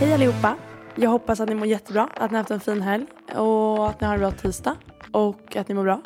Hej 0.00 0.14
allihopa! 0.14 0.56
Jag 0.94 1.10
hoppas 1.10 1.40
att 1.40 1.48
ni 1.48 1.54
mår 1.54 1.66
jättebra, 1.66 2.08
att 2.16 2.30
ni 2.30 2.36
har 2.36 2.42
haft 2.42 2.50
en 2.50 2.60
fin 2.60 2.82
helg 2.82 3.06
och 3.36 3.88
att 3.88 4.00
ni 4.00 4.06
har 4.06 4.14
en 4.14 4.20
bra 4.20 4.30
tisdag 4.30 4.76
och 5.12 5.56
att 5.56 5.68
ni 5.68 5.74
mår 5.74 5.84
bra. 5.84 6.02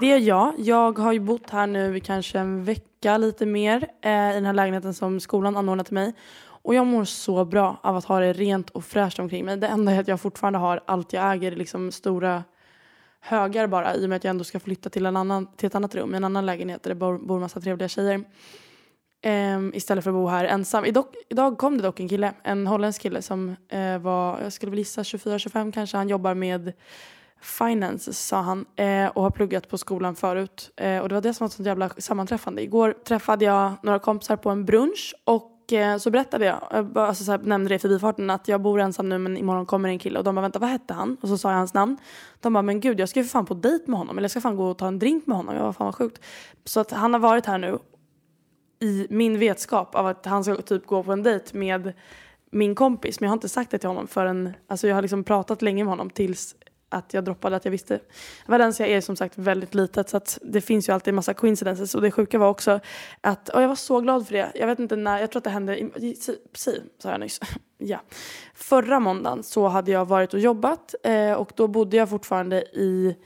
Det 0.00 0.12
är 0.12 0.18
jag. 0.18 0.54
Jag 0.58 0.98
har 0.98 1.12
ju 1.12 1.20
bott 1.20 1.50
här 1.50 1.66
nu 1.66 1.96
i 1.96 2.00
kanske 2.00 2.38
en 2.38 2.64
vecka 2.64 3.18
lite 3.18 3.46
mer 3.46 3.88
eh, 4.02 4.30
i 4.30 4.34
den 4.34 4.44
här 4.44 4.52
lägenheten 4.52 4.94
som 4.94 5.20
skolan 5.20 5.56
anordnat 5.56 5.86
till 5.86 5.94
mig. 5.94 6.14
Och 6.44 6.74
jag 6.74 6.86
mår 6.86 7.04
så 7.04 7.44
bra 7.44 7.80
av 7.82 7.96
att 7.96 8.04
ha 8.04 8.20
det 8.20 8.32
rent 8.32 8.70
och 8.70 8.84
fräscht 8.84 9.18
omkring 9.18 9.44
mig. 9.44 9.56
Det 9.56 9.66
enda 9.66 9.92
är 9.92 10.00
att 10.00 10.08
jag 10.08 10.20
fortfarande 10.20 10.58
har 10.58 10.80
allt 10.86 11.12
jag 11.12 11.32
äger, 11.32 11.52
liksom 11.56 11.92
stora 11.92 12.44
högar 13.20 13.66
bara 13.66 13.94
i 13.94 14.04
och 14.04 14.08
med 14.08 14.16
att 14.16 14.24
jag 14.24 14.30
ändå 14.30 14.44
ska 14.44 14.60
flytta 14.60 14.90
till, 14.90 15.06
en 15.06 15.16
annan, 15.16 15.46
till 15.56 15.66
ett 15.66 15.74
annat 15.74 15.94
rum, 15.94 16.14
en 16.14 16.24
annan 16.24 16.46
lägenhet 16.46 16.82
där 16.82 16.90
det 16.90 16.94
bor, 16.94 17.18
bor 17.18 17.40
massa 17.40 17.60
trevliga 17.60 17.88
tjejer. 17.88 18.24
Um, 19.26 19.74
istället 19.74 20.04
för 20.04 20.10
att 20.10 20.14
bo 20.14 20.26
här 20.26 20.44
ensam. 20.44 20.84
Idag, 20.84 21.06
idag 21.28 21.58
kom 21.58 21.76
det 21.76 21.82
dock 21.82 22.00
en 22.00 22.08
kille, 22.08 22.34
en 22.42 22.66
holländsk 22.66 23.02
kille 23.02 23.22
som 23.22 23.48
uh, 23.48 23.98
var, 23.98 24.40
jag 24.40 24.52
skulle 24.52 24.70
väl 24.70 24.78
gissa 24.78 25.02
24-25 25.02 25.72
kanske. 25.72 25.96
Han 25.96 26.08
jobbar 26.08 26.34
med 26.34 26.72
finance 27.40 28.12
sa 28.12 28.40
han 28.40 28.58
uh, 28.58 29.06
och 29.06 29.22
har 29.22 29.30
pluggat 29.30 29.68
på 29.68 29.78
skolan 29.78 30.14
förut. 30.14 30.70
Uh, 30.82 30.98
och 30.98 31.08
det 31.08 31.14
var 31.14 31.22
det 31.22 31.34
som 31.34 31.44
var 31.44 31.48
ett 31.48 31.52
sånt 31.52 31.66
jävla 31.66 31.88
sammanträffande. 31.88 32.62
Igår 32.62 32.94
träffade 33.04 33.44
jag 33.44 33.72
några 33.82 33.98
kompisar 33.98 34.36
på 34.36 34.50
en 34.50 34.64
brunch 34.64 35.14
och 35.24 35.48
så 36.00 36.10
berättade 36.10 36.44
jag, 36.44 36.58
jag 36.70 36.98
alltså, 36.98 37.24
så 37.24 37.30
här, 37.30 37.38
nämnde 37.38 37.68
det 37.68 37.74
i 37.74 37.78
förbifarten 37.78 38.30
att 38.30 38.48
jag 38.48 38.60
bor 38.60 38.80
ensam 38.80 39.08
nu 39.08 39.18
men 39.18 39.36
imorgon 39.36 39.66
kommer 39.66 39.88
en 39.88 39.98
kille 39.98 40.18
och 40.18 40.24
de 40.24 40.34
bara 40.34 40.42
vänta 40.42 40.58
vad 40.58 40.68
hette 40.68 40.94
han? 40.94 41.16
Och 41.20 41.28
så 41.28 41.38
sa 41.38 41.50
jag 41.50 41.58
hans 41.58 41.74
namn. 41.74 41.96
De 42.40 42.52
bara 42.52 42.62
men 42.62 42.80
gud 42.80 43.00
jag 43.00 43.08
ska 43.08 43.20
ju 43.20 43.24
för 43.24 43.30
fan 43.30 43.46
på 43.46 43.54
dejt 43.54 43.84
med 43.86 43.98
honom 43.98 44.18
eller 44.18 44.24
jag 44.24 44.30
ska 44.30 44.40
fan 44.40 44.56
gå 44.56 44.70
och 44.70 44.78
ta 44.78 44.86
en 44.86 44.98
drink 44.98 45.26
med 45.26 45.36
honom. 45.36 45.54
Jag 45.54 45.62
var 45.62 45.72
fan 45.72 45.84
vad 45.84 45.94
sjukt. 45.94 46.24
Så 46.64 46.80
att 46.80 46.90
han 46.90 47.12
har 47.12 47.20
varit 47.20 47.46
här 47.46 47.58
nu 47.58 47.78
i 48.82 49.06
min 49.10 49.38
vetskap 49.38 49.94
av 49.94 50.06
att 50.06 50.26
han 50.26 50.44
ska 50.44 50.56
typ 50.56 50.86
gå 50.86 51.02
på 51.02 51.12
en 51.12 51.22
dejt 51.22 51.58
med 51.58 51.92
min 52.50 52.74
kompis. 52.74 53.20
Men 53.20 53.26
jag 53.26 53.30
har 53.30 53.36
inte 53.36 53.48
sagt 53.48 53.70
det 53.70 53.78
till 53.78 53.88
honom 53.88 54.06
förrän, 54.06 54.52
alltså 54.66 54.88
jag 54.88 54.94
har 54.94 55.02
liksom 55.02 55.24
pratat 55.24 55.62
länge 55.62 55.84
med 55.84 55.90
honom 55.90 56.10
tills 56.10 56.54
att 56.88 57.14
jag 57.14 57.24
droppade 57.24 57.56
att 57.56 57.64
jag 57.64 57.72
visste. 57.72 58.00
Valencia 58.46 58.86
är 58.86 59.00
som 59.00 59.16
sagt 59.16 59.38
väldigt 59.38 59.74
litet 59.74 60.08
så 60.08 60.16
att 60.16 60.38
det 60.42 60.60
finns 60.60 60.88
ju 60.88 60.92
alltid 60.92 61.08
en 61.08 61.14
massa 61.14 61.34
coincidences 61.34 61.94
och 61.94 62.02
det 62.02 62.10
sjuka 62.10 62.38
var 62.38 62.48
också 62.48 62.80
att, 63.20 63.48
och 63.48 63.62
jag 63.62 63.68
var 63.68 63.74
så 63.74 64.00
glad 64.00 64.26
för 64.26 64.34
det. 64.34 64.52
Jag 64.54 64.66
vet 64.66 64.78
inte 64.78 64.96
när, 64.96 65.20
jag 65.20 65.30
tror 65.30 65.40
att 65.40 65.44
det 65.44 65.50
hände, 65.50 65.78
i, 65.78 66.16
si, 66.54 66.82
sa 66.98 67.10
jag 67.10 67.20
nyss. 67.20 67.40
ja. 67.78 68.00
Förra 68.54 69.00
måndagen 69.00 69.42
så 69.42 69.68
hade 69.68 69.90
jag 69.90 70.04
varit 70.04 70.34
och 70.34 70.40
jobbat 70.40 70.94
eh, 71.02 71.32
och 71.32 71.52
då 71.54 71.68
bodde 71.68 71.96
jag 71.96 72.10
fortfarande 72.10 72.62
i 72.62 73.16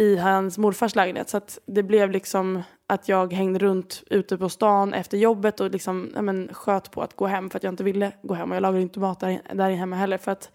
i 0.00 0.16
hans 0.16 0.58
morfars 0.58 0.94
lägenhet. 0.94 1.28
Så 1.28 1.36
att 1.36 1.58
det 1.66 1.82
blev 1.82 2.10
liksom 2.10 2.62
att 2.90 3.08
jag 3.08 3.32
hängde 3.32 3.58
runt 3.58 4.02
ute 4.10 4.38
på 4.38 4.48
stan 4.48 4.94
efter 4.94 5.18
jobbet 5.18 5.60
och 5.60 5.70
liksom, 5.70 6.10
ja, 6.14 6.22
men, 6.22 6.48
sköt 6.52 6.90
på 6.90 7.02
att 7.02 7.16
gå 7.16 7.26
hem 7.26 7.50
för 7.50 7.56
att 7.56 7.62
jag 7.62 7.72
inte 7.72 7.84
ville 7.84 8.12
gå 8.22 8.34
hem. 8.34 8.50
Och 8.50 8.56
jag 8.56 8.62
lagade 8.62 8.82
inte 8.82 9.00
mat 9.00 9.20
där, 9.20 9.40
där 9.52 9.70
hemma 9.70 9.96
heller 9.96 10.18
för 10.18 10.32
att 10.32 10.50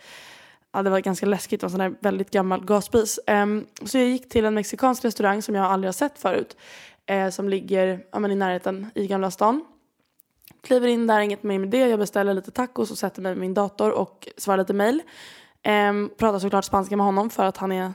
ja, 0.74 0.84
det 0.84 0.90
var 0.90 1.00
ganska 1.00 1.26
läskigt. 1.26 1.64
och 1.64 1.68
en 1.68 1.72
sån 1.72 1.80
där 1.80 1.96
väldigt 2.00 2.32
gammal 2.32 2.66
gasspis. 2.66 3.20
Um, 3.28 3.34
ehm, 3.34 3.66
så 3.86 3.98
jag 3.98 4.08
gick 4.08 4.30
till 4.30 4.46
en 4.46 4.54
mexikansk 4.54 5.06
restaurang 5.06 5.42
som 5.42 5.56
jag 5.56 5.66
aldrig 5.66 5.88
har 5.88 5.94
sett 5.94 6.20
förut. 6.20 6.58
Uh, 7.12 7.30
som 7.30 7.50
ligger 7.50 8.06
ja, 8.12 8.20
men, 8.20 8.32
i 8.32 8.36
närheten 8.36 8.88
i 8.96 9.08
Gamla 9.08 9.32
stan. 9.32 9.66
Kliver 10.64 10.88
in 10.88 11.08
där, 11.08 11.20
inget 11.20 11.44
mer 11.44 11.60
med 11.60 11.70
det. 11.70 11.88
Jag 11.88 12.00
beställer 12.00 12.34
lite 12.34 12.52
tacos 12.52 12.92
och 12.92 12.98
sätter 12.98 13.22
mig 13.22 13.34
vid 13.34 13.42
min 13.42 13.54
dator 13.54 13.92
och 13.92 14.28
svarar 14.38 14.58
lite 14.58 14.74
mejl. 14.74 15.02
Um, 15.90 16.10
pratar 16.18 16.40
såklart 16.40 16.66
spanska 16.66 16.98
med 16.98 17.06
honom 17.06 17.30
för 17.30 17.46
att 17.46 17.58
han 17.58 17.72
är, 17.72 17.94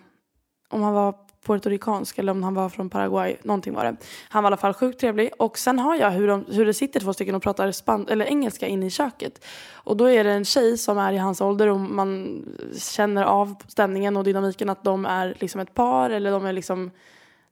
om 0.69 0.83
han 0.83 0.95
var 0.95 1.15
puertoricansk 1.47 2.19
eller 2.19 2.33
om 2.33 2.43
han 2.43 2.55
var 2.55 2.69
från 2.69 2.91
Paraguay, 2.91 3.37
någonting 3.43 3.75
var 3.75 3.85
det. 3.85 3.97
Han 4.29 4.43
var 4.43 4.49
i 4.49 4.51
alla 4.51 4.57
fall 4.57 4.75
sjukt 4.75 5.01
trevlig 5.01 5.31
och 5.39 5.59
sen 5.59 5.79
har 5.79 5.97
jag 5.97 6.11
hur, 6.11 6.29
de, 6.29 6.45
hur 6.49 6.67
det 6.67 6.75
sitter 6.75 7.01
två 7.01 7.13
stycken 7.13 7.35
och 7.35 7.43
pratar 7.43 7.73
span 7.73 8.09
eller 8.09 8.25
engelska 8.25 8.67
inne 8.67 8.87
i 8.87 8.91
köket. 8.91 9.45
Och 9.73 9.97
då 9.97 10.11
är 10.11 10.25
det 10.25 10.33
en 10.33 10.45
tjej 10.45 10.79
som 10.79 10.99
är 10.99 11.13
i 11.13 11.17
hans 11.17 11.41
ålder 11.41 11.67
och 11.67 11.81
man 11.81 12.45
känner 12.79 13.25
av 13.25 13.55
stämningen 13.69 14.17
och 14.17 14.25
dynamiken 14.25 14.71
att 14.71 14.85
de 14.85 15.07
är 15.07 15.37
liksom 15.39 15.61
ett 15.61 15.75
par 15.75 16.11
eller 16.11 16.31
de 16.31 16.47
är 16.47 16.53
liksom, 16.53 16.91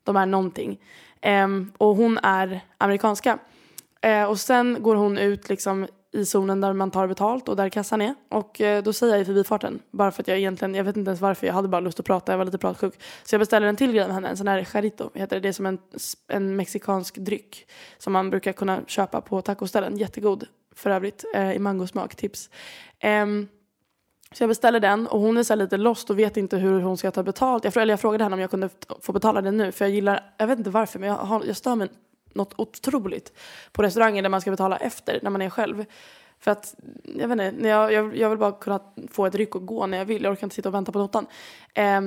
de 0.04 0.16
är 0.16 0.26
någonting. 0.26 0.78
Um, 1.26 1.72
och 1.78 1.96
hon 1.96 2.18
är 2.22 2.60
amerikanska. 2.78 3.38
Uh, 4.06 4.24
och 4.24 4.40
sen 4.40 4.76
går 4.80 4.94
hon 4.94 5.18
ut 5.18 5.48
liksom 5.48 5.86
i 6.16 6.26
zonen 6.26 6.60
där 6.60 6.72
man 6.72 6.90
tar 6.90 7.06
betalt 7.06 7.48
och 7.48 7.56
där 7.56 7.68
kassan 7.68 8.02
är. 8.02 8.14
Och 8.28 8.60
eh, 8.60 8.82
då 8.82 8.92
säger 8.92 9.12
jag 9.12 9.22
i 9.22 9.24
förbifarten, 9.24 9.78
bara 9.90 10.10
för 10.10 10.22
att 10.22 10.28
jag 10.28 10.38
egentligen, 10.38 10.74
jag 10.74 10.84
vet 10.84 10.96
inte 10.96 11.08
ens 11.08 11.20
varför, 11.20 11.46
jag 11.46 11.54
hade 11.54 11.68
bara 11.68 11.80
lust 11.80 12.00
att 12.00 12.06
prata, 12.06 12.32
jag 12.32 12.38
var 12.38 12.44
lite 12.44 12.58
pratsjuk. 12.58 12.94
Så 13.24 13.34
jag 13.34 13.40
beställer 13.40 13.66
en 13.66 13.76
till 13.76 13.92
grej 13.92 14.06
med 14.06 14.14
henne, 14.14 14.28
en 14.28 14.36
sån 14.36 14.48
här 14.48 14.64
charito 14.64 15.10
heter 15.14 15.36
det. 15.36 15.40
Det 15.40 15.48
är 15.48 15.52
som 15.52 15.66
en, 15.66 15.78
en 16.28 16.56
mexikansk 16.56 17.16
dryck 17.16 17.66
som 17.98 18.12
man 18.12 18.30
brukar 18.30 18.52
kunna 18.52 18.80
köpa 18.86 19.20
på 19.20 19.42
tacoställen. 19.42 19.96
Jättegod 19.96 20.44
för 20.74 20.90
övrigt, 20.90 21.24
eh, 21.34 21.52
i 21.52 21.58
mangosmak, 21.58 22.14
tips. 22.14 22.50
Um, 23.04 23.48
så 24.32 24.42
jag 24.42 24.48
beställer 24.48 24.80
den 24.80 25.06
och 25.06 25.20
hon 25.20 25.36
är 25.36 25.42
så 25.42 25.54
lite 25.54 25.76
lost 25.76 26.10
och 26.10 26.18
vet 26.18 26.36
inte 26.36 26.56
hur 26.56 26.80
hon 26.80 26.96
ska 26.96 27.10
ta 27.10 27.22
betalt. 27.22 27.64
Jag, 27.64 27.76
eller 27.76 27.92
jag 27.92 28.00
frågade 28.00 28.24
henne 28.24 28.34
om 28.34 28.40
jag 28.40 28.50
kunde 28.50 28.68
få 29.00 29.12
betala 29.12 29.40
den 29.40 29.56
nu 29.56 29.72
för 29.72 29.84
jag 29.84 29.92
gillar, 29.92 30.34
jag 30.38 30.46
vet 30.46 30.58
inte 30.58 30.70
varför 30.70 30.98
men 30.98 31.08
jag, 31.08 31.16
har, 31.16 31.44
jag 31.44 31.56
stör 31.56 31.74
mig 31.74 31.88
något 32.36 32.54
otroligt 32.56 33.32
på 33.72 33.82
restauranger 33.82 34.22
där 34.22 34.28
man 34.28 34.40
ska 34.40 34.50
betala 34.50 34.76
efter 34.76 35.18
när 35.22 35.30
man 35.30 35.42
är 35.42 35.50
själv. 35.50 35.84
För 36.38 36.50
att, 36.50 36.74
jag 37.04 37.28
vet 37.28 37.40
inte, 37.40 37.68
jag, 37.68 37.92
jag, 37.92 38.16
jag 38.16 38.30
vill 38.30 38.38
bara 38.38 38.52
kunna 38.52 38.80
få 39.10 39.26
ett 39.26 39.34
ryck 39.34 39.54
och 39.54 39.66
gå 39.66 39.86
när 39.86 39.98
jag 39.98 40.04
vill. 40.04 40.22
Jag 40.22 40.32
orkar 40.32 40.46
inte 40.46 40.56
sitta 40.56 40.68
och 40.68 40.74
vänta 40.74 40.92
på 40.92 40.98
notan. 40.98 41.26
Eh, 41.74 42.00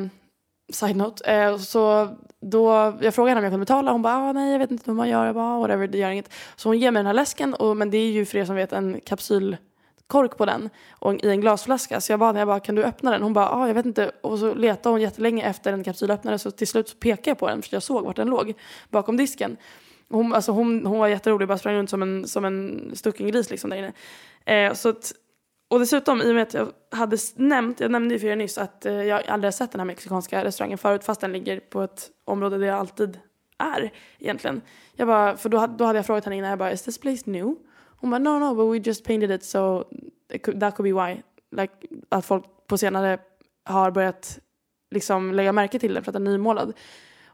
side 0.74 0.96
note. 0.96 1.32
Eh, 1.32 1.58
så 1.58 2.10
då, 2.42 2.94
jag 3.02 3.16
frågade 3.16 3.30
henne 3.30 3.40
om 3.40 3.44
jag 3.44 3.52
kunde 3.52 3.66
betala. 3.66 3.92
Hon 3.92 4.02
bara, 4.02 4.18
ah, 4.18 4.34
nej 4.34 4.52
jag 4.52 4.60
vet 4.60 4.72
inte 4.72 4.84
hur 4.86 4.94
man 4.94 5.10
gör. 5.10 5.26
Jag 5.26 5.36
bara, 5.36 5.56
ah, 5.56 5.60
whatever, 5.60 5.88
det 5.88 5.98
gör 5.98 6.10
inget. 6.10 6.34
Så 6.56 6.70
hon 6.70 6.80
ger 6.80 6.92
mig 6.92 7.00
den 7.00 7.06
här 7.06 7.14
läsken. 7.14 7.54
Och, 7.54 7.78
men 7.78 7.92
det 7.92 7.98
är 7.98 8.12
ju 8.12 8.26
för 8.26 8.38
er 8.38 8.46
som 8.46 8.56
vet 8.56 8.74
en 8.74 9.02
kapsylkork 9.06 10.38
på 10.38 10.46
den 10.46 10.70
och 10.92 11.14
i 11.14 11.30
en 11.30 11.42
glasflaska. 11.42 12.02
Så 12.02 12.12
jag 12.12 12.20
bad 12.20 12.28
henne, 12.28 12.40
jag 12.40 12.48
bara, 12.48 12.60
kan 12.60 12.76
du 12.76 12.84
öppna 12.84 13.12
den? 13.12 13.22
Hon 13.22 13.34
bara, 13.34 13.50
ah, 13.50 13.68
jag 13.68 13.74
vet 13.74 13.86
inte. 13.86 14.12
Och 14.22 14.40
så 14.40 14.54
letade 14.54 14.94
hon 14.94 15.02
jättelänge 15.02 15.44
efter 15.44 15.74
en 15.74 15.84
kapsylöppnare 15.84 16.40
så 16.40 16.52
till 16.52 16.68
slut 16.68 16.90
så 16.90 16.98
pekade 16.98 17.30
jag 17.30 17.40
på 17.40 17.48
den 17.48 17.62
för 17.62 17.76
jag 17.76 17.84
såg 17.84 18.06
vart 18.06 18.16
den 18.16 18.28
låg 18.30 18.54
bakom 18.90 19.18
disken. 19.18 19.58
Hon, 20.10 20.34
alltså 20.34 20.52
hon, 20.52 20.86
hon 20.86 21.00
var 21.00 21.08
jätterolig, 21.08 21.48
bara 21.48 21.58
sprang 21.58 21.76
runt 21.76 21.90
som 21.90 22.02
en, 22.02 22.28
som 22.28 22.46
en 22.46 22.92
stucken 22.94 23.28
gris 23.28 23.50
liksom 23.50 23.70
där 23.70 23.78
inne. 23.78 23.94
Eh, 24.46 24.74
så 24.74 24.90
att, 24.90 25.14
och 25.70 25.80
dessutom, 25.80 26.22
i 26.22 26.32
och 26.32 26.36
med 26.36 26.44
att 26.44 26.54
jag 26.54 26.74
hade 26.92 27.18
nämnt, 27.36 27.80
jag 27.80 27.92
nämnde 27.92 28.16
ju 28.16 28.20
för 28.20 28.28
er 28.28 28.36
nyss 28.36 28.58
att 28.58 28.86
eh, 28.86 28.94
jag 28.94 29.28
aldrig 29.28 29.48
har 29.48 29.52
sett 29.52 29.72
den 29.72 29.80
här 29.80 29.86
mexikanska 29.86 30.44
restaurangen 30.44 30.78
förut 30.78 31.04
fast 31.04 31.22
den 31.22 31.32
ligger 31.32 31.60
på 31.60 31.82
ett 31.82 32.10
område 32.26 32.58
där 32.58 32.68
jag 32.68 32.78
alltid 32.78 33.20
är 33.58 33.92
egentligen. 34.20 34.62
Jag 34.96 35.08
bara, 35.08 35.38
för 35.38 35.50
då, 35.50 35.68
då 35.68 35.86
hade 35.86 36.00
jag 36.00 36.06
frågat 36.06 36.26
henne 36.26 36.38
innan, 36.38 36.50
jag 36.50 36.60
bara, 36.60 36.72
is 36.72 36.82
this 36.82 36.98
place 36.98 37.24
new? 37.26 37.56
Hon 38.00 38.10
bara 38.10 38.20
no 38.20 38.40
no 38.40 38.56
but 38.56 38.74
we 38.74 38.90
just 38.90 39.06
painted 39.06 39.32
it 39.32 39.44
so 39.44 39.84
it 40.34 40.44
could, 40.44 40.60
that 40.60 40.76
could 40.76 40.96
be 40.96 41.06
why. 41.06 41.22
Like, 41.52 41.74
att 42.10 42.26
folk 42.26 42.46
på 42.68 42.78
senare 42.78 43.20
har 43.66 43.92
börjat 43.92 44.40
liksom 44.92 45.34
lägga 45.34 45.52
märke 45.52 45.80
till 45.80 45.94
den 45.94 46.04
för 46.04 46.12
att 46.12 46.14
den 46.14 46.28
är 46.28 46.32
nymålad. 46.32 46.74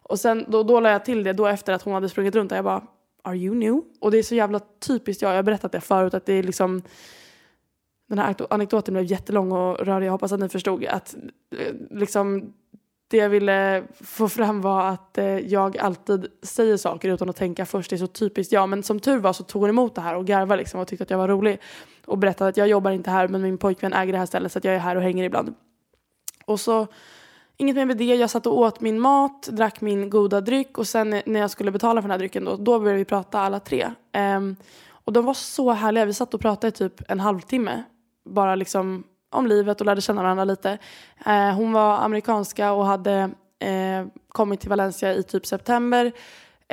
Och 0.09 0.19
sen 0.19 0.45
då, 0.47 0.63
då 0.63 0.79
la 0.79 0.91
jag 0.91 1.05
till 1.05 1.23
det 1.23 1.33
då 1.33 1.47
efter 1.47 1.73
att 1.73 1.81
hon 1.81 1.93
hade 1.93 2.09
sprungit 2.09 2.35
runt 2.35 2.51
och 2.51 2.57
jag 2.57 2.65
bara 2.65 2.83
are 3.23 3.37
you 3.37 3.55
new? 3.55 3.81
Och 3.99 4.11
det 4.11 4.17
är 4.17 4.23
så 4.23 4.35
jävla 4.35 4.59
typiskt 4.87 5.21
jag, 5.21 5.31
jag 5.31 5.35
har 5.35 5.43
berättat 5.43 5.71
det 5.71 5.81
förut 5.81 6.13
att 6.13 6.25
det 6.25 6.33
är 6.33 6.43
liksom 6.43 6.81
den 8.07 8.19
här 8.19 8.35
anekdoten 8.49 8.93
blev 8.93 9.05
jättelång 9.05 9.51
och 9.51 9.79
rörig, 9.79 10.07
jag 10.07 10.11
hoppas 10.11 10.31
att 10.31 10.39
ni 10.39 10.49
förstod 10.49 10.85
att 10.85 11.15
eh, 11.57 11.73
liksom 11.89 12.53
det 13.07 13.17
jag 13.17 13.29
ville 13.29 13.83
få 14.01 14.29
fram 14.29 14.61
var 14.61 14.87
att 14.87 15.17
eh, 15.17 15.25
jag 15.25 15.77
alltid 15.77 16.27
säger 16.43 16.77
saker 16.77 17.09
utan 17.09 17.29
att 17.29 17.35
tänka 17.35 17.65
först. 17.65 17.89
Det 17.89 17.95
är 17.95 17.97
så 17.97 18.07
typiskt 18.07 18.53
jag. 18.53 18.69
Men 18.69 18.83
som 18.83 18.99
tur 18.99 19.17
var 19.17 19.33
så 19.33 19.43
tog 19.43 19.61
hon 19.61 19.69
emot 19.69 19.95
det 19.95 20.01
här 20.01 20.15
och 20.15 20.25
garvade 20.25 20.57
liksom 20.57 20.79
och 20.79 20.87
tyckte 20.87 21.03
att 21.03 21.09
jag 21.09 21.17
var 21.17 21.27
rolig. 21.27 21.59
Och 22.05 22.17
berättade 22.17 22.49
att 22.49 22.57
jag 22.57 22.67
jobbar 22.67 22.91
inte 22.91 23.11
här 23.11 23.27
men 23.27 23.41
min 23.41 23.57
pojkvän 23.57 23.93
äger 23.93 24.13
det 24.13 24.19
här 24.19 24.25
stället 24.25 24.51
så 24.51 24.57
att 24.57 24.65
jag 24.65 24.75
är 24.75 24.79
här 24.79 24.95
och 24.95 25.01
hänger 25.01 25.23
ibland. 25.23 25.53
Och 26.45 26.59
så 26.59 26.87
Inget 27.57 27.75
mer 27.75 27.85
med 27.85 27.97
det. 27.97 28.15
Jag 28.15 28.29
satt 28.29 28.47
och 28.47 28.57
åt 28.57 28.81
min 28.81 28.99
mat, 28.99 29.43
drack 29.43 29.81
min 29.81 30.09
goda 30.09 30.41
dryck 30.41 30.77
och 30.77 30.87
sen 30.87 31.09
när 31.25 31.39
jag 31.39 31.51
skulle 31.51 31.71
betala 31.71 32.01
för 32.01 32.07
den 32.07 32.11
här 32.11 32.19
drycken 32.19 32.45
då, 32.45 32.55
då 32.55 32.79
började 32.79 32.97
vi 32.97 33.05
prata 33.05 33.39
alla 33.39 33.59
tre. 33.59 33.91
Um, 34.37 34.55
och 34.89 35.13
de 35.13 35.25
var 35.25 35.33
så 35.33 35.71
härliga. 35.71 36.05
Vi 36.05 36.13
satt 36.13 36.33
och 36.33 36.41
pratade 36.41 36.67
i 36.67 36.71
typ 36.71 37.11
en 37.11 37.19
halvtimme. 37.19 37.83
Bara 38.29 38.55
liksom 38.55 39.03
om 39.31 39.47
livet 39.47 39.79
och 39.79 39.85
lärde 39.85 40.01
känna 40.01 40.23
varandra 40.23 40.43
lite. 40.43 40.77
Uh, 41.27 41.51
hon 41.51 41.71
var 41.71 41.97
amerikanska 41.97 42.71
och 42.71 42.85
hade 42.85 43.29
uh, 43.65 44.07
kommit 44.29 44.59
till 44.59 44.69
Valencia 44.69 45.13
i 45.13 45.23
typ 45.23 45.45
september. 45.45 46.05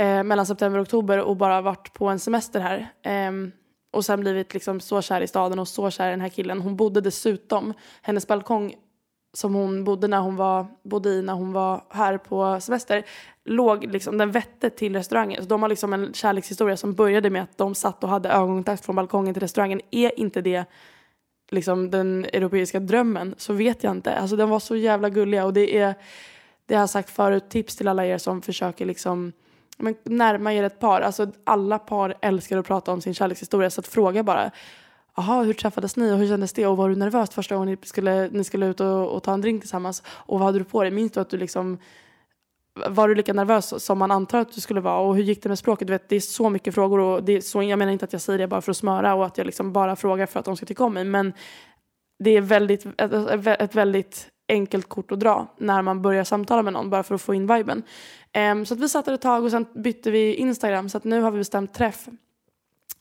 Uh, 0.00 0.22
mellan 0.22 0.46
september 0.46 0.78
och 0.78 0.82
oktober 0.82 1.18
och 1.18 1.36
bara 1.36 1.60
varit 1.60 1.92
på 1.92 2.08
en 2.08 2.18
semester 2.18 2.60
här. 2.60 2.92
Um, 3.28 3.52
och 3.92 4.04
sen 4.04 4.20
blivit 4.20 4.54
liksom 4.54 4.80
så 4.80 5.02
kär 5.02 5.20
i 5.20 5.26
staden 5.26 5.58
och 5.58 5.68
så 5.68 5.90
kär 5.90 6.08
i 6.08 6.10
den 6.10 6.20
här 6.20 6.28
killen. 6.28 6.60
Hon 6.60 6.76
bodde 6.76 7.00
dessutom, 7.00 7.74
hennes 8.02 8.26
balkong 8.26 8.74
som 9.32 9.54
hon 9.54 9.84
bodde, 9.84 10.08
när 10.08 10.20
hon 10.20 10.36
var, 10.36 10.66
bodde 10.82 11.10
i 11.10 11.22
när 11.22 11.32
hon 11.32 11.52
var 11.52 11.84
här 11.90 12.18
på 12.18 12.60
semester 12.60 13.04
låg 13.44 13.84
liksom, 13.84 14.18
den 14.18 14.30
vette 14.30 14.70
till 14.70 14.96
restaurangen. 14.96 15.42
Så 15.42 15.48
de 15.48 15.62
har 15.62 15.68
liksom 15.68 15.92
en 15.92 16.14
kärlekshistoria 16.14 16.76
som 16.76 16.94
började 16.94 17.30
med 17.30 17.42
att 17.42 17.58
de 17.58 17.74
satt 17.74 18.04
och 18.04 18.10
hade 18.10 18.28
ögonkontakt 18.28 18.84
från 18.84 18.96
balkongen 18.96 19.34
till 19.34 19.42
restaurangen. 19.42 19.80
Är 19.90 20.20
inte 20.20 20.40
det 20.40 20.64
liksom 21.50 21.90
den 21.90 22.24
europeiska 22.24 22.80
drömmen 22.80 23.34
så 23.38 23.52
vet 23.52 23.84
jag 23.84 23.90
inte. 23.90 24.14
Alltså 24.14 24.36
de 24.36 24.50
var 24.50 24.60
så 24.60 24.76
jävla 24.76 25.10
gulliga 25.10 25.44
och 25.44 25.52
det 25.52 25.78
är, 25.78 25.94
det 26.66 26.74
har 26.74 26.82
jag 26.82 26.90
sagt 26.90 27.10
förut, 27.10 27.50
tips 27.50 27.76
till 27.76 27.88
alla 27.88 28.06
er 28.06 28.18
som 28.18 28.42
försöker 28.42 28.86
liksom 28.86 29.32
men 29.78 29.94
närma 30.04 30.52
er 30.52 30.62
ett 30.62 30.80
par. 30.80 31.00
Alltså 31.00 31.32
alla 31.44 31.78
par 31.78 32.14
älskar 32.20 32.58
att 32.58 32.66
prata 32.66 32.92
om 32.92 33.00
sin 33.00 33.14
kärlekshistoria 33.14 33.70
så 33.70 33.80
att 33.80 33.86
fråga 33.86 34.22
bara 34.22 34.50
aha, 35.14 35.42
hur 35.42 35.54
träffades 35.54 35.96
ni 35.96 36.12
och 36.12 36.18
hur 36.18 36.28
kändes 36.28 36.52
det 36.52 36.66
och 36.66 36.76
var 36.76 36.88
du 36.88 36.96
nervös 36.96 37.30
första 37.30 37.54
gången 37.54 37.78
ni 37.80 37.86
skulle, 37.86 38.28
ni 38.28 38.44
skulle 38.44 38.66
ut 38.66 38.80
och, 38.80 39.08
och, 39.08 39.22
ta 39.22 39.34
en 39.34 39.40
drink 39.40 39.62
tillsammans 39.62 40.02
och 40.06 40.38
vad 40.38 40.46
hade 40.46 40.58
du 40.58 40.64
på 40.64 40.82
dig? 40.82 40.90
Minns 40.90 41.12
du 41.12 41.20
att 41.20 41.30
du 41.30 41.36
liksom 41.36 41.78
var 42.88 43.08
du 43.08 43.14
lika 43.14 43.32
nervös 43.32 43.84
som 43.84 43.98
man 43.98 44.10
antar 44.10 44.38
att 44.38 44.52
du 44.52 44.60
skulle 44.60 44.80
vara 44.80 44.98
och 44.98 45.16
hur 45.16 45.22
gick 45.22 45.42
det 45.42 45.48
med 45.48 45.58
språket? 45.58 45.86
Du 45.86 45.92
vet, 45.92 46.08
det 46.08 46.16
är 46.16 46.20
så 46.20 46.50
mycket 46.50 46.74
frågor 46.74 47.00
och 47.00 47.24
det 47.24 47.32
är 47.32 47.40
så, 47.40 47.62
jag 47.62 47.78
menar 47.78 47.92
inte 47.92 48.04
att 48.04 48.12
jag 48.12 48.22
säger 48.22 48.38
det 48.38 48.46
bara 48.46 48.60
för 48.60 48.70
att 48.70 48.76
smöra 48.76 49.14
och 49.14 49.26
att 49.26 49.38
jag 49.38 49.44
liksom 49.44 49.72
bara 49.72 49.96
frågar 49.96 50.26
för 50.26 50.40
att 50.40 50.44
de 50.44 50.56
ska 50.56 50.66
tycka 50.66 50.84
om 50.84 50.94
mig 50.94 51.04
men 51.04 51.32
det 52.24 52.30
är 52.30 52.40
väldigt, 52.40 52.86
ett, 52.86 53.50
ett 53.60 53.74
väldigt 53.74 54.28
enkelt 54.48 54.88
kort 54.88 55.12
att 55.12 55.20
dra 55.20 55.46
när 55.58 55.82
man 55.82 56.02
börjar 56.02 56.24
samtala 56.24 56.62
med 56.62 56.72
någon 56.72 56.90
bara 56.90 57.02
för 57.02 57.14
att 57.14 57.22
få 57.22 57.34
in 57.34 57.46
viben. 57.46 57.82
Um, 58.52 58.66
så 58.66 58.74
att 58.74 58.80
vi 58.80 58.88
satt 58.88 59.04
där 59.04 59.12
ett 59.12 59.20
tag 59.20 59.44
och 59.44 59.50
sen 59.50 59.66
bytte 59.74 60.10
vi 60.10 60.34
Instagram 60.34 60.88
så 60.88 60.96
att 60.96 61.04
nu 61.04 61.20
har 61.20 61.30
vi 61.30 61.38
bestämt 61.38 61.74
träff 61.74 62.08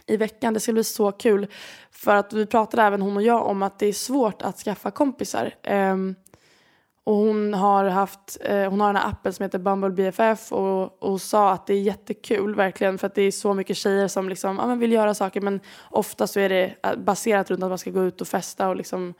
i 0.07 0.17
veckan. 0.17 0.53
Det 0.53 0.59
ska 0.59 0.73
bli 0.73 0.83
så 0.83 1.11
kul. 1.11 1.47
För 1.91 2.15
att 2.15 2.33
vi 2.33 2.45
pratade 2.45 2.83
även 2.83 3.01
hon 3.01 3.17
och 3.17 3.23
jag 3.23 3.45
om 3.45 3.63
att 3.63 3.79
det 3.79 3.85
är 3.85 3.93
svårt 3.93 4.41
att 4.41 4.57
skaffa 4.57 4.91
kompisar. 4.91 5.53
Um, 5.69 6.15
och 7.03 7.15
hon 7.15 7.53
har 7.53 7.85
haft, 7.85 8.37
uh, 8.49 8.69
hon 8.69 8.81
har 8.81 8.87
den 8.87 8.95
här 8.95 9.09
appen 9.09 9.33
som 9.33 9.43
heter 9.43 9.59
Bumble 9.59 9.89
BFF 9.89 10.51
och, 10.51 11.03
och 11.03 11.21
sa 11.21 11.51
att 11.51 11.67
det 11.67 11.73
är 11.73 11.81
jättekul 11.81 12.55
verkligen 12.55 12.97
för 12.97 13.07
att 13.07 13.15
det 13.15 13.21
är 13.21 13.31
så 13.31 13.53
mycket 13.53 13.77
tjejer 13.77 14.07
som 14.07 14.29
liksom, 14.29 14.57
ja, 14.57 14.75
vill 14.75 14.91
göra 14.91 15.13
saker 15.13 15.41
men 15.41 15.59
ofta 15.89 16.27
så 16.27 16.39
är 16.39 16.49
det 16.49 16.75
eh, 16.83 16.95
baserat 16.95 17.49
runt 17.51 17.63
att 17.63 17.69
man 17.69 17.77
ska 17.77 17.91
gå 17.91 18.03
ut 18.03 18.21
och 18.21 18.27
festa 18.27 18.69
och 18.69 18.75
liksom 18.75 19.13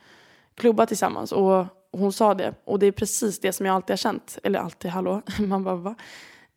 klubba 0.56 0.86
tillsammans. 0.86 1.31
Och 1.31 1.66
hon 1.92 2.13
sa 2.13 2.33
det 2.33 2.54
och 2.66 2.80
det 2.80 2.86
är 2.86 2.92
precis 2.92 3.39
det 3.39 3.54
som 3.54 3.66
jag 3.66 3.75
alltid 3.75 3.92
har 3.92 3.98
känt. 3.98 4.38
Eller 4.44 4.60
alltid, 4.60 4.92
hallå, 4.92 5.22
man 5.39 5.63
bara 5.63 5.75
va? 5.75 5.95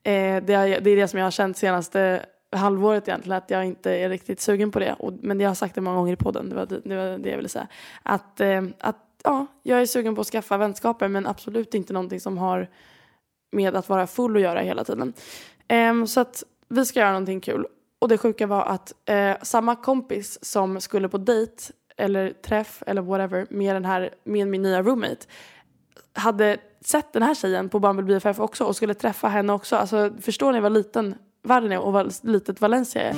Eh, 0.03 0.43
det, 0.45 0.55
är, 0.55 0.81
det 0.81 0.91
är 0.91 0.97
det 0.97 1.09
som 1.09 1.19
jag 1.19 1.27
har 1.27 1.31
känt 1.31 1.57
senaste 1.57 2.27
halvåret 2.55 3.09
egentligen 3.09 3.39
att 3.39 3.51
jag 3.51 3.67
inte 3.67 3.91
är 3.91 4.09
riktigt 4.09 4.41
sugen 4.41 4.71
på 4.71 4.79
det. 4.79 4.93
Och, 4.99 5.13
men 5.23 5.41
jag 5.41 5.51
har 5.51 5.55
sagt 5.55 5.75
det 5.75 5.81
många 5.81 5.97
gånger 5.97 6.13
i 6.13 6.17
podden, 6.17 6.49
det 6.49 6.55
var 6.55 6.67
det, 6.67 6.81
det, 6.85 6.97
var 6.97 7.19
det 7.19 7.31
jag 7.31 7.37
ville 7.37 7.49
säga. 7.49 7.67
Att, 8.03 8.41
eh, 8.41 8.63
att 8.81 8.97
ja, 9.25 9.47
jag 9.63 9.83
är 9.83 9.87
sugen 9.87 10.15
på 10.15 10.21
att 10.21 10.27
skaffa 10.27 10.57
vänskaper 10.57 11.09
men 11.09 11.27
absolut 11.27 11.75
inte 11.75 11.93
någonting 11.93 12.21
som 12.21 12.39
har 12.39 12.69
med 13.53 13.77
att 13.77 13.89
vara 13.89 14.07
full 14.07 14.37
att 14.37 14.43
göra 14.43 14.61
hela 14.61 14.85
tiden. 14.85 15.13
Eh, 15.69 16.05
så 16.05 16.21
att 16.21 16.43
vi 16.69 16.87
ska 16.87 17.01
göra 17.01 17.13
någonting 17.13 17.41
kul. 17.41 17.67
Och 17.99 18.09
det 18.09 18.19
sjuka 18.19 18.47
var 18.47 18.63
att 18.63 18.95
eh, 19.09 19.37
samma 19.43 19.77
kompis 19.77 20.45
som 20.45 20.81
skulle 20.81 21.09
på 21.09 21.19
dejt 21.19 21.63
eller 21.97 22.31
träff 22.31 22.83
eller 22.87 23.03
whatever 23.03 23.47
med, 23.51 23.77
den 23.77 23.85
här, 23.85 24.11
med 24.25 24.49
min 24.49 24.63
nya 24.63 24.83
roommate 24.83 25.27
hade 26.13 26.57
sett 26.81 27.13
den 27.13 27.23
här 27.23 27.35
tjejen 27.35 27.69
på 27.69 27.81
Bumble 27.81 28.05
BFF 28.05 28.41
också 28.41 28.65
och 28.65 28.77
skulle 28.77 28.95
träffa 28.95 29.29
henne 29.29 29.53
också. 29.53 29.77
Alltså, 29.77 30.11
förstår 30.21 30.53
ni 30.53 30.61
vad 30.61 30.73
liten 30.73 31.15
världen 31.45 31.73
är 31.73 31.79
och 31.79 31.93
vad 31.93 32.15
litet 32.23 32.61
Valencia 32.61 33.03
är. 33.03 33.17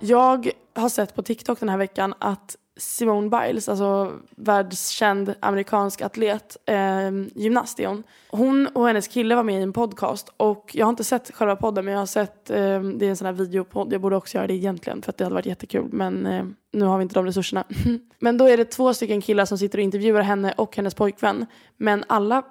Jag 0.00 0.50
har 0.74 0.88
sett 0.88 1.14
på 1.14 1.22
TikTok 1.22 1.60
den 1.60 1.68
här 1.68 1.78
veckan 1.78 2.14
att 2.18 2.56
Simone 2.76 3.28
Biles, 3.28 3.68
alltså 3.68 4.12
världskänd 4.30 5.34
amerikansk 5.40 6.02
atlet, 6.02 6.56
eh, 6.66 7.10
gymnast 7.34 7.80
är 7.80 7.86
hon. 7.86 8.02
Hon 8.30 8.66
och 8.66 8.86
hennes 8.86 9.08
kille 9.08 9.34
var 9.34 9.42
med 9.42 9.60
i 9.60 9.62
en 9.62 9.72
podcast 9.72 10.32
och 10.36 10.70
jag 10.74 10.86
har 10.86 10.90
inte 10.90 11.04
sett 11.04 11.34
själva 11.34 11.56
podden 11.56 11.84
men 11.84 11.92
jag 11.92 12.00
har 12.00 12.06
sett, 12.06 12.50
eh, 12.50 12.80
det 12.80 13.06
är 13.06 13.10
en 13.10 13.16
sån 13.16 13.26
här 13.26 13.32
videopodd, 13.32 13.92
jag 13.92 14.00
borde 14.00 14.16
också 14.16 14.36
göra 14.36 14.46
det 14.46 14.54
egentligen 14.54 15.02
för 15.02 15.10
att 15.10 15.16
det 15.16 15.24
hade 15.24 15.34
varit 15.34 15.46
jättekul 15.46 15.88
men 15.92 16.26
eh, 16.26 16.44
nu 16.72 16.84
har 16.84 16.98
vi 16.98 17.02
inte 17.02 17.14
de 17.14 17.26
resurserna. 17.26 17.64
men 18.18 18.38
då 18.38 18.48
är 18.48 18.56
det 18.56 18.64
två 18.64 18.94
stycken 18.94 19.20
killar 19.20 19.44
som 19.44 19.58
sitter 19.58 19.78
och 19.78 19.84
intervjuar 19.84 20.22
henne 20.22 20.54
och 20.56 20.76
hennes 20.76 20.94
pojkvän 20.94 21.46
men 21.76 22.04
alla 22.06 22.42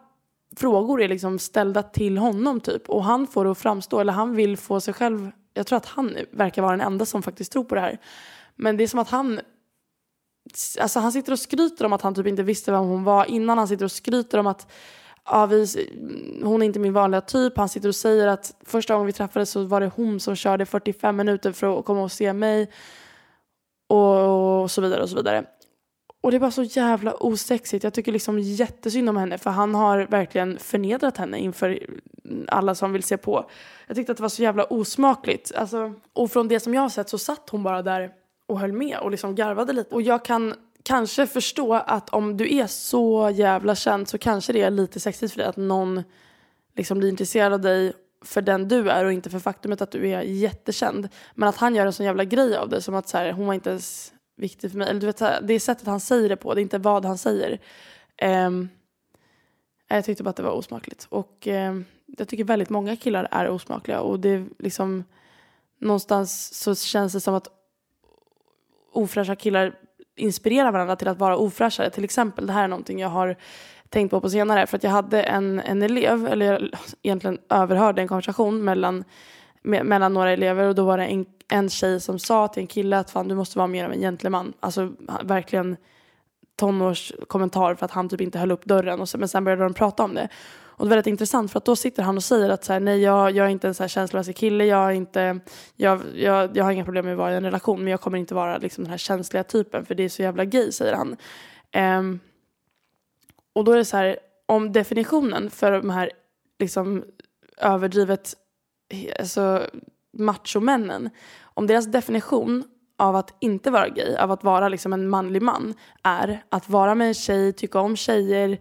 frågor 0.56 1.02
är 1.02 1.08
liksom 1.08 1.40
ställda 1.40 1.84
till 1.84 2.18
honom 2.18 2.60
typ. 2.60 2.90
Och 2.90 3.04
han 3.04 3.28
får 3.28 3.46
det 3.46 3.52
att 3.52 3.58
framstå, 3.58 4.00
eller 4.00 4.14
han 4.14 4.36
vill 4.36 4.58
få 4.58 4.82
sig 4.82 4.94
själv, 4.94 5.32
jag 5.54 5.68
tror 5.68 5.78
att 5.78 5.86
han 5.86 6.18
verkar 6.32 6.62
vara 6.62 6.72
den 6.72 6.88
enda 6.88 7.06
som 7.06 7.24
faktiskt 7.24 7.52
tror 7.52 7.64
på 7.64 7.76
det 7.76 7.82
här. 7.82 7.98
Men 8.56 8.78
det 8.78 8.84
är 8.84 8.88
som 8.88 9.00
att 9.00 9.10
han, 9.10 9.40
alltså 10.80 11.00
han 11.00 11.12
sitter 11.12 11.32
och 11.32 11.40
skryter 11.40 11.86
om 11.86 11.94
att 11.94 12.02
han 12.02 12.16
typ 12.16 12.28
inte 12.28 12.44
visste 12.44 12.72
vem 12.72 12.84
hon 12.84 13.04
var 13.04 13.26
innan. 13.26 13.58
Han 13.58 13.68
sitter 13.68 13.86
och 13.86 13.92
skryter 13.92 14.38
om 14.38 14.48
att 14.48 14.72
ja, 15.26 15.46
vi, 15.46 15.66
hon 16.44 16.62
är 16.62 16.66
inte 16.66 16.80
min 16.80 16.94
vanliga 16.94 17.22
typ. 17.22 17.58
Han 17.58 17.70
sitter 17.70 17.90
och 17.90 17.96
säger 17.96 18.28
att 18.28 18.56
första 18.66 18.94
gången 18.94 19.08
vi 19.08 19.14
träffades 19.14 19.50
så 19.50 19.64
var 19.64 19.82
det 19.82 19.92
hon 19.96 20.20
som 20.20 20.36
körde 20.36 20.66
45 20.66 21.18
minuter 21.18 21.52
för 21.52 21.80
att 21.80 21.86
komma 21.86 22.04
och 22.04 22.12
se 22.12 22.34
mig. 22.34 22.72
Och 23.88 24.72
så 24.72 24.82
vidare 24.82 25.04
och 25.04 25.10
så 25.10 25.16
vidare. 25.16 25.46
Och 26.22 26.32
det 26.32 26.38
är 26.38 26.40
bara 26.40 26.52
så 26.52 26.64
jävla 26.64 27.14
osexigt. 27.14 27.84
Jag 27.84 27.94
tycker 27.94 28.12
liksom 28.12 28.40
jättesynd 28.40 29.10
om 29.10 29.18
henne 29.18 29.38
för 29.38 29.50
han 29.50 29.76
har 29.76 30.08
verkligen 30.10 30.60
förnedrat 30.60 31.18
henne 31.18 31.40
inför 31.40 31.80
alla 32.48 32.76
som 32.76 32.94
vill 32.94 33.04
se 33.04 33.18
på. 33.18 33.50
Jag 33.88 33.96
tyckte 33.96 34.12
att 34.12 34.18
det 34.18 34.22
var 34.22 34.30
så 34.30 34.44
jävla 34.44 34.64
osmakligt. 34.64 35.52
Alltså, 35.56 35.94
och 36.14 36.32
från 36.32 36.48
det 36.48 36.60
som 36.60 36.74
jag 36.74 36.82
har 36.82 36.90
sett 36.90 37.10
så 37.10 37.18
satt 37.18 37.50
hon 37.50 37.64
bara 37.64 37.82
där 37.82 38.12
och 38.48 38.60
höll 38.60 38.74
med 38.74 38.98
och 38.98 39.12
liksom 39.12 39.36
garvade 39.36 39.74
lite. 39.74 39.96
Och 39.96 40.02
jag 40.02 40.26
kan 40.26 40.54
kanske 40.84 41.28
förstå 41.28 41.74
att 41.74 42.10
om 42.10 42.38
du 42.38 42.56
är 42.56 42.68
så 42.68 43.32
jävla 43.34 43.76
känd 43.76 44.08
så 44.08 44.18
kanske 44.18 44.54
det 44.54 44.62
är 44.62 44.72
lite 44.72 45.00
sexigt 45.00 45.34
för 45.34 45.40
dig 45.40 45.48
att 45.48 45.58
någon 45.58 46.04
liksom 46.76 47.00
blir 47.00 47.10
intresserad 47.10 47.54
av 47.54 47.62
dig 47.62 47.94
för 48.26 48.42
den 48.42 48.68
du 48.68 48.90
är 48.90 49.06
och 49.06 49.14
inte 49.14 49.30
för 49.30 49.40
faktumet 49.40 49.82
att 49.82 49.92
du 49.92 50.10
är 50.10 50.22
jättekänd. 50.22 51.10
Men 51.36 51.50
att 51.50 51.58
han 51.58 51.76
gör 51.76 51.86
en 51.86 51.94
sån 51.94 52.06
jävla 52.06 52.24
grej 52.24 52.58
av 52.58 52.70
det 52.70 52.82
som 52.82 52.96
att 52.96 53.08
så 53.08 53.18
här, 53.18 53.32
hon 53.32 53.48
var 53.48 53.54
inte 53.54 53.70
ens 53.70 54.14
viktig 54.42 54.72
för 54.72 54.78
mig. 54.78 54.90
Eller 54.90 55.00
du 55.00 55.06
vet, 55.06 55.18
det 55.18 55.54
är 55.54 55.60
sättet 55.60 55.88
han 55.88 56.00
säger 56.00 56.30
det 56.30 56.36
på, 56.36 56.54
det 56.54 56.62
är 56.62 56.64
inte 56.64 56.78
vad 56.78 57.06
han 57.06 57.18
säger. 57.18 57.60
Um, 58.22 58.70
jag 59.88 60.06
tyckte 60.06 60.24
bara 60.24 60.30
att 60.30 60.36
det 60.36 60.44
var 60.44 60.52
osmakligt. 60.52 61.08
Och 61.10 61.48
um, 61.48 61.86
jag 62.18 62.28
tycker 62.28 62.44
väldigt 62.44 62.70
många 62.70 62.96
killar 62.96 63.28
är 63.32 63.50
osmakliga. 63.50 64.00
Och 64.00 64.20
det 64.20 64.30
är 64.30 64.46
liksom 64.60 65.04
någonstans 65.80 66.54
så 66.54 66.76
känns 66.76 67.14
det 67.14 67.20
som 67.20 67.36
att 67.36 67.48
ofräscha 68.92 69.36
killar 69.36 69.76
inspirerar 70.16 70.72
varandra 70.72 70.96
till 70.96 71.08
att 71.08 71.20
vara 71.20 71.38
ofräschare. 71.38 71.90
Till 71.90 72.04
exempel, 72.04 72.48
det 72.48 72.54
här 72.54 72.64
är 72.64 72.68
någonting 72.68 73.00
jag 73.00 73.10
har 73.10 73.36
tänkt 73.90 74.12
på 74.12 74.22
på 74.22 74.30
senare. 74.30 74.68
För 74.68 74.78
att 74.78 74.84
jag 74.84 74.92
hade 74.92 75.24
en, 75.24 75.60
en 75.60 75.82
elev, 75.82 76.28
eller 76.28 76.46
jag 76.46 76.70
egentligen 77.02 77.40
överhörde 77.50 78.02
en 78.02 78.08
konversation 78.08 78.64
mellan, 78.64 79.04
me, 79.62 79.84
mellan 79.84 80.14
några 80.14 80.32
elever 80.32 80.68
och 80.68 80.76
då 80.76 80.86
var 80.86 80.98
det 80.98 81.06
en 81.06 81.26
en 81.52 81.70
tjej 81.70 82.02
som 82.02 82.20
sa 82.20 82.48
till 82.48 82.62
en 82.62 82.68
kille 82.68 82.98
att 82.98 83.12
fan 83.12 83.28
du 83.28 83.36
måste 83.36 83.58
vara 83.58 83.68
mer 83.68 83.86
av 83.86 83.92
en 83.92 84.00
gentleman. 84.00 84.54
Alltså 84.60 84.94
verkligen 85.24 85.78
tonårskommentar 86.56 87.76
för 87.76 87.86
att 87.86 87.92
han 87.92 88.10
typ 88.10 88.22
inte 88.22 88.40
höll 88.40 88.52
upp 88.52 88.66
dörren. 88.66 89.02
Och 89.02 89.10
så, 89.10 89.18
men 89.18 89.28
sen 89.28 89.44
började 89.44 89.64
de 89.64 89.74
prata 89.74 90.04
om 90.04 90.14
det. 90.14 90.30
Och 90.82 90.86
det 90.86 90.90
var 90.90 90.98
rätt 90.98 91.08
intressant 91.08 91.52
för 91.52 91.58
att 91.58 91.66
då 91.66 91.76
sitter 91.76 92.04
han 92.04 92.18
och 92.18 92.24
säger 92.24 92.50
att 92.50 92.64
så 92.64 92.74
här, 92.74 92.80
nej 92.80 93.02
jag, 93.02 93.32
jag 93.32 93.46
är 93.46 93.50
inte 93.50 93.68
en 93.68 93.74
så 93.74 93.84
här 93.84 93.88
känslomässig 93.88 94.36
kille, 94.36 94.66
jag, 94.66 94.88
är 94.88 94.92
inte, 94.92 95.40
jag, 95.76 96.02
jag, 96.16 96.58
jag 96.58 96.64
har 96.64 96.72
inga 96.72 96.86
problem 96.86 97.06
med 97.06 97.12
att 97.12 97.18
vara 97.18 97.34
i 97.34 97.36
en 97.36 97.44
relation 97.44 97.84
men 97.84 97.92
jag 97.92 98.02
kommer 98.02 98.18
inte 98.18 98.36
vara 98.36 98.58
liksom, 98.58 98.84
den 98.84 98.92
här 98.92 98.98
känsliga 98.98 99.44
typen 99.44 99.86
för 99.86 99.96
det 99.96 100.04
är 100.04 100.10
så 100.10 100.22
jävla 100.22 100.46
gay 100.46 100.72
säger 100.72 100.96
han. 100.96 101.18
Um, 102.00 102.20
och 103.54 103.64
då 103.64 103.72
är 103.72 103.78
det 103.78 103.86
så 103.86 103.98
här, 103.98 104.20
om 104.46 104.72
definitionen 104.72 105.50
för 105.50 105.72
de 105.72 105.90
här 105.90 106.12
liksom 106.60 107.04
överdrivet 107.58 108.34
alltså, 109.20 109.68
machomännen, 110.18 111.10
om 111.54 111.68
deras 111.68 111.86
definition 111.86 112.64
av 112.98 113.16
att 113.16 113.36
inte 113.40 113.72
vara 113.72 113.90
gay, 113.90 114.16
av 114.16 114.32
att 114.32 114.44
vara 114.44 114.70
liksom 114.70 114.94
en 114.94 115.10
manlig 115.10 115.42
man, 115.42 115.74
är 116.04 116.44
att 116.50 116.70
vara 116.70 116.96
med 116.96 117.08
en 117.08 117.14
tjej, 117.14 117.54
tycka 117.54 117.80
om 117.80 117.96
tjejer, 117.96 118.60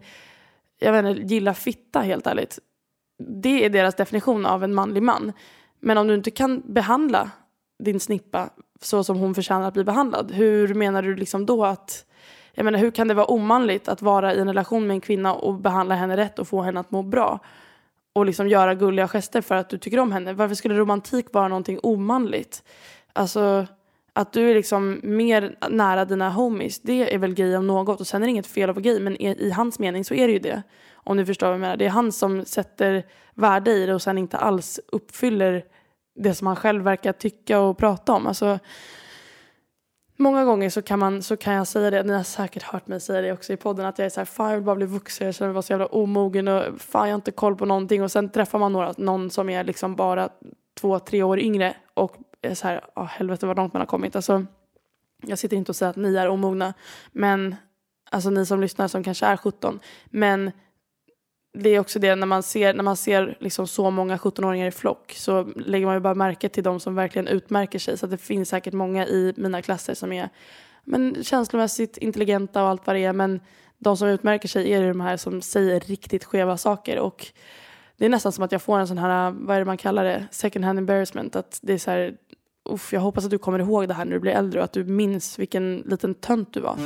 jag 0.79 0.91
vet 0.91 1.05
inte, 1.05 1.33
gilla 1.33 1.53
fitta 1.53 1.99
helt 1.99 2.27
ärligt. 2.27 2.59
Det 3.41 3.65
är 3.65 3.69
deras 3.69 3.95
definition 3.95 4.45
av 4.45 4.63
en 4.63 4.73
manlig 4.73 5.03
man. 5.03 5.33
Men 5.79 5.97
om 5.97 6.07
du 6.07 6.13
inte 6.13 6.31
kan 6.31 6.61
behandla 6.65 7.31
din 7.83 7.99
snippa 7.99 8.49
så 8.81 9.03
som 9.03 9.17
hon 9.17 9.35
förtjänar 9.35 9.67
att 9.67 9.73
bli 9.73 9.83
behandlad, 9.83 10.31
hur 10.31 10.73
menar 10.73 11.01
du 11.01 11.15
liksom 11.15 11.45
då 11.45 11.65
att 11.65 12.05
jag 12.53 12.63
menar, 12.63 12.79
hur 12.79 12.91
kan 12.91 13.07
det 13.07 13.13
vara 13.13 13.25
omanligt 13.25 13.87
att 13.87 14.01
vara 14.01 14.33
i 14.33 14.39
en 14.39 14.47
relation 14.47 14.87
med 14.87 14.93
en 14.93 15.01
kvinna 15.01 15.33
och 15.33 15.53
behandla 15.53 15.95
henne 15.95 16.17
rätt 16.17 16.39
och 16.39 16.47
få 16.47 16.61
henne 16.61 16.79
att 16.79 16.91
må 16.91 17.03
bra? 17.03 17.39
Och 18.13 18.25
liksom 18.25 18.47
göra 18.47 18.75
gulliga 18.75 19.07
gester 19.07 19.41
för 19.41 19.55
att 19.55 19.69
du 19.69 19.77
tycker 19.77 19.99
om 19.99 20.11
henne. 20.11 20.33
Varför 20.33 20.55
skulle 20.55 20.75
romantik 20.75 21.33
vara 21.33 21.47
någonting 21.47 21.79
omanligt? 21.83 22.63
Alltså, 23.13 23.67
att 24.13 24.33
du 24.33 24.49
är 24.49 24.55
liksom 24.55 24.99
mer 25.03 25.55
nära 25.69 26.05
dina 26.05 26.29
homies, 26.29 26.79
det 26.79 27.13
är 27.13 27.17
väl 27.17 27.33
gay 27.33 27.55
om 27.55 27.67
något. 27.67 27.99
Och 27.99 28.07
sen 28.07 28.21
är 28.21 28.27
det 28.27 28.31
inget 28.31 28.47
fel 28.47 28.69
att 28.69 28.75
vara 28.75 28.83
gay, 28.83 28.99
men 28.99 29.21
i 29.21 29.51
hans 29.51 29.79
mening 29.79 30.05
så 30.05 30.13
är 30.13 30.27
det 30.27 30.33
ju 30.33 30.39
det. 30.39 30.63
Om 30.93 31.17
du 31.17 31.25
förstår 31.25 31.47
vad 31.47 31.53
jag 31.53 31.61
menar. 31.61 31.77
Det 31.77 31.85
är 31.85 31.89
han 31.89 32.11
som 32.11 32.45
sätter 32.45 33.03
värde 33.35 33.71
i 33.71 33.85
det 33.85 33.93
och 33.93 34.01
sen 34.01 34.17
inte 34.17 34.37
alls 34.37 34.79
uppfyller 34.87 35.63
det 36.15 36.33
som 36.33 36.47
han 36.47 36.55
själv 36.55 36.83
verkar 36.83 37.13
tycka 37.13 37.59
och 37.59 37.77
prata 37.77 38.13
om. 38.13 38.27
Alltså, 38.27 38.59
Många 40.21 40.45
gånger 40.45 40.69
så 40.69 40.81
kan, 40.81 40.99
man, 40.99 41.23
så 41.23 41.37
kan 41.37 41.53
jag 41.53 41.67
säga 41.67 41.91
det, 41.91 42.03
ni 42.03 42.13
har 42.13 42.23
säkert 42.23 42.63
hört 42.63 42.87
mig 42.87 42.99
säga 42.99 43.21
det 43.21 43.31
också 43.31 43.53
i 43.53 43.57
podden, 43.57 43.85
att 43.85 43.99
jag 43.99 44.05
är 44.05 44.09
så 44.09 44.19
här, 44.19 44.25
fan 44.25 44.49
jag 44.49 44.55
vill 44.55 44.65
bara 44.65 44.75
bli 44.75 44.85
vuxen, 44.85 45.25
jag 45.25 45.35
känner 45.35 45.53
mig 45.53 45.63
så 45.63 45.73
jävla 45.73 45.85
omogen 45.85 46.47
och 46.47 46.63
fan 46.77 47.07
jag 47.07 47.13
har 47.13 47.15
inte 47.15 47.31
koll 47.31 47.55
på 47.55 47.65
någonting 47.65 48.03
och 48.03 48.11
sen 48.11 48.29
träffar 48.29 48.59
man 48.59 48.73
några, 48.73 48.93
någon 48.97 49.29
som 49.29 49.49
är 49.49 49.63
liksom 49.63 49.95
bara 49.95 50.29
två, 50.79 50.99
tre 50.99 51.23
år 51.23 51.39
yngre 51.39 51.75
och 51.93 52.15
är 52.41 52.55
så 52.55 52.67
här, 52.67 52.81
oh, 52.95 53.05
helvete 53.05 53.45
vad 53.45 53.57
långt 53.57 53.73
man 53.73 53.79
har 53.79 53.87
kommit. 53.87 54.15
Alltså, 54.15 54.45
jag 55.27 55.39
sitter 55.39 55.57
inte 55.57 55.71
och 55.71 55.75
säger 55.75 55.89
att 55.89 55.95
ni 55.95 56.15
är 56.15 56.27
omogna, 56.27 56.73
men 57.11 57.55
alltså 58.11 58.29
ni 58.29 58.45
som 58.45 58.61
lyssnar 58.61 58.87
som 58.87 59.03
kanske 59.03 59.25
är 59.25 59.37
17, 59.37 59.79
men 60.05 60.51
det 61.53 61.69
är 61.69 61.79
också 61.79 61.99
det 61.99 62.15
när 62.15 62.27
man 62.27 62.43
ser, 62.43 62.73
när 62.73 62.83
man 62.83 62.97
ser 62.97 63.37
liksom 63.39 63.67
så 63.67 63.91
många 63.91 64.17
17-åringar 64.17 64.67
i 64.67 64.71
flock 64.71 65.13
så 65.17 65.43
lägger 65.43 65.85
man 65.85 65.95
ju 65.95 65.99
bara 65.99 66.15
märke 66.15 66.49
till 66.49 66.63
de 66.63 66.79
som 66.79 66.95
verkligen 66.95 67.27
utmärker 67.27 67.79
sig. 67.79 67.97
Så 67.97 68.07
det 68.07 68.17
finns 68.17 68.49
säkert 68.49 68.73
många 68.73 69.07
i 69.07 69.33
mina 69.37 69.61
klasser 69.61 69.93
som 69.93 70.11
är 70.11 70.29
men, 70.83 71.23
känslomässigt 71.23 71.97
intelligenta 71.97 72.63
och 72.63 72.69
allt 72.69 72.87
vad 72.87 72.95
det 72.95 73.05
är. 73.05 73.13
Men 73.13 73.39
de 73.77 73.97
som 73.97 74.07
utmärker 74.07 74.47
sig 74.47 74.73
är 74.73 74.87
de 74.87 75.01
här 75.01 75.17
som 75.17 75.41
säger 75.41 75.79
riktigt 75.79 76.23
skeva 76.23 76.57
saker. 76.57 76.99
Och 76.99 77.27
det 77.97 78.05
är 78.05 78.09
nästan 78.09 78.31
som 78.31 78.43
att 78.43 78.51
jag 78.51 78.61
får 78.61 78.79
en 78.79 78.87
sån 78.87 78.97
här, 78.97 79.31
vad 79.31 79.55
är 79.55 79.59
det 79.59 79.65
man 79.65 79.77
kallar 79.77 80.03
det, 80.03 80.27
second 80.31 80.65
hand 80.65 80.79
embarrassment. 80.79 81.35
Att 81.35 81.59
det 81.61 81.73
är 81.73 81.77
så 81.77 81.91
här, 81.91 82.15
uff, 82.69 82.93
jag 82.93 83.01
hoppas 83.01 83.25
att 83.25 83.31
du 83.31 83.37
kommer 83.37 83.59
ihåg 83.59 83.87
det 83.87 83.93
här 83.93 84.05
när 84.05 84.13
du 84.13 84.19
blir 84.19 84.31
äldre 84.31 84.59
och 84.59 84.65
att 84.65 84.73
du 84.73 84.83
minns 84.83 85.39
vilken 85.39 85.77
liten 85.77 86.13
tönt 86.13 86.53
du 86.53 86.59
var 86.59 86.77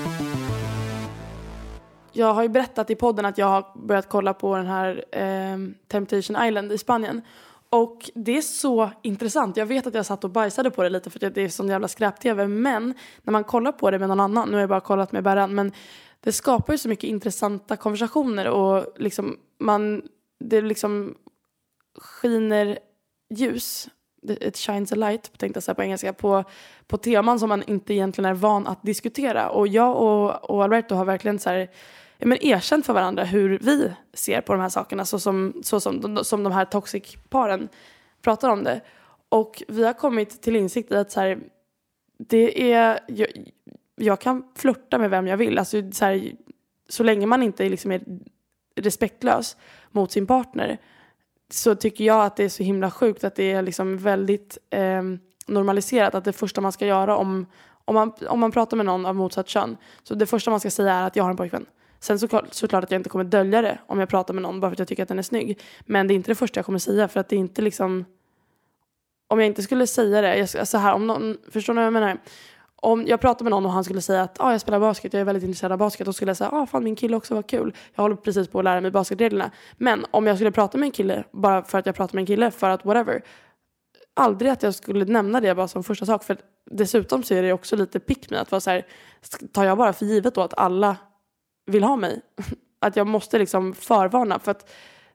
jag 2.17 2.33
har 2.33 2.43
ju 2.43 2.49
berättat 2.49 2.89
i 2.89 2.95
podden 2.95 3.25
att 3.25 3.37
jag 3.37 3.45
har 3.45 3.65
börjat 3.75 4.09
kolla 4.09 4.33
på 4.33 4.55
den 4.57 4.65
här 4.65 5.05
eh, 5.11 5.57
Temptation 5.87 6.43
Island 6.43 6.71
i 6.71 6.77
Spanien. 6.77 7.21
Och 7.69 8.11
det 8.15 8.37
är 8.37 8.41
så 8.41 8.89
intressant. 9.01 9.57
Jag 9.57 9.65
vet 9.65 9.87
att 9.87 9.93
jag 9.93 10.05
satt 10.05 10.23
och 10.23 10.29
bajsade 10.29 10.71
på 10.71 10.83
det 10.83 10.89
lite 10.89 11.09
för 11.09 11.25
att 11.25 11.35
det 11.35 11.41
är 11.41 11.49
sån 11.49 11.67
jävla 11.67 11.87
skräp-tv. 11.87 12.47
Men 12.47 12.93
när 13.23 13.31
man 13.31 13.43
kollar 13.43 13.71
på 13.71 13.91
det 13.91 13.99
med 13.99 14.07
någon 14.07 14.19
annan, 14.19 14.47
nu 14.47 14.53
har 14.53 14.59
jag 14.59 14.69
bara 14.69 14.79
kollat 14.79 15.11
med 15.11 15.23
Berran, 15.23 15.55
men 15.55 15.71
det 16.19 16.31
skapar 16.31 16.73
ju 16.73 16.77
så 16.77 16.89
mycket 16.89 17.09
intressanta 17.09 17.75
konversationer 17.75 18.47
och 18.47 18.85
liksom 18.97 19.37
man, 19.59 20.01
det 20.39 20.61
liksom 20.61 21.15
skiner 21.97 22.79
ljus 23.29 23.89
it 24.27 24.57
shines 24.57 24.91
a 24.91 24.95
light, 24.95 25.37
tänkte 25.37 25.57
jag 25.57 25.63
säga 25.63 25.75
på 25.75 25.83
engelska, 25.83 26.13
på, 26.13 26.43
på 26.87 26.97
teman 26.97 27.39
som 27.39 27.49
man 27.49 27.63
inte 27.63 27.93
egentligen 27.93 28.29
är 28.29 28.33
van 28.33 28.67
att 28.67 28.83
diskutera. 28.83 29.49
Och 29.49 29.67
jag 29.67 29.97
och, 29.97 30.49
och 30.49 30.63
Alberto 30.63 30.95
har 30.95 31.05
verkligen 31.05 31.39
så 31.39 31.49
här, 31.49 31.69
men 32.19 32.43
erkänt 32.43 32.85
för 32.85 32.93
varandra 32.93 33.23
hur 33.23 33.59
vi 33.61 33.91
ser 34.13 34.41
på 34.41 34.53
de 34.53 34.61
här 34.61 34.69
sakerna 34.69 35.05
så 35.05 35.19
som, 35.19 35.53
så 35.63 35.79
som, 35.79 36.23
som 36.23 36.43
de 36.43 36.53
här 36.53 36.65
toxic-paren 36.65 37.69
pratar 38.21 38.49
om 38.49 38.63
det. 38.63 38.81
Och 39.29 39.63
vi 39.67 39.85
har 39.85 39.93
kommit 39.93 40.41
till 40.41 40.55
insikt 40.55 40.91
i 40.91 40.95
att 40.95 41.11
så 41.11 41.19
här, 41.19 41.39
det 42.17 42.73
är, 42.73 42.99
jag, 43.07 43.27
jag, 43.95 44.19
kan 44.21 44.43
flirta 44.55 44.97
med 44.97 45.09
vem 45.09 45.27
jag 45.27 45.37
vill. 45.37 45.59
Alltså, 45.59 45.91
så, 45.91 46.05
här, 46.05 46.31
så 46.89 47.03
länge 47.03 47.25
man 47.25 47.43
inte 47.43 47.69
liksom 47.69 47.91
är 47.91 48.01
respektlös 48.75 49.57
mot 49.91 50.11
sin 50.11 50.27
partner 50.27 50.77
så 51.49 51.75
tycker 51.75 52.03
jag 52.03 52.25
att 52.25 52.35
det 52.35 52.43
är 52.43 52.49
så 52.49 52.63
himla 52.63 52.91
sjukt 52.91 53.23
att 53.23 53.35
det 53.35 53.51
är 53.51 53.61
liksom 53.61 53.97
väldigt 53.97 54.57
eh, 54.69 55.03
normaliserat 55.47 56.15
att 56.15 56.23
det 56.23 56.33
första 56.33 56.61
man 56.61 56.71
ska 56.71 56.85
göra 56.85 57.17
om, 57.17 57.45
om, 57.85 57.95
man, 57.95 58.13
om 58.27 58.39
man 58.39 58.51
pratar 58.51 58.77
med 58.77 58.85
någon 58.85 59.05
av 59.05 59.15
motsatt 59.15 59.47
kön 59.47 59.77
så 60.03 60.15
det 60.15 60.25
första 60.25 60.51
man 60.51 60.59
ska 60.59 60.71
säga 60.71 60.93
är 60.93 61.07
att 61.07 61.15
jag 61.15 61.23
har 61.23 61.31
en 61.31 61.37
pojkvän. 61.37 61.65
Sen 62.05 62.19
såklart, 62.19 62.53
såklart 62.53 62.83
att 62.83 62.91
jag 62.91 62.99
inte 62.99 63.09
kommer 63.09 63.25
dölja 63.25 63.61
det 63.61 63.79
om 63.87 63.99
jag 63.99 64.09
pratar 64.09 64.33
med 64.33 64.43
någon 64.43 64.59
bara 64.59 64.69
för 64.69 64.73
att 64.75 64.79
jag 64.79 64.87
tycker 64.87 65.03
att 65.03 65.09
den 65.09 65.19
är 65.19 65.23
snygg. 65.23 65.61
Men 65.85 66.07
det 66.07 66.13
är 66.13 66.15
inte 66.15 66.31
det 66.31 66.35
första 66.35 66.57
jag 66.57 66.65
kommer 66.65 66.79
säga 66.79 67.07
för 67.07 67.19
att 67.19 67.29
det 67.29 67.35
är 67.35 67.39
inte 67.39 67.61
liksom... 67.61 68.05
Om 69.27 69.39
jag 69.39 69.47
inte 69.47 69.63
skulle 69.63 69.87
säga 69.87 70.21
det, 70.21 70.37
jag, 70.37 70.67
så 70.67 70.77
här, 70.77 70.93
om 70.93 71.07
någon, 71.07 71.37
förstår 71.51 71.73
ni 71.73 71.77
vad 71.77 71.85
jag 71.85 71.93
menar? 71.93 72.17
Om 72.75 73.07
jag 73.07 73.21
pratar 73.21 73.45
med 73.45 73.51
någon 73.51 73.65
och 73.65 73.71
han 73.71 73.83
skulle 73.83 74.01
säga 74.01 74.21
att 74.21 74.39
ah, 74.39 74.51
jag 74.51 74.61
spelar 74.61 74.79
basket, 74.79 75.13
jag 75.13 75.21
är 75.21 75.25
väldigt 75.25 75.43
intresserad 75.43 75.71
av 75.71 75.77
basket. 75.77 76.05
Då 76.05 76.13
skulle 76.13 76.29
jag 76.29 76.37
säga 76.37 76.49
ah, 76.49 76.65
fan 76.65 76.83
min 76.83 76.95
kille 76.95 77.17
också 77.17 77.35
var 77.35 77.41
kul. 77.41 77.75
Jag 77.95 78.01
håller 78.01 78.15
precis 78.15 78.47
på 78.47 78.59
att 78.59 78.65
lära 78.65 78.81
mig 78.81 78.91
basketreglerna. 78.91 79.51
Men 79.77 80.05
om 80.11 80.27
jag 80.27 80.37
skulle 80.37 80.51
prata 80.51 80.77
med 80.77 80.87
en 80.87 80.91
kille 80.91 81.23
bara 81.31 81.63
för 81.63 81.77
att 81.77 81.85
jag 81.85 81.95
pratar 81.95 82.15
med 82.15 82.21
en 82.21 82.25
kille, 82.25 82.51
för 82.51 82.69
att 82.69 82.85
whatever. 82.85 83.21
Aldrig 84.13 84.51
att 84.51 84.63
jag 84.63 84.75
skulle 84.75 85.05
nämna 85.05 85.41
det 85.41 85.55
bara 85.55 85.67
som 85.67 85.83
första 85.83 86.05
sak. 86.05 86.23
För 86.23 86.37
dessutom 86.71 87.23
så 87.23 87.33
är 87.33 87.43
det 87.43 87.53
också 87.53 87.75
lite 87.75 87.99
pick 87.99 88.29
me 88.29 88.37
att 88.37 88.51
vara 88.51 88.61
så 88.61 88.69
här, 88.69 88.85
tar 89.51 89.63
jag 89.63 89.77
bara 89.77 89.93
för 89.93 90.05
givet 90.05 90.35
då 90.35 90.41
att 90.41 90.53
alla 90.57 90.97
vill 91.65 91.83
ha 91.83 91.95
mig. 91.95 92.21
Att 92.79 92.95
jag 92.95 93.07
måste 93.07 93.39
liksom 93.39 93.73
förvarna. 93.73 94.39
För 94.39 94.51
att 94.51 94.71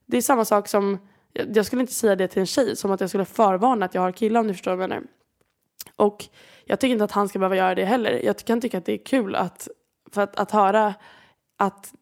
det 0.06 0.16
är 0.16 0.22
samma 0.22 0.44
sak 0.44 0.68
som, 0.68 0.98
jag 1.32 1.66
skulle 1.66 1.80
inte 1.80 1.92
säga 1.92 2.16
det 2.16 2.28
till 2.28 2.40
en 2.40 2.46
tjej 2.46 2.76
som 2.76 2.90
att 2.90 3.00
jag 3.00 3.08
skulle 3.08 3.24
förvarna 3.24 3.86
att 3.86 3.94
jag 3.94 4.02
har 4.02 4.12
killar 4.12 4.40
om 4.40 4.46
ni 4.46 4.52
förstår 4.52 4.70
vad 4.70 4.82
jag 4.82 4.88
menar. 4.88 5.04
Och 5.96 6.24
jag 6.64 6.80
tycker 6.80 6.92
inte 6.92 7.04
att 7.04 7.12
han 7.12 7.28
ska 7.28 7.38
behöva 7.38 7.56
göra 7.56 7.74
det 7.74 7.84
heller. 7.84 8.20
Jag 8.24 8.38
kan 8.38 8.60
tycka 8.60 8.78
att 8.78 8.84
det 8.84 8.92
är 8.92 9.04
kul 9.04 9.34
att, 9.34 9.68
för 10.12 10.22
att, 10.22 10.36
att 10.36 10.50
höra 10.50 10.94
att, 11.56 11.92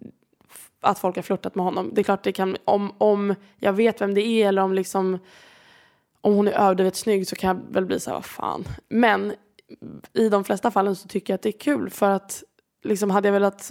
att 0.80 0.98
folk 0.98 1.16
har 1.16 1.22
flörtat 1.22 1.54
med 1.54 1.64
honom. 1.64 1.90
Det 1.94 2.00
är 2.00 2.02
klart 2.02 2.22
det 2.22 2.32
kan, 2.32 2.56
om, 2.64 2.92
om 2.98 3.34
jag 3.56 3.72
vet 3.72 4.00
vem 4.00 4.14
det 4.14 4.26
är 4.26 4.48
eller 4.48 4.62
om 4.62 4.74
liksom 4.74 5.18
om 6.20 6.34
hon 6.34 6.48
är 6.48 6.52
överdrivet 6.52 6.96
snygg 6.96 7.28
så 7.28 7.36
kan 7.36 7.56
jag 7.56 7.74
väl 7.74 7.86
bli 7.86 8.00
så 8.00 8.10
här, 8.10 8.16
vad 8.16 8.24
fan. 8.24 8.64
Men 8.88 9.34
i 10.12 10.28
de 10.28 10.44
flesta 10.44 10.70
fallen 10.70 10.96
så 10.96 11.08
tycker 11.08 11.32
jag 11.32 11.34
att 11.34 11.42
det 11.42 11.48
är 11.48 11.60
kul 11.60 11.90
för 11.90 12.10
att 12.10 12.44
liksom 12.84 13.10
hade 13.10 13.28
jag 13.28 13.32
velat 13.32 13.70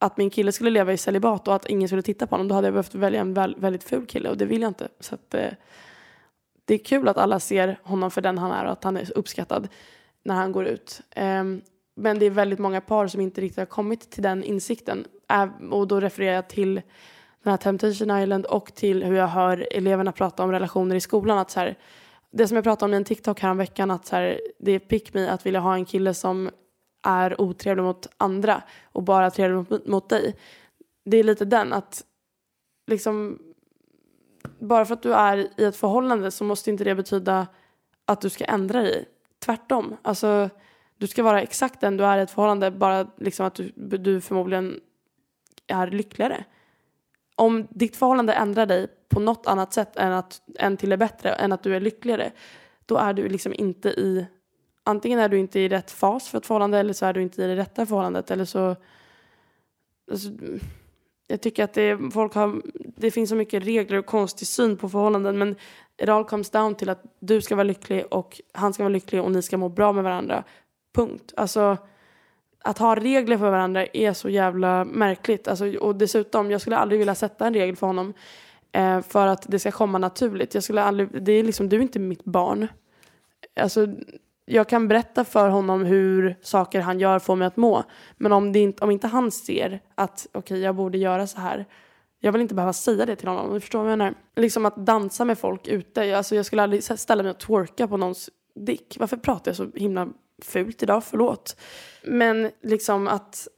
att 0.00 0.16
min 0.16 0.30
kille 0.30 0.52
skulle 0.52 0.70
leva 0.70 0.92
i 0.92 0.96
celibat 0.96 1.48
och 1.48 1.54
att 1.54 1.66
ingen 1.66 1.88
skulle 1.88 2.02
titta 2.02 2.26
på 2.26 2.34
honom 2.34 2.48
då 2.48 2.54
hade 2.54 2.66
jag 2.66 2.74
behövt 2.74 2.94
välja 2.94 3.20
en 3.20 3.34
väldigt 3.34 3.84
ful 3.84 4.06
kille 4.06 4.30
och 4.30 4.36
det 4.36 4.44
vill 4.44 4.62
jag 4.62 4.70
inte. 4.70 4.88
Så 5.00 5.14
att, 5.14 5.34
eh, 5.34 5.50
det 6.64 6.74
är 6.74 6.78
kul 6.78 7.08
att 7.08 7.16
alla 7.16 7.40
ser 7.40 7.78
honom 7.82 8.10
för 8.10 8.20
den 8.20 8.38
han 8.38 8.52
är 8.52 8.64
och 8.64 8.72
att 8.72 8.84
han 8.84 8.96
är 8.96 9.18
uppskattad 9.18 9.68
när 10.22 10.34
han 10.34 10.52
går 10.52 10.66
ut. 10.66 11.00
Eh, 11.10 11.44
men 11.94 12.18
det 12.18 12.26
är 12.26 12.30
väldigt 12.30 12.58
många 12.58 12.80
par 12.80 13.06
som 13.06 13.20
inte 13.20 13.40
riktigt 13.40 13.58
har 13.58 13.66
kommit 13.66 14.10
till 14.10 14.22
den 14.22 14.44
insikten. 14.44 15.06
Och 15.70 15.88
då 15.88 16.00
refererar 16.00 16.34
jag 16.34 16.48
till 16.48 16.74
den 17.42 17.50
här 17.50 17.56
Temptation 17.56 18.18
Island 18.18 18.46
och 18.46 18.74
till 18.74 19.04
hur 19.04 19.16
jag 19.16 19.26
hör 19.26 19.68
eleverna 19.70 20.12
prata 20.12 20.42
om 20.44 20.52
relationer 20.52 20.96
i 20.96 21.00
skolan. 21.00 21.38
Att 21.38 21.50
så 21.50 21.60
här, 21.60 21.78
det 22.30 22.48
som 22.48 22.54
jag 22.54 22.64
pratade 22.64 22.84
om 22.84 22.94
i 22.94 22.96
en 22.96 23.04
TikTok 23.04 23.40
häromveckan, 23.40 23.90
att 23.90 24.06
så 24.06 24.16
här, 24.16 24.40
det 24.58 24.72
är 24.72 24.78
pick 24.78 25.14
me 25.14 25.28
att 25.28 25.46
vilja 25.46 25.60
ha 25.60 25.74
en 25.74 25.84
kille 25.84 26.14
som 26.14 26.50
är 27.02 27.40
otrevlig 27.40 27.82
mot 27.82 28.06
andra 28.16 28.62
och 28.92 29.02
bara 29.02 29.30
trevlig 29.30 29.56
mot, 29.56 29.86
mot 29.86 30.08
dig. 30.08 30.36
Det 31.04 31.16
är 31.16 31.24
lite 31.24 31.44
den 31.44 31.72
att 31.72 32.04
liksom 32.86 33.38
bara 34.58 34.84
för 34.84 34.94
att 34.94 35.02
du 35.02 35.14
är 35.14 35.48
i 35.56 35.64
ett 35.64 35.76
förhållande 35.76 36.30
så 36.30 36.44
måste 36.44 36.70
inte 36.70 36.84
det 36.84 36.94
betyda 36.94 37.46
att 38.04 38.20
du 38.20 38.30
ska 38.30 38.44
ändra 38.44 38.82
dig. 38.82 39.08
Tvärtom. 39.38 39.96
Alltså, 40.02 40.50
du 40.96 41.06
ska 41.06 41.22
vara 41.22 41.42
exakt 41.42 41.80
den 41.80 41.96
du 41.96 42.04
är 42.04 42.18
i 42.18 42.20
ett 42.20 42.30
förhållande 42.30 42.70
bara 42.70 43.06
liksom 43.16 43.46
att 43.46 43.54
du, 43.54 43.72
du 43.76 44.20
förmodligen 44.20 44.80
är 45.66 45.86
lyckligare. 45.86 46.44
Om 47.36 47.66
ditt 47.70 47.96
förhållande 47.96 48.32
ändrar 48.32 48.66
dig 48.66 48.86
på 49.08 49.20
något 49.20 49.46
annat 49.46 49.72
sätt 49.72 49.96
än, 49.96 50.12
att, 50.12 50.42
än 50.58 50.76
till 50.76 50.90
det 50.90 50.96
bättre, 50.96 51.30
än 51.30 51.52
att 51.52 51.62
du 51.62 51.76
är 51.76 51.80
lyckligare, 51.80 52.32
då 52.86 52.96
är 52.96 53.12
du 53.12 53.28
liksom 53.28 53.54
inte 53.54 53.88
i 53.88 54.26
antingen 54.84 55.18
är 55.18 55.28
du 55.28 55.38
inte 55.38 55.60
i 55.60 55.68
rätt 55.68 55.90
fas 55.90 56.28
för 56.28 56.38
ett 56.38 56.46
förhållande 56.46 56.78
eller 56.78 56.92
så 56.92 57.06
är 57.06 57.12
du 57.12 57.22
inte 57.22 57.42
i 57.42 57.46
det 57.46 57.56
rätta 57.56 57.86
förhållandet 57.86 58.30
eller 58.30 58.44
så 58.44 58.76
alltså, 60.10 60.30
jag 61.26 61.40
tycker 61.40 61.64
att 61.64 61.72
det, 61.72 61.98
folk 62.12 62.34
har, 62.34 62.62
det 62.96 63.10
finns 63.10 63.30
så 63.30 63.36
mycket 63.36 63.64
regler 63.64 63.98
och 63.98 64.06
konstig 64.06 64.48
syn 64.48 64.76
på 64.76 64.88
förhållanden 64.88 65.38
men 65.38 65.56
it 66.02 66.08
all 66.08 66.24
comes 66.24 66.50
down 66.50 66.74
till 66.74 66.88
att 66.88 67.02
du 67.20 67.42
ska 67.42 67.56
vara 67.56 67.64
lycklig 67.64 68.04
och 68.10 68.40
han 68.52 68.72
ska 68.72 68.82
vara 68.82 68.92
lycklig 68.92 69.22
och 69.22 69.30
ni 69.30 69.42
ska 69.42 69.56
må 69.56 69.68
bra 69.68 69.92
med 69.92 70.04
varandra. 70.04 70.44
Punkt. 70.94 71.32
Alltså 71.36 71.76
att 72.62 72.78
ha 72.78 72.96
regler 72.96 73.38
för 73.38 73.50
varandra 73.50 73.86
är 73.86 74.12
så 74.12 74.28
jävla 74.28 74.84
märkligt. 74.84 75.48
Alltså, 75.48 75.78
och 75.78 75.96
dessutom, 75.96 76.50
jag 76.50 76.60
skulle 76.60 76.76
aldrig 76.76 76.98
vilja 76.98 77.14
sätta 77.14 77.46
en 77.46 77.54
regel 77.54 77.76
för 77.76 77.86
honom 77.86 78.14
eh, 78.72 79.00
för 79.00 79.26
att 79.26 79.44
det 79.48 79.58
ska 79.58 79.70
komma 79.70 79.98
naturligt. 79.98 80.54
Jag 80.54 80.62
skulle 80.62 80.82
aldrig, 80.82 81.22
det 81.22 81.32
är 81.32 81.42
liksom, 81.42 81.68
du 81.68 81.76
är 81.76 81.80
inte 81.80 81.98
mitt 81.98 82.24
barn. 82.24 82.66
Alltså, 83.60 83.86
jag 84.44 84.68
kan 84.68 84.88
berätta 84.88 85.24
för 85.24 85.48
honom 85.48 85.84
hur 85.84 86.36
saker 86.42 86.80
han 86.80 87.00
gör 87.00 87.18
får 87.18 87.36
mig 87.36 87.46
att 87.46 87.56
må. 87.56 87.82
Men 88.16 88.32
om, 88.32 88.52
det 88.52 88.58
inte, 88.58 88.84
om 88.84 88.90
inte 88.90 89.06
han 89.06 89.30
ser 89.30 89.80
att 89.94 90.26
okej, 90.32 90.38
okay, 90.38 90.58
jag 90.58 90.74
borde 90.74 90.98
göra 90.98 91.26
så 91.26 91.40
här. 91.40 91.66
Jag 92.20 92.32
vill 92.32 92.42
inte 92.42 92.54
behöva 92.54 92.72
säga 92.72 93.06
det 93.06 93.16
till 93.16 93.28
honom. 93.28 93.54
Du 93.54 93.60
förstår 93.60 93.82
vad 93.82 93.92
jag 93.92 93.98
menar? 93.98 94.14
Liksom 94.36 94.66
att 94.66 94.76
dansa 94.76 95.24
med 95.24 95.38
folk 95.38 95.68
ute. 95.68 96.16
Alltså, 96.16 96.34
jag 96.34 96.46
skulle 96.46 96.62
aldrig 96.62 96.84
ställa 96.84 97.22
mig 97.22 97.30
och 97.30 97.38
twerka 97.38 97.88
på 97.88 97.96
någons 97.96 98.30
dick. 98.54 98.96
Varför 99.00 99.16
pratar 99.16 99.50
jag 99.50 99.56
så 99.56 99.70
himla 99.74 100.08
fult 100.42 100.82
idag? 100.82 101.04
Förlåt. 101.04 101.56
Men 102.04 102.50
liksom 102.62 103.08
att, 103.08 103.48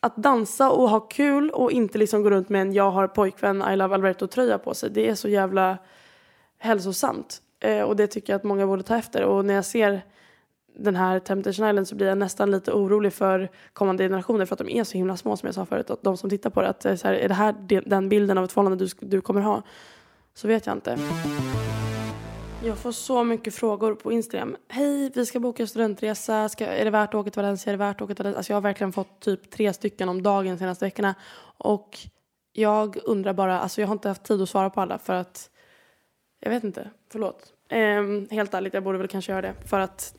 att 0.00 0.16
dansa 0.16 0.70
och 0.70 0.90
ha 0.90 1.00
kul 1.00 1.50
och 1.50 1.72
inte 1.72 1.98
liksom 1.98 2.22
gå 2.22 2.30
runt 2.30 2.48
med 2.48 2.62
en 2.62 2.72
jag 2.72 2.90
har 2.90 3.08
pojkvän 3.08 3.64
I 3.72 3.76
love 3.76 3.94
Alberto-tröja 3.94 4.58
på 4.58 4.74
sig. 4.74 4.90
Det 4.90 5.08
är 5.08 5.14
så 5.14 5.28
jävla 5.28 5.78
hälsosamt. 6.58 7.42
Eh, 7.60 7.82
och 7.82 7.96
det 7.96 8.06
tycker 8.06 8.32
jag 8.32 8.38
att 8.38 8.44
många 8.44 8.66
borde 8.66 8.82
ta 8.82 8.96
efter. 8.96 9.22
Och 9.22 9.44
när 9.44 9.54
jag 9.54 9.64
ser 9.64 10.02
den 10.76 10.96
här 10.96 11.18
Temptation 11.18 11.68
Island 11.68 11.88
så 11.88 11.94
blir 11.94 12.06
jag 12.06 12.18
nästan 12.18 12.50
lite 12.50 12.72
orolig 12.72 13.12
för 13.12 13.48
kommande 13.72 14.04
generationer 14.04 14.46
för 14.46 14.54
att 14.54 14.58
de 14.58 14.68
är 14.68 14.84
så 14.84 14.98
himla 14.98 15.16
små 15.16 15.36
som 15.36 15.46
jag 15.46 15.54
sa 15.54 15.66
förut. 15.66 15.90
Att 15.90 16.02
de 16.02 16.16
som 16.16 16.30
tittar 16.30 16.50
på 16.50 16.62
det, 16.62 16.68
att 16.68 16.82
så 16.82 16.88
här, 16.88 17.14
är 17.14 17.28
det 17.28 17.34
här 17.34 17.54
den 17.86 18.08
bilden 18.08 18.38
av 18.38 18.44
ett 18.44 18.52
förhållande 18.52 18.84
du, 18.84 19.06
du 19.06 19.20
kommer 19.20 19.40
ha? 19.40 19.62
Så 20.34 20.48
vet 20.48 20.66
jag 20.66 20.76
inte. 20.76 20.98
Jag 22.64 22.78
får 22.78 22.92
så 22.92 23.24
mycket 23.24 23.54
frågor 23.54 23.94
på 23.94 24.12
Instagram. 24.12 24.56
Hej, 24.68 25.12
vi 25.14 25.26
ska 25.26 25.40
boka 25.40 25.66
studentresa. 25.66 26.48
Ska, 26.48 26.66
är 26.66 26.84
det 26.84 26.90
värt 26.90 27.08
att 27.08 27.14
åka 27.14 27.30
till 27.30 27.42
Valencia? 27.42 27.70
Är 27.70 27.76
det 27.76 27.84
värt 27.84 27.96
att 27.96 28.02
åka 28.02 28.14
till 28.14 28.22
Valencia? 28.22 28.38
Alltså 28.38 28.52
jag 28.52 28.56
har 28.56 28.62
verkligen 28.62 28.92
fått 28.92 29.20
typ 29.20 29.50
tre 29.50 29.72
stycken 29.72 30.08
om 30.08 30.22
dagen 30.22 30.52
de 30.52 30.58
senaste 30.58 30.84
veckorna. 30.84 31.14
Och 31.58 31.98
jag 32.52 32.98
undrar 33.04 33.32
bara, 33.32 33.60
alltså 33.60 33.80
jag 33.80 33.88
har 33.88 33.92
inte 33.92 34.08
haft 34.08 34.24
tid 34.24 34.42
att 34.42 34.48
svara 34.48 34.70
på 34.70 34.80
alla 34.80 34.98
för 34.98 35.12
att 35.12 35.50
jag 36.40 36.50
vet 36.50 36.64
inte, 36.64 36.90
förlåt. 37.12 37.52
Ehm, 37.68 38.28
helt 38.30 38.54
ärligt, 38.54 38.74
jag 38.74 38.84
borde 38.84 38.98
väl 38.98 39.08
kanske 39.08 39.32
göra 39.32 39.42
det 39.42 39.54
för 39.66 39.80
att 39.80 40.14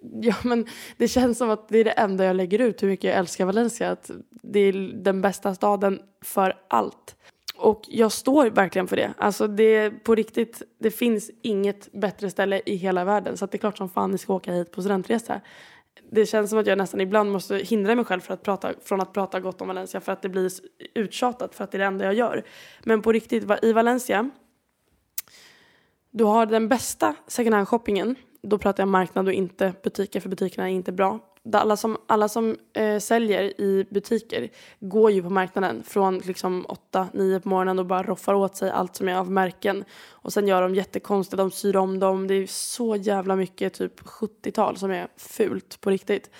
Ja, 0.00 0.34
men 0.44 0.66
det 0.96 1.08
känns 1.08 1.38
som 1.38 1.50
att 1.50 1.68
det 1.68 1.78
är 1.78 1.84
det 1.84 1.90
enda 1.90 2.24
jag 2.24 2.36
lägger 2.36 2.58
ut, 2.58 2.82
hur 2.82 2.88
mycket 2.88 3.04
jag 3.04 3.18
älskar 3.18 3.46
Valencia. 3.46 3.90
Att 3.90 4.10
det 4.30 4.60
är 4.60 4.72
den 5.02 5.20
bästa 5.22 5.54
staden 5.54 6.00
för 6.20 6.56
allt. 6.68 7.16
Och 7.56 7.84
jag 7.88 8.12
står 8.12 8.50
verkligen 8.50 8.88
för 8.88 8.96
det. 8.96 9.14
Alltså 9.18 9.46
det 9.46 9.90
på 9.90 10.14
riktigt, 10.14 10.62
det 10.78 10.90
finns 10.90 11.30
inget 11.42 11.92
bättre 11.92 12.30
ställe 12.30 12.60
i 12.66 12.76
hela 12.76 13.04
världen. 13.04 13.36
Så 13.36 13.46
det 13.46 13.56
är 13.56 13.58
klart 13.58 13.78
som 13.78 13.88
fan 13.88 14.10
ni 14.10 14.18
ska 14.18 14.34
åka 14.34 14.52
hit 14.52 14.72
på 14.72 14.82
studentresa. 14.82 15.40
Det 16.10 16.26
känns 16.26 16.50
som 16.50 16.58
att 16.58 16.66
jag 16.66 16.78
nästan 16.78 17.00
ibland 17.00 17.32
måste 17.32 17.56
hindra 17.56 17.94
mig 17.94 18.04
själv 18.04 18.20
för 18.20 18.34
att 18.34 18.42
prata, 18.42 18.72
från 18.84 19.00
att 19.00 19.12
prata 19.12 19.40
gott 19.40 19.60
om 19.60 19.68
Valencia 19.68 20.00
för 20.00 20.12
att 20.12 20.22
det 20.22 20.28
blir 20.28 20.50
uttjatat 20.94 21.54
för 21.54 21.64
att 21.64 21.70
det 21.70 21.76
är 21.76 21.80
det 21.80 21.84
enda 21.84 22.04
jag 22.04 22.14
gör. 22.14 22.44
Men 22.82 23.02
på 23.02 23.12
riktigt, 23.12 23.44
i 23.62 23.72
Valencia, 23.72 24.30
du 26.10 26.24
har 26.24 26.46
den 26.46 26.68
bästa 26.68 27.14
second 27.26 27.54
hand 27.54 27.68
shoppingen 27.68 28.16
då 28.42 28.58
pratar 28.58 28.82
jag 28.82 28.88
marknad 28.88 29.26
och 29.26 29.32
inte 29.32 29.72
butiker 29.82 30.20
för 30.20 30.28
butikerna 30.28 30.70
är 30.70 30.72
inte 30.72 30.92
bra. 30.92 31.18
Alla 31.52 31.76
som, 31.76 31.96
alla 32.06 32.28
som 32.28 32.56
eh, 32.72 32.98
säljer 32.98 33.60
i 33.60 33.86
butiker 33.90 34.48
går 34.80 35.10
ju 35.10 35.22
på 35.22 35.30
marknaden 35.30 35.82
från 35.82 36.18
liksom 36.18 36.66
8-9 36.92 37.40
på 37.40 37.48
morgonen 37.48 37.78
och 37.78 37.86
bara 37.86 38.02
roffar 38.02 38.34
åt 38.34 38.56
sig 38.56 38.70
allt 38.70 38.96
som 38.96 39.08
är 39.08 39.14
av 39.14 39.30
märken. 39.30 39.84
Och 40.08 40.32
sen 40.32 40.48
gör 40.48 40.62
de 40.62 40.74
jättekonstigt, 40.74 41.38
de 41.38 41.50
syr 41.50 41.76
om 41.76 41.98
dem. 41.98 42.26
Det 42.26 42.34
är 42.34 42.46
så 42.46 42.96
jävla 42.96 43.36
mycket 43.36 43.74
typ 43.74 44.00
70-tal 44.00 44.76
som 44.76 44.90
är 44.90 45.08
fult 45.16 45.80
på 45.80 45.90
riktigt. 45.90 46.30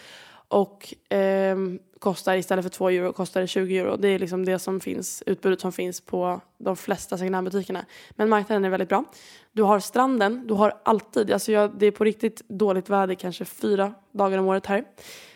Och 0.48 0.94
eh, 1.12 1.56
kostar 1.98 2.36
istället 2.36 2.64
för 2.64 2.70
2 2.70 2.88
euro 2.88 3.12
kostar 3.12 3.40
det 3.40 3.46
20 3.46 3.78
euro. 3.78 3.96
Det 3.96 4.08
är 4.08 4.18
liksom 4.18 4.44
det 4.44 4.58
som 4.58 4.80
finns, 4.80 5.22
utbudet 5.26 5.60
som 5.60 5.72
finns 5.72 6.00
på 6.00 6.40
de 6.58 6.76
flesta 6.76 7.18
second 7.18 7.44
butikerna 7.44 7.84
Men 8.10 8.28
marknaden 8.28 8.64
är 8.64 8.70
väldigt 8.70 8.88
bra. 8.88 9.04
Du 9.52 9.62
har 9.62 9.80
stranden, 9.80 10.46
du 10.46 10.54
har 10.54 10.74
alltid, 10.82 11.32
alltså 11.32 11.52
jag, 11.52 11.78
det 11.78 11.86
är 11.86 11.90
på 11.90 12.04
riktigt 12.04 12.42
dåligt 12.48 12.90
väder 12.90 13.14
kanske 13.14 13.44
fyra 13.44 13.94
dagar 14.12 14.38
om 14.38 14.46
året 14.46 14.66
här. 14.66 14.84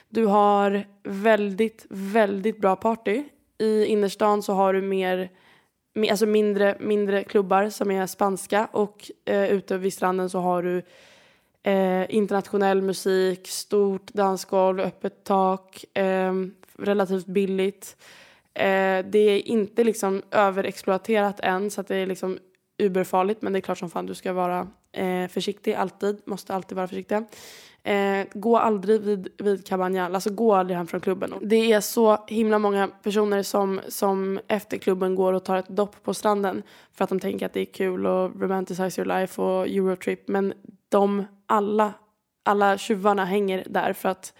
Du 0.09 0.27
har 0.27 0.87
väldigt, 1.03 1.87
väldigt 1.91 2.61
bra 2.61 2.77
party. 2.77 3.25
I 3.59 3.85
innerstan 3.85 4.43
så 4.43 4.53
har 4.53 4.73
du 4.73 4.83
mer 4.83 5.31
alltså 6.11 6.27
mindre, 6.27 6.77
mindre 6.81 7.25
klubbar 7.25 7.69
som 7.69 7.91
är 7.91 8.07
spanska 8.07 8.69
och 8.73 9.11
eh, 9.25 9.53
ute 9.53 9.79
vid 9.79 9.93
stranden 9.93 10.31
så 10.31 10.39
har 10.39 10.63
du 10.63 10.83
eh, 11.62 12.14
internationell 12.14 12.83
musik, 12.83 13.48
stort 13.48 14.12
dansgolv, 14.12 14.81
öppet 14.81 15.25
tak, 15.25 15.85
eh, 15.94 16.33
relativt 16.79 17.27
billigt. 17.27 17.96
Eh, 18.55 19.05
det 19.05 19.18
är 19.18 19.48
inte 19.48 19.85
liksom 19.85 20.22
överexploaterat 20.31 21.40
än 21.40 21.70
så 21.70 21.81
att 21.81 21.88
det 21.88 21.96
är 21.96 22.07
liksom 22.07 22.38
uberfarligt 22.79 23.42
men 23.42 23.53
det 23.53 23.59
är 23.59 23.61
klart 23.61 23.79
som 23.79 23.90
fan 23.90 24.07
du 24.07 24.14
ska 24.14 24.33
vara 24.33 24.68
eh, 24.92 25.29
försiktig 25.29 25.75
alltid, 25.75 26.22
måste 26.25 26.55
alltid 26.55 26.77
vara 26.77 26.88
försiktig. 26.88 27.16
Eh, 27.85 28.27
gå 28.35 28.59
aldrig 28.59 29.01
vid, 29.01 29.29
vid 29.38 29.66
Cabañal, 29.66 30.14
alltså 30.14 30.31
gå 30.31 30.55
aldrig 30.55 30.77
hem 30.77 30.87
från 30.87 31.01
klubben. 31.01 31.35
Det 31.42 31.72
är 31.72 31.81
så 31.81 32.18
himla 32.29 32.59
många 32.59 32.88
personer 33.03 33.42
som, 33.42 33.81
som 33.88 34.40
efter 34.48 34.79
klubben 34.79 35.14
går 35.14 35.33
och 35.33 35.44
tar 35.44 35.57
ett 35.57 35.68
dopp 35.68 36.03
på 36.03 36.14
stranden 36.14 36.62
för 36.92 37.05
att 37.05 37.11
de 37.11 37.20
tänker 37.20 37.46
att 37.46 37.53
det 37.53 37.61
är 37.61 37.72
kul 37.72 38.07
och 38.07 38.40
romanticize 38.40 39.01
your 39.01 39.20
life 39.20 39.42
och 39.42 39.66
Eurotrip 39.66 40.29
men 40.29 40.55
de 40.88 41.25
alla, 41.53 41.93
alla 42.43 42.79
tjuvarna 42.79 43.25
hänger 43.25 43.65
där 43.67 43.93
för 43.93 44.09
att 44.09 44.35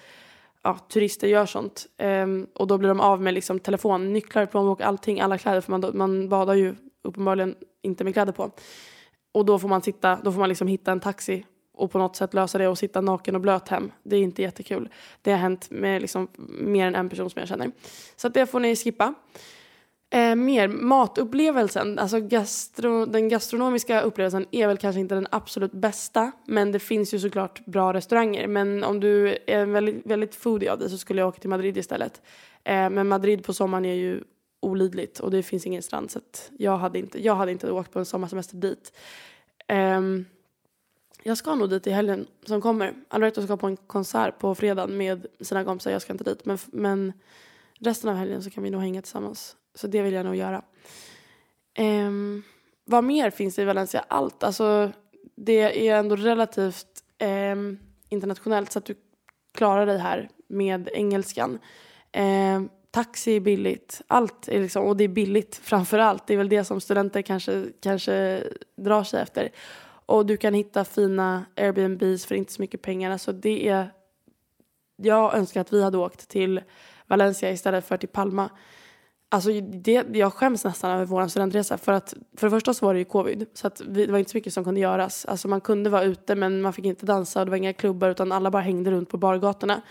ja, 0.63 0.79
turister 0.89 1.29
gör 1.29 1.47
sånt. 1.47 1.87
Um, 1.99 2.47
och 2.55 2.67
då 2.67 2.79
blir 2.79 2.89
de 2.89 3.01
av 3.01 3.23
med 3.23 3.35
liksom 3.35 3.61
telefon, 3.61 4.13
nycklar, 4.13 4.47
plånbok, 4.47 4.81
allting, 4.81 5.21
alla 5.21 5.39
kläder 5.39 5.61
för 5.61 5.71
man, 5.71 5.91
man 5.95 6.29
badar 6.29 6.55
ju 6.55 6.75
uppenbarligen 7.03 7.55
inte 7.83 8.05
med 8.05 8.13
kläder 8.13 8.33
på. 8.33 8.51
Och 9.33 9.45
då 9.45 9.59
får 9.59 9.69
man 9.69 9.83
sitta, 9.83 10.17
då 10.17 10.33
får 10.33 10.41
man 10.41 10.49
liksom 10.49 10.69
hitta 10.69 10.93
en 10.93 11.01
taxi 11.01 11.47
och 11.73 11.91
på 11.91 11.99
något 11.99 12.17
sätt 12.17 12.35
lösa 12.35 12.59
det 12.59 12.69
och 12.69 12.79
sitta 12.79 13.01
naken 13.01 13.35
och 13.35 13.41
blöt 13.41 13.69
hem. 13.69 13.93
Det 14.03 14.17
är 14.17 14.21
inte 14.21 14.43
jättekul. 14.43 14.89
Det 15.23 15.31
har 15.31 15.39
hänt 15.39 15.71
med 15.71 16.03
liksom 16.03 16.29
mer 16.49 16.87
än 16.87 16.95
en 16.95 17.09
person 17.09 17.31
som 17.31 17.41
jag 17.41 17.49
känner. 17.49 17.71
Så 18.17 18.29
det 18.29 18.47
får 18.47 18.61
ni 18.61 18.77
skippa. 18.77 19.15
Eh, 20.15 20.35
mer 20.35 20.69
matupplevelsen, 20.69 21.99
alltså 21.99 22.21
gastro, 22.21 23.07
den 23.07 23.29
gastronomiska 23.29 24.01
upplevelsen 24.01 24.47
är 24.51 24.67
väl 24.67 24.77
kanske 24.77 25.01
inte 25.01 25.15
den 25.15 25.27
absolut 25.31 25.73
bästa 25.73 26.33
men 26.47 26.73
det 26.73 26.79
finns 26.79 27.15
ju 27.15 27.19
såklart 27.19 27.67
bra 27.67 27.93
restauranger. 27.93 28.47
Men 28.47 28.85
om 28.85 29.01
du 29.01 29.39
är 29.47 29.67
väldigt, 29.67 30.07
väldigt 30.07 30.35
foodie 30.35 30.73
av 30.73 30.79
dig 30.79 30.91
så 30.91 30.99
skulle 30.99 31.21
jag 31.21 31.29
åka 31.29 31.41
till 31.41 31.51
Madrid 31.51 31.77
istället. 31.77 32.23
Eh, 32.65 32.91
men 32.91 33.09
Madrid 33.09 33.45
på 33.45 33.53
sommaren 33.53 33.85
är 33.85 33.95
ju 33.95 34.25
olidligt 34.61 35.21
och 35.21 35.31
det 35.31 35.43
finns 35.43 35.67
ingen 35.67 35.83
strand 35.83 36.11
så 36.11 36.21
jag, 36.59 36.77
hade 36.77 36.99
inte, 36.99 37.25
jag 37.25 37.35
hade 37.35 37.53
inte 37.53 37.71
åkt 37.71 37.93
på 37.93 37.99
en 37.99 38.07
sommarsemester 38.07 38.57
dit. 38.57 38.93
Eh, 39.69 40.01
jag 41.23 41.39
ska 41.39 41.55
nog 41.55 41.71
dit 41.71 41.87
i 41.87 41.91
helgen 41.91 42.27
som 42.47 42.61
kommer. 42.61 42.95
Alberto 43.09 43.43
ska 43.43 43.57
på 43.57 43.67
en 43.67 43.77
konsert 43.77 44.39
på 44.39 44.55
fredag 44.55 44.87
med 44.87 45.27
sina 45.41 45.65
kompisar, 45.65 45.91
jag 45.91 46.03
ska 46.03 46.13
inte 46.13 46.25
dit 46.25 46.45
men, 46.45 46.59
men 46.67 47.13
resten 47.79 48.11
av 48.11 48.17
helgen 48.17 48.43
så 48.43 48.51
kan 48.51 48.63
vi 48.63 48.71
nog 48.71 48.81
hänga 48.81 49.03
tillsammans. 49.03 49.57
Så 49.75 49.87
det 49.87 50.03
vill 50.03 50.15
jag 50.15 50.25
nog 50.25 50.37
göra. 50.37 50.63
Um, 51.79 52.43
vad 52.85 53.05
mer 53.05 53.31
finns 53.31 53.55
det 53.55 53.63
i 53.63 53.65
Valencia? 53.65 54.05
Allt. 54.09 54.43
Alltså, 54.43 54.93
det 55.35 55.89
är 55.89 55.97
ändå 55.97 56.17
relativt 56.17 56.87
um, 57.53 57.79
internationellt 58.09 58.73
så 58.73 58.79
att 58.79 58.85
du 58.85 58.95
klarar 59.55 59.87
dig 59.87 59.99
här 59.99 60.29
med 60.49 60.89
engelskan. 60.93 61.59
Um, 62.17 62.69
taxi 62.91 63.37
är 63.37 63.41
billigt. 63.41 64.03
Allt 64.07 64.49
är 64.49 64.61
liksom, 64.61 64.87
och 64.87 64.97
det 64.97 65.05
är 65.05 65.09
billigt 65.09 65.57
framför 65.57 65.99
allt. 65.99 66.27
Det 66.27 66.35
är 66.35 66.39
väl 66.39 66.49
det 66.49 66.65
som 66.65 66.81
studenter 66.81 67.23
kanske, 67.23 67.67
kanske 67.81 68.45
drar 68.77 69.05
sig 69.05 69.23
efter. 69.23 69.51
Och 70.07 70.27
du 70.27 70.37
kan 70.37 70.55
hitta 70.55 70.85
fina 70.85 71.45
Airbnbs 71.57 72.27
för 72.27 72.35
inte 72.35 72.53
så 72.53 72.63
mycket 72.63 72.83
pengar. 72.83 73.11
Alltså 73.11 73.33
det 73.33 73.69
är... 73.69 73.93
Jag 74.97 75.35
önskar 75.35 75.61
att 75.61 75.73
vi 75.73 75.83
hade 75.83 75.99
åkt 75.99 76.29
till 76.29 76.61
Valencia 77.07 77.51
istället 77.51 77.87
för 77.87 77.97
till 77.97 78.09
Palma. 78.09 78.51
Alltså 79.33 79.51
det, 79.61 80.05
jag 80.13 80.33
skäms 80.33 80.65
nästan 80.65 80.91
över 80.91 81.05
vår 81.05 81.29
studentresa 81.29 81.79
för 81.79 81.93
att 81.93 82.15
för 82.37 82.47
det 82.47 82.51
första 82.51 82.75
så 82.75 82.87
var 82.87 82.95
det 82.95 82.99
ju 82.99 83.05
covid 83.05 83.47
så 83.55 83.67
att 83.67 83.81
vi, 83.81 84.07
det 84.07 84.13
var 84.13 84.19
inte 84.19 84.31
så 84.31 84.37
mycket 84.37 84.53
som 84.53 84.65
kunde 84.65 84.81
göras. 84.81 85.25
Alltså 85.25 85.49
man 85.49 85.61
kunde 85.61 85.91
vara 85.91 86.03
ute 86.03 86.35
men 86.35 86.63
man 86.63 86.73
fick 86.73 86.85
inte 86.85 87.07
dansa 87.07 87.41
och 87.41 87.47
det 87.47 87.51
var 87.51 87.57
inga 87.57 87.73
klubbar 87.73 88.09
utan 88.11 88.33
alla 88.33 88.51
bara 88.51 88.63
hängde 88.63 88.91
runt 88.91 89.09
på 89.09 89.17
bargatorna. 89.17 89.83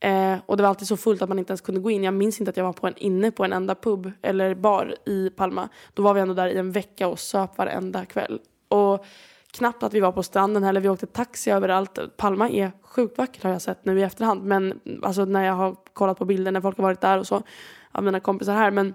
Eh, 0.00 0.36
och 0.46 0.56
det 0.56 0.62
var 0.62 0.68
alltid 0.68 0.88
så 0.88 0.96
fullt 0.96 1.22
att 1.22 1.28
man 1.28 1.38
inte 1.38 1.50
ens 1.50 1.60
kunde 1.60 1.80
gå 1.80 1.90
in. 1.90 2.04
Jag 2.04 2.14
minns 2.14 2.40
inte 2.40 2.50
att 2.50 2.56
jag 2.56 2.64
var 2.64 2.72
på 2.72 2.86
en, 2.86 2.94
inne 2.96 3.30
på 3.30 3.44
en 3.44 3.52
enda 3.52 3.74
pub 3.74 4.12
eller 4.22 4.54
bar 4.54 4.94
i 5.06 5.30
Palma. 5.30 5.68
Då 5.94 6.02
var 6.02 6.14
vi 6.14 6.20
ändå 6.20 6.34
där 6.34 6.48
i 6.48 6.58
en 6.58 6.72
vecka 6.72 7.08
och 7.08 7.18
söp 7.18 7.58
varenda 7.58 8.04
kväll. 8.04 8.40
Och 8.68 9.04
knappt 9.50 9.82
att 9.82 9.94
vi 9.94 10.00
var 10.00 10.12
på 10.12 10.22
stranden 10.22 10.62
heller. 10.62 10.80
Vi 10.80 10.88
åkte 10.88 11.06
taxi 11.06 11.50
överallt. 11.50 11.98
Palma 12.16 12.50
är 12.50 12.72
sjukt 12.82 13.18
vackert 13.18 13.42
har 13.42 13.50
jag 13.50 13.62
sett 13.62 13.84
nu 13.84 14.00
i 14.00 14.02
efterhand. 14.02 14.44
Men 14.44 14.80
alltså 15.02 15.24
när 15.24 15.44
jag 15.44 15.54
har 15.54 15.76
kollat 15.92 16.18
på 16.18 16.24
bilder 16.24 16.52
när 16.52 16.60
folk 16.60 16.76
har 16.76 16.84
varit 16.84 17.00
där 17.00 17.18
och 17.18 17.26
så 17.26 17.42
av 17.94 18.04
mina 18.04 18.20
kompisar 18.20 18.54
här. 18.54 18.70
Men 18.70 18.94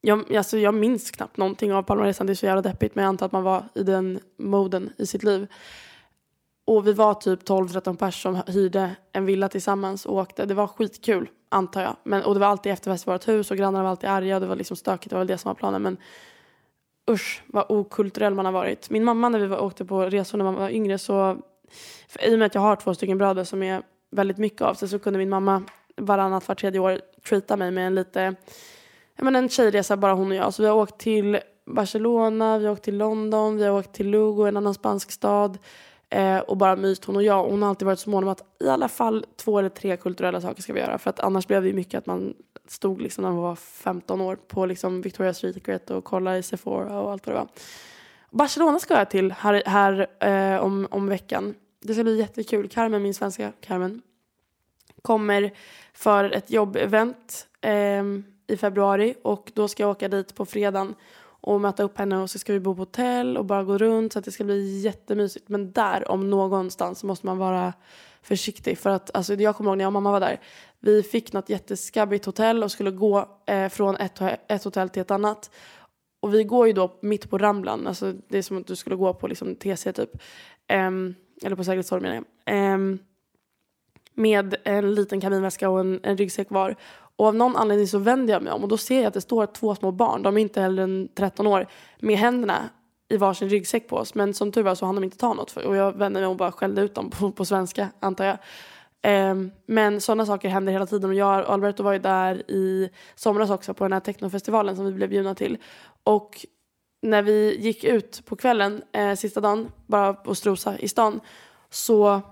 jag, 0.00 0.36
alltså 0.36 0.58
jag 0.58 0.74
minns 0.74 1.10
knappt 1.10 1.36
någonting 1.36 1.72
av 1.72 1.82
Palmaresan, 1.82 2.26
det 2.26 2.32
är 2.32 2.34
så 2.34 2.46
jävla 2.46 2.62
deppigt 2.62 2.94
men 2.94 3.02
jag 3.02 3.08
antar 3.08 3.26
att 3.26 3.32
man 3.32 3.42
var 3.42 3.64
i 3.74 3.82
den 3.82 4.20
moden 4.36 4.92
i 4.96 5.06
sitt 5.06 5.22
liv. 5.22 5.46
Och 6.64 6.86
vi 6.86 6.92
var 6.92 7.14
typ 7.14 7.48
12-13 7.48 7.96
pers 7.96 8.22
som 8.22 8.42
hyrde 8.46 8.96
en 9.12 9.26
villa 9.26 9.48
tillsammans 9.48 10.06
och 10.06 10.16
åkte. 10.16 10.46
Det 10.46 10.54
var 10.54 10.66
skitkul, 10.66 11.28
antar 11.48 11.82
jag. 11.82 11.96
Men, 12.02 12.24
och 12.24 12.34
det 12.34 12.40
var 12.40 12.46
alltid 12.46 12.72
efterfest 12.72 13.06
i 13.06 13.10
vårt 13.10 13.28
hus 13.28 13.50
och 13.50 13.56
grannarna 13.56 13.82
var 13.82 13.90
alltid 13.90 14.10
arga 14.10 14.34
och 14.34 14.40
det 14.40 14.46
var 14.46 14.56
liksom 14.56 14.76
stökigt, 14.76 15.10
det 15.10 15.16
var 15.16 15.20
väl 15.20 15.26
det 15.28 15.38
som 15.38 15.48
var 15.48 15.54
planen. 15.54 15.82
Men 15.82 15.96
usch 17.10 17.42
vad 17.46 17.64
okulturell 17.68 18.34
man 18.34 18.44
har 18.44 18.52
varit. 18.52 18.90
Min 18.90 19.04
mamma 19.04 19.28
när 19.28 19.38
vi 19.38 19.46
var, 19.46 19.60
åkte 19.60 19.84
på 19.84 20.02
resor 20.02 20.38
när 20.38 20.44
man 20.44 20.54
var 20.54 20.70
yngre 20.70 20.98
så, 20.98 21.36
för, 22.08 22.24
i 22.24 22.34
och 22.34 22.38
med 22.38 22.46
att 22.46 22.54
jag 22.54 22.62
har 22.62 22.76
två 22.76 22.94
stycken 22.94 23.18
bröder 23.18 23.44
som 23.44 23.62
är 23.62 23.82
väldigt 24.10 24.38
mycket 24.38 24.62
av 24.62 24.74
sig 24.74 24.88
så 24.88 24.98
kunde 24.98 25.18
min 25.18 25.28
mamma 25.28 25.62
varannat, 25.98 26.48
var 26.48 26.54
tredje 26.54 26.80
år 26.80 27.00
treata 27.28 27.56
mig 27.56 27.70
med 27.70 27.86
en 27.86 27.94
lite, 27.94 28.34
ja 29.16 29.24
men 29.24 29.36
en 29.36 29.48
tjejresa 29.48 29.96
bara 29.96 30.12
hon 30.12 30.30
och 30.30 30.36
jag. 30.36 30.54
Så 30.54 30.62
vi 30.62 30.68
har 30.68 30.76
åkt 30.76 30.98
till 30.98 31.38
Barcelona, 31.66 32.58
vi 32.58 32.66
har 32.66 32.72
åkt 32.72 32.82
till 32.82 32.96
London, 32.96 33.56
vi 33.56 33.64
har 33.64 33.78
åkt 33.78 33.92
till 33.92 34.10
Lugo, 34.10 34.46
en 34.46 34.56
annan 34.56 34.74
spansk 34.74 35.10
stad. 35.10 35.58
Eh, 36.10 36.38
och 36.38 36.56
bara 36.56 36.76
myst 36.76 37.04
hon 37.04 37.16
och 37.16 37.22
jag. 37.22 37.44
Hon 37.44 37.62
har 37.62 37.68
alltid 37.68 37.86
varit 37.86 37.98
så 37.98 38.10
mån 38.10 38.24
om 38.24 38.28
att 38.28 38.42
i 38.64 38.68
alla 38.68 38.88
fall 38.88 39.24
två 39.36 39.58
eller 39.58 39.68
tre 39.68 39.96
kulturella 39.96 40.40
saker 40.40 40.62
ska 40.62 40.72
vi 40.72 40.80
göra. 40.80 40.98
För 40.98 41.10
att 41.10 41.20
annars 41.20 41.46
blev 41.46 41.62
det 41.62 41.68
ju 41.68 41.74
mycket 41.74 41.98
att 41.98 42.06
man 42.06 42.34
stod 42.68 43.02
liksom 43.02 43.22
när 43.22 43.30
man 43.30 43.42
var 43.42 43.56
15 43.56 44.20
år 44.20 44.36
på 44.36 44.66
liksom 44.66 45.02
Victoria's 45.02 45.32
Secret 45.32 45.90
och 45.90 46.04
kollade 46.04 46.38
i 46.38 46.42
Sephora 46.42 47.00
och 47.00 47.12
allt 47.12 47.26
vad 47.26 47.36
det 47.36 47.40
var. 47.40 47.48
Barcelona 48.30 48.78
ska 48.78 48.98
jag 48.98 49.10
till 49.10 49.32
här, 49.32 49.62
här 49.66 50.06
eh, 50.20 50.60
om, 50.64 50.88
om 50.90 51.08
veckan. 51.08 51.54
Det 51.80 51.94
ska 51.94 52.02
bli 52.02 52.18
jättekul. 52.18 52.68
Carmen, 52.68 53.02
min 53.02 53.14
svenska 53.14 53.52
Carmen, 53.60 54.02
kommer 55.02 55.50
för 55.92 56.30
ett 56.30 56.50
jobbevent 56.50 57.46
eh, 57.60 58.04
i 58.46 58.56
februari 58.56 59.14
och 59.22 59.52
då 59.54 59.68
ska 59.68 59.82
jag 59.82 59.90
åka 59.90 60.08
dit 60.08 60.34
på 60.34 60.46
fredagen 60.46 60.94
och 61.40 61.60
möta 61.60 61.82
upp 61.82 61.98
henne 61.98 62.18
och 62.18 62.30
så 62.30 62.38
ska 62.38 62.52
vi 62.52 62.60
bo 62.60 62.74
på 62.74 62.82
hotell 62.82 63.36
och 63.36 63.44
bara 63.44 63.64
gå 63.64 63.78
runt 63.78 64.12
så 64.12 64.18
att 64.18 64.24
det 64.24 64.32
ska 64.32 64.44
bli 64.44 64.80
jättemysigt. 64.80 65.48
Men 65.48 65.72
där 65.72 66.10
om 66.10 66.30
någonstans 66.30 67.04
måste 67.04 67.26
man 67.26 67.38
vara 67.38 67.72
försiktig 68.22 68.78
för 68.78 68.90
att 68.90 69.16
alltså, 69.16 69.34
jag 69.34 69.56
kommer 69.56 69.70
ihåg 69.70 69.78
när 69.78 69.84
jag 69.84 69.88
och 69.88 69.92
mamma 69.92 70.12
var 70.12 70.20
där. 70.20 70.40
Vi 70.80 71.02
fick 71.02 71.32
något 71.32 71.48
jätteskabbigt 71.48 72.24
hotell 72.24 72.62
och 72.62 72.72
skulle 72.72 72.90
gå 72.90 73.28
eh, 73.46 73.68
från 73.68 73.96
ett, 73.96 74.20
ett 74.48 74.64
hotell 74.64 74.88
till 74.88 75.02
ett 75.02 75.10
annat. 75.10 75.50
Och 76.20 76.34
vi 76.34 76.44
går 76.44 76.66
ju 76.66 76.72
då 76.72 76.98
mitt 77.02 77.30
på 77.30 77.38
Ramblan, 77.38 77.86
alltså 77.86 78.14
det 78.28 78.38
är 78.38 78.42
som 78.42 78.58
att 78.58 78.66
du 78.66 78.76
skulle 78.76 78.96
gå 78.96 79.14
på 79.14 79.26
liksom 79.26 79.54
TC 79.54 79.92
typ. 79.92 80.10
Um, 80.72 81.14
eller 81.42 81.56
på 81.56 81.64
Sergels 81.64 81.88
torg 81.88 82.02
menar 82.02 82.24
jag. 82.44 82.74
Um, 82.74 82.98
med 84.18 84.54
en 84.64 84.94
liten 84.94 85.20
kabinväska 85.20 85.70
och 85.70 85.80
en, 85.80 86.00
en 86.02 86.16
ryggsäck 86.16 86.50
var. 86.50 86.76
Och 87.16 87.26
av 87.26 87.34
någon 87.34 87.56
anledning 87.56 87.86
så 87.86 87.98
vänder 87.98 88.32
jag 88.32 88.42
mig 88.42 88.52
om 88.52 88.62
och 88.62 88.68
då 88.68 88.76
ser 88.76 88.98
jag 88.98 89.06
att 89.06 89.14
det 89.14 89.20
står 89.20 89.46
två 89.46 89.74
små 89.74 89.90
barn, 89.90 90.22
de 90.22 90.36
är 90.36 90.40
inte 90.40 90.60
heller 90.60 90.82
än 90.82 91.08
13 91.14 91.46
år, 91.46 91.66
med 91.98 92.18
händerna 92.18 92.68
i 93.08 93.16
varsin 93.16 93.48
ryggsäck 93.48 93.88
på 93.88 93.96
oss. 93.96 94.14
Men 94.14 94.34
som 94.34 94.52
tur 94.52 94.62
var 94.62 94.74
så 94.74 94.86
hann 94.86 94.94
de 94.94 95.04
inte 95.04 95.16
ta 95.16 95.34
något 95.34 95.50
för, 95.50 95.66
och 95.66 95.76
jag 95.76 95.92
vände 95.92 96.20
mig 96.20 96.26
och 96.26 96.36
bara 96.36 96.52
skällde 96.52 96.82
ut 96.82 96.94
dem 96.94 97.10
på, 97.10 97.32
på 97.32 97.44
svenska 97.44 97.88
antar 98.00 98.24
jag. 98.24 98.38
Um, 99.06 99.50
men 99.66 100.00
sådana 100.00 100.26
saker 100.26 100.48
händer 100.48 100.72
hela 100.72 100.86
tiden 100.86 101.10
och 101.10 101.16
jag 101.16 101.44
och 101.44 101.52
Alberto 101.52 101.82
var 101.82 101.92
ju 101.92 101.98
där 101.98 102.50
i 102.50 102.90
somras 103.14 103.50
också 103.50 103.74
på 103.74 103.84
den 103.84 103.92
här 103.92 104.00
technofestivalen 104.00 104.76
som 104.76 104.84
vi 104.84 104.92
blev 104.92 105.08
bjudna 105.08 105.34
till. 105.34 105.58
Och 106.04 106.46
när 107.02 107.22
vi 107.22 107.58
gick 107.60 107.84
ut 107.84 108.22
på 108.26 108.36
kvällen, 108.36 108.82
eh, 108.92 109.14
sista 109.14 109.40
dagen, 109.40 109.72
bara 109.86 110.08
och 110.08 110.36
strosa 110.36 110.78
i 110.78 110.88
stan, 110.88 111.20
så 111.70 112.22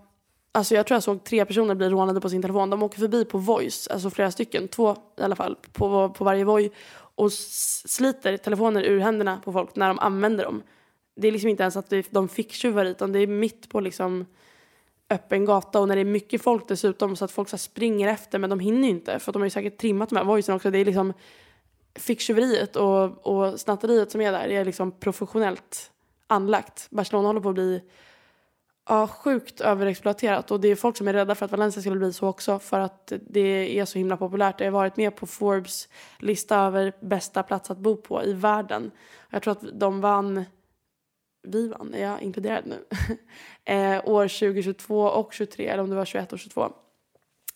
Alltså 0.57 0.75
jag 0.75 0.87
tror 0.87 0.97
jag 0.97 1.03
såg 1.03 1.25
tre 1.25 1.45
personer 1.45 1.75
bli 1.75 1.89
rånade 1.89 2.21
på 2.21 2.31
sin 2.31 2.43
telefon. 2.43 2.71
De 2.71 2.83
åker 2.83 2.99
förbi 2.99 3.25
på 3.25 3.39
Voice, 3.39 3.89
alltså 3.89 4.11
flera 4.11 4.31
stycken, 4.31 4.69
två 4.69 4.97
i 5.19 5.23
alla 5.23 5.37
fall, 5.37 5.57
på, 5.73 6.09
på 6.09 6.25
varje 6.25 6.45
Voi 6.45 6.71
och 6.99 7.33
sliter 7.33 8.37
telefoner 8.37 8.83
ur 8.83 9.01
händerna 9.01 9.41
på 9.45 9.53
folk 9.53 9.77
när 9.77 9.89
de 9.89 9.99
använder 9.99 10.45
dem. 10.45 10.63
Det 11.17 11.29
är 11.29 11.33
liksom 11.33 11.51
inte 11.51 11.63
ens 11.63 11.77
att 11.77 11.93
de 12.11 12.29
fick 12.29 12.53
tjuvar 12.53 12.85
utan 12.85 13.13
det 13.13 13.19
är 13.19 13.27
mitt 13.27 13.69
på 13.69 13.81
liksom 13.81 14.27
öppen 15.11 15.45
gata 15.45 15.81
och 15.81 15.89
när 15.89 15.95
det 15.95 16.03
är 16.03 16.05
mycket 16.05 16.43
folk 16.43 16.69
dessutom 16.69 17.17
så 17.17 17.25
att 17.25 17.33
folk 17.33 17.49
så 17.49 17.59
springer 17.59 18.09
efter 18.09 18.39
men 18.39 18.51
de 18.51 18.61
hinner 18.61 18.83
ju 18.83 18.95
inte 18.95 19.19
för 19.19 19.31
att 19.31 19.33
de 19.33 19.43
har 19.43 19.47
ju 19.47 19.51
säkert 19.51 19.79
trimmat 19.79 20.09
de 20.09 20.17
här 20.17 20.25
voicen 20.25 20.55
också. 20.55 20.71
Det 20.71 20.79
är 20.79 20.85
liksom 20.85 21.13
ficktjuveriet 21.95 22.77
och, 22.77 23.27
och 23.27 23.61
snatteriet 23.61 24.11
som 24.11 24.21
är 24.21 24.33
där 24.33 24.49
är 24.49 24.65
liksom 24.65 24.93
professionellt 24.93 25.91
anlagt. 26.27 26.87
Barcelona 26.91 27.29
håller 27.29 27.41
på 27.41 27.49
att 27.49 27.55
bli 27.55 27.83
ja, 28.89 29.07
sjukt 29.07 29.61
överexploaterat 29.61 30.51
och 30.51 30.61
det 30.61 30.69
är 30.69 30.77
folk 30.77 30.97
som 30.97 31.09
är 31.09 31.13
rädda 31.13 31.35
för 31.35 31.45
att 31.45 31.51
Valencia 31.51 31.83
skulle 31.83 31.97
bli 31.97 32.13
så 32.13 32.29
också 32.29 32.59
för 32.59 32.81
att 32.81 33.13
det 33.21 33.79
är 33.79 33.85
så 33.85 33.99
himla 33.99 34.17
populärt. 34.17 34.59
Det 34.59 34.65
har 34.65 34.73
varit 34.73 34.97
med 34.97 35.17
på 35.17 35.27
Forbes 35.27 35.89
lista 36.19 36.57
över 36.57 36.93
bästa 37.01 37.43
plats 37.43 37.71
att 37.71 37.79
bo 37.79 37.97
på 37.97 38.25
i 38.25 38.33
världen. 38.33 38.91
Jag 39.31 39.43
tror 39.43 39.53
att 39.53 39.81
de 39.81 40.01
vann 40.01 40.45
vi 41.49 41.69
vann, 41.69 41.95
är 41.95 42.03
jag 42.03 42.23
inkluderad 42.23 42.65
nu? 42.67 42.85
eh, 43.75 44.09
år 44.09 44.29
2022 44.29 45.01
och 45.01 45.25
2023, 45.25 45.67
eller 45.67 45.83
om 45.83 45.91
det 45.91 45.97
var 45.97 46.05
21 46.05 46.33
och 46.33 46.39
22. 46.39 46.73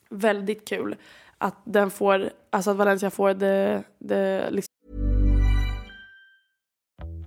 Väldigt 0.08 0.68
kul 0.68 0.96
att 1.38 1.56
den 1.64 1.90
får, 1.90 2.30
alltså 2.50 2.70
att 2.70 2.76
Valencia 2.76 3.10
får 3.10 3.34
det, 3.34 3.82
det 3.98 4.48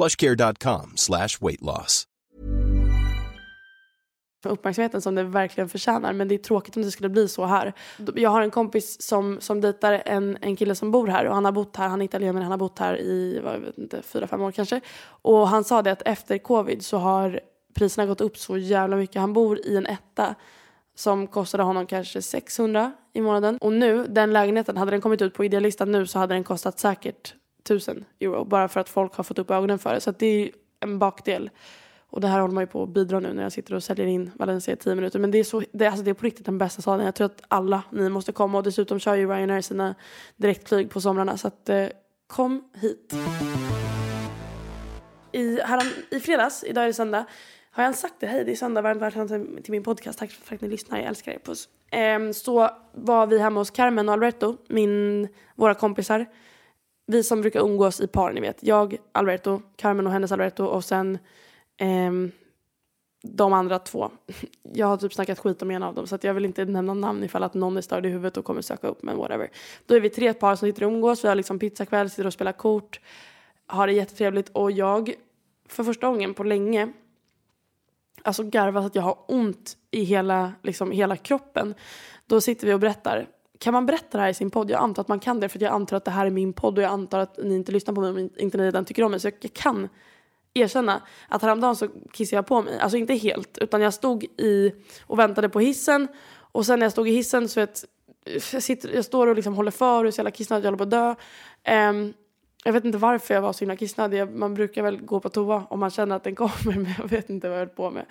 plushcare.com 0.00 0.92
slash 0.96 1.28
weight 1.40 1.60
loss. 1.60 2.06
uppmärksamheten 4.44 5.02
som 5.02 5.14
det 5.14 5.22
verkligen 5.22 5.68
förtjänar. 5.68 6.12
Men 6.12 6.28
det 6.28 6.34
är 6.34 6.38
tråkigt 6.38 6.76
om 6.76 6.82
det 6.82 6.90
skulle 6.90 7.08
bli 7.08 7.28
så 7.28 7.44
här. 7.44 7.72
Jag 8.14 8.30
har 8.30 8.42
en 8.42 8.50
kompis 8.50 9.02
som, 9.02 9.40
som 9.40 9.60
dejtar 9.60 10.02
en, 10.06 10.38
en 10.40 10.56
kille 10.56 10.74
som 10.74 10.90
bor 10.90 11.06
här 11.06 11.24
och 11.24 11.34
han 11.34 11.44
har 11.44 11.52
bott 11.52 11.76
här, 11.76 11.88
han 11.88 12.00
är 12.00 12.04
italienare, 12.04 12.42
han 12.42 12.50
har 12.50 12.58
bott 12.58 12.78
här 12.78 12.96
i, 12.96 13.40
jag 13.44 13.58
vet 13.58 13.78
inte, 13.78 14.02
fyra, 14.02 14.26
fem 14.26 14.42
år 14.42 14.52
kanske. 14.52 14.80
Och 15.22 15.48
han 15.48 15.64
sa 15.64 15.82
det 15.82 15.92
att 15.92 16.02
efter 16.02 16.38
covid 16.38 16.84
så 16.84 16.98
har 16.98 17.40
priserna 17.74 18.06
gått 18.06 18.20
upp 18.20 18.38
så 18.38 18.56
jävla 18.56 18.96
mycket. 18.96 19.20
Han 19.20 19.32
bor 19.32 19.58
i 19.66 19.76
en 19.76 19.86
etta 19.86 20.34
som 20.94 21.26
kostade 21.26 21.62
honom 21.62 21.86
kanske 21.86 22.22
600 22.22 22.92
i 23.12 23.20
månaden. 23.20 23.58
Och 23.58 23.72
nu, 23.72 24.06
den 24.06 24.32
lägenheten, 24.32 24.76
hade 24.76 24.90
den 24.90 25.00
kommit 25.00 25.22
ut 25.22 25.34
på 25.34 25.44
idealistan 25.44 25.92
nu 25.92 26.06
så 26.06 26.18
hade 26.18 26.34
den 26.34 26.44
kostat 26.44 26.78
säkert 26.78 27.34
tusen 27.62 28.04
euro. 28.20 28.44
Bara 28.44 28.68
för 28.68 28.80
att 28.80 28.88
folk 28.88 29.14
har 29.14 29.24
fått 29.24 29.38
upp 29.38 29.50
ögonen 29.50 29.78
för 29.78 29.94
det. 29.94 30.00
Så 30.00 30.10
det 30.10 30.26
är 30.26 30.50
en 30.80 30.98
bakdel. 30.98 31.50
Och 32.10 32.20
det 32.20 32.28
här 32.28 32.40
håller 32.40 32.54
man 32.54 32.62
ju 32.62 32.66
på 32.66 32.82
att 32.82 32.88
bidra 32.88 33.20
nu 33.20 33.32
när 33.32 33.42
jag 33.42 33.52
sitter 33.52 33.74
och 33.74 33.82
säljer 33.82 34.06
in 34.06 34.30
Valencia 34.34 34.74
i 34.74 34.76
tio 34.76 34.94
minuter. 34.94 35.18
Men 35.18 35.30
det 35.30 35.38
är, 35.38 35.44
så, 35.44 35.62
det, 35.72 35.86
alltså 35.86 36.02
det 36.02 36.10
är 36.10 36.14
på 36.14 36.24
riktigt 36.24 36.46
den 36.46 36.58
bästa 36.58 36.82
staden. 36.82 37.04
Jag 37.04 37.14
tror 37.14 37.26
att 37.26 37.42
alla 37.48 37.82
ni 37.90 38.08
måste 38.08 38.32
komma. 38.32 38.58
Och 38.58 38.64
dessutom 38.64 38.98
kör 38.98 39.14
ju 39.14 39.28
Ryanair 39.28 39.60
sina 39.60 39.94
direktflyg 40.36 40.90
på 40.90 41.00
somrarna. 41.00 41.36
Så 41.36 41.48
att, 41.48 41.68
eh, 41.68 41.86
kom 42.26 42.64
hit. 42.74 43.14
I, 45.32 45.60
här, 45.60 45.82
I 46.10 46.20
fredags, 46.20 46.64
idag 46.64 46.82
är 46.84 46.88
det 46.88 46.94
söndag. 46.94 47.24
Har 47.70 47.82
jag 47.82 47.86
ens 47.86 48.00
sagt 48.00 48.14
det? 48.20 48.26
Hej, 48.26 48.44
det 48.44 48.52
är 48.52 48.56
söndag. 48.56 48.82
Varmt 48.82 49.02
välkomna 49.02 49.28
till 49.62 49.72
min 49.72 49.82
podcast. 49.82 50.18
Tack 50.18 50.30
för 50.30 50.54
att 50.54 50.60
ni 50.60 50.68
lyssnar. 50.68 50.98
Jag 50.98 51.06
älskar 51.06 51.32
er. 51.32 51.38
Puss. 51.44 51.68
Eh, 51.90 52.30
så 52.32 52.70
var 52.92 53.26
vi 53.26 53.38
hemma 53.38 53.60
hos 53.60 53.70
Carmen 53.70 54.08
och 54.08 54.12
Alberto, 54.12 54.56
min, 54.68 55.28
våra 55.54 55.74
kompisar. 55.74 56.26
Vi 57.10 57.22
som 57.22 57.40
brukar 57.40 57.60
umgås 57.60 58.00
i 58.00 58.06
par, 58.06 58.32
ni 58.32 58.40
vet. 58.40 58.62
Jag, 58.62 58.96
Alberto, 59.12 59.62
Carmen 59.76 60.06
och 60.06 60.12
hennes 60.12 60.32
Alberto 60.32 60.64
och 60.64 60.84
sen 60.84 61.18
eh, 61.76 62.12
de 63.22 63.52
andra 63.52 63.78
två. 63.78 64.10
Jag 64.62 64.86
har 64.86 64.96
typ 64.96 65.12
snackat 65.12 65.38
skit 65.38 65.62
om 65.62 65.70
en 65.70 65.82
av 65.82 65.94
dem 65.94 66.06
så 66.06 66.18
jag 66.22 66.34
vill 66.34 66.44
inte 66.44 66.64
nämna 66.64 66.94
namn 66.94 67.24
ifall 67.24 67.42
att 67.42 67.54
någon 67.54 67.76
är 67.76 67.80
störd 67.80 68.06
i 68.06 68.08
huvudet 68.08 68.36
och 68.36 68.44
kommer 68.44 68.62
söka 68.62 68.88
upp 68.88 69.02
men 69.02 69.16
whatever. 69.16 69.50
Då 69.86 69.94
är 69.94 70.00
vi 70.00 70.10
tre 70.10 70.34
par 70.34 70.56
som 70.56 70.68
sitter 70.68 70.84
och 70.84 70.92
umgås, 70.92 71.24
vi 71.24 71.28
har 71.28 71.34
liksom 71.34 71.58
pizzakväll, 71.58 72.10
sitter 72.10 72.26
och 72.26 72.32
spelar 72.32 72.52
kort. 72.52 73.00
har 73.66 73.86
det 73.86 73.92
jättetrevligt 73.92 74.48
och 74.48 74.72
jag 74.72 75.14
för 75.68 75.84
första 75.84 76.06
gången 76.06 76.34
på 76.34 76.44
länge 76.44 76.92
alltså 78.22 78.42
garvar 78.42 78.80
så 78.80 78.86
att 78.86 78.94
jag 78.94 79.02
har 79.02 79.18
ont 79.28 79.76
i 79.90 80.04
hela, 80.04 80.52
liksom, 80.62 80.90
hela 80.90 81.16
kroppen. 81.16 81.74
Då 82.26 82.40
sitter 82.40 82.66
vi 82.66 82.72
och 82.72 82.80
berättar. 82.80 83.26
Kan 83.60 83.72
man 83.72 83.86
berätta 83.86 84.18
det 84.18 84.22
här 84.22 84.30
i 84.30 84.34
sin 84.34 84.50
podd? 84.50 84.70
Jag 84.70 84.80
antar 84.80 85.00
att 85.00 85.08
man 85.08 85.20
kan 85.20 85.40
det 85.40 85.48
för 85.48 85.62
jag 85.62 85.72
antar 85.72 85.96
att 85.96 86.04
det 86.04 86.10
här 86.10 86.26
är 86.26 86.30
min 86.30 86.52
podd 86.52 86.78
och 86.78 86.84
jag 86.84 86.90
antar 86.90 87.18
att 87.18 87.38
ni 87.42 87.54
inte 87.54 87.72
lyssnar 87.72 87.94
på 87.94 88.00
mig 88.00 88.10
om 88.10 88.30
inte 88.36 88.58
ni 88.58 88.64
redan 88.64 88.84
tycker 88.84 89.02
om 89.02 89.10
mig. 89.10 89.20
Så 89.20 89.30
jag 89.40 89.52
kan 89.52 89.88
erkänna 90.54 91.02
att 91.28 91.42
häromdagen 91.42 91.76
så 91.76 91.88
kissade 92.12 92.36
jag 92.36 92.46
på 92.46 92.62
mig. 92.62 92.78
Alltså 92.78 92.96
inte 92.96 93.14
helt, 93.14 93.58
utan 93.58 93.80
jag 93.80 93.94
stod 93.94 94.24
i 94.24 94.72
och 95.06 95.18
väntade 95.18 95.48
på 95.48 95.60
hissen 95.60 96.08
och 96.52 96.66
sen 96.66 96.78
när 96.78 96.86
jag 96.86 96.92
stod 96.92 97.08
i 97.08 97.12
hissen 97.12 97.48
så 97.48 97.60
vet, 97.60 97.84
jag, 98.52 98.62
sitter, 98.62 98.94
jag 98.94 99.04
står 99.04 99.26
och 99.26 99.36
liksom 99.36 99.54
håller 99.54 99.70
för 99.70 100.00
och 100.00 100.06
är 100.06 100.10
så 100.10 100.18
jävla 100.18 100.30
kissnödig, 100.30 100.64
jag 100.64 100.72
håller 100.72 100.78
på 100.78 100.96
att 100.96 101.16
dö. 101.64 101.88
Um, 101.90 102.14
jag 102.64 102.72
vet 102.72 102.84
inte 102.84 102.98
varför 102.98 103.34
jag 103.34 103.42
var 103.42 103.52
så 103.52 103.60
himla 103.60 103.76
kissnödig. 103.76 104.30
Man 104.30 104.54
brukar 104.54 104.82
väl 104.82 105.00
gå 105.00 105.20
på 105.20 105.28
toa 105.28 105.66
om 105.70 105.80
man 105.80 105.90
känner 105.90 106.16
att 106.16 106.24
den 106.24 106.34
kommer, 106.34 106.64
men 106.64 106.94
jag 106.98 107.08
vet 107.08 107.30
inte 107.30 107.48
vad 107.48 107.58
jag 107.58 107.66
höll 107.66 107.74
på 107.74 107.90
med. 107.90 108.06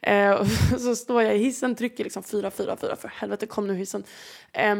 Eh, 0.00 0.44
så 0.78 0.96
står 0.96 1.22
jag 1.22 1.36
i 1.36 1.38
hissen, 1.38 1.74
trycker 1.74 2.04
liksom 2.04 2.22
fyra, 2.22 2.50
fyra, 2.50 2.76
fyra, 2.76 2.96
för 2.96 3.08
helvete 3.08 3.46
kom 3.46 3.66
nu 3.66 3.74
hissen. 3.74 4.04
Eh, 4.52 4.76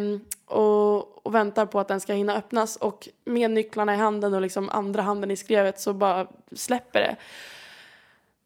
och, 0.47 1.27
och, 1.27 1.35
väntar 1.35 1.67
på 1.67 1.81
att 1.81 1.89
den 1.89 2.01
ska 2.01 2.13
hinna 2.13 2.37
öppnas 2.37 2.77
och 2.77 3.09
med 3.25 3.51
nycklarna 3.51 3.95
i 3.95 3.97
handen 3.97 4.35
och 4.35 4.41
liksom 4.41 4.69
andra 4.69 5.03
handen 5.03 5.31
i 5.31 5.37
skrevet 5.37 5.81
så 5.81 5.93
bara 5.93 6.27
släpper 6.53 7.01
det. 7.01 7.17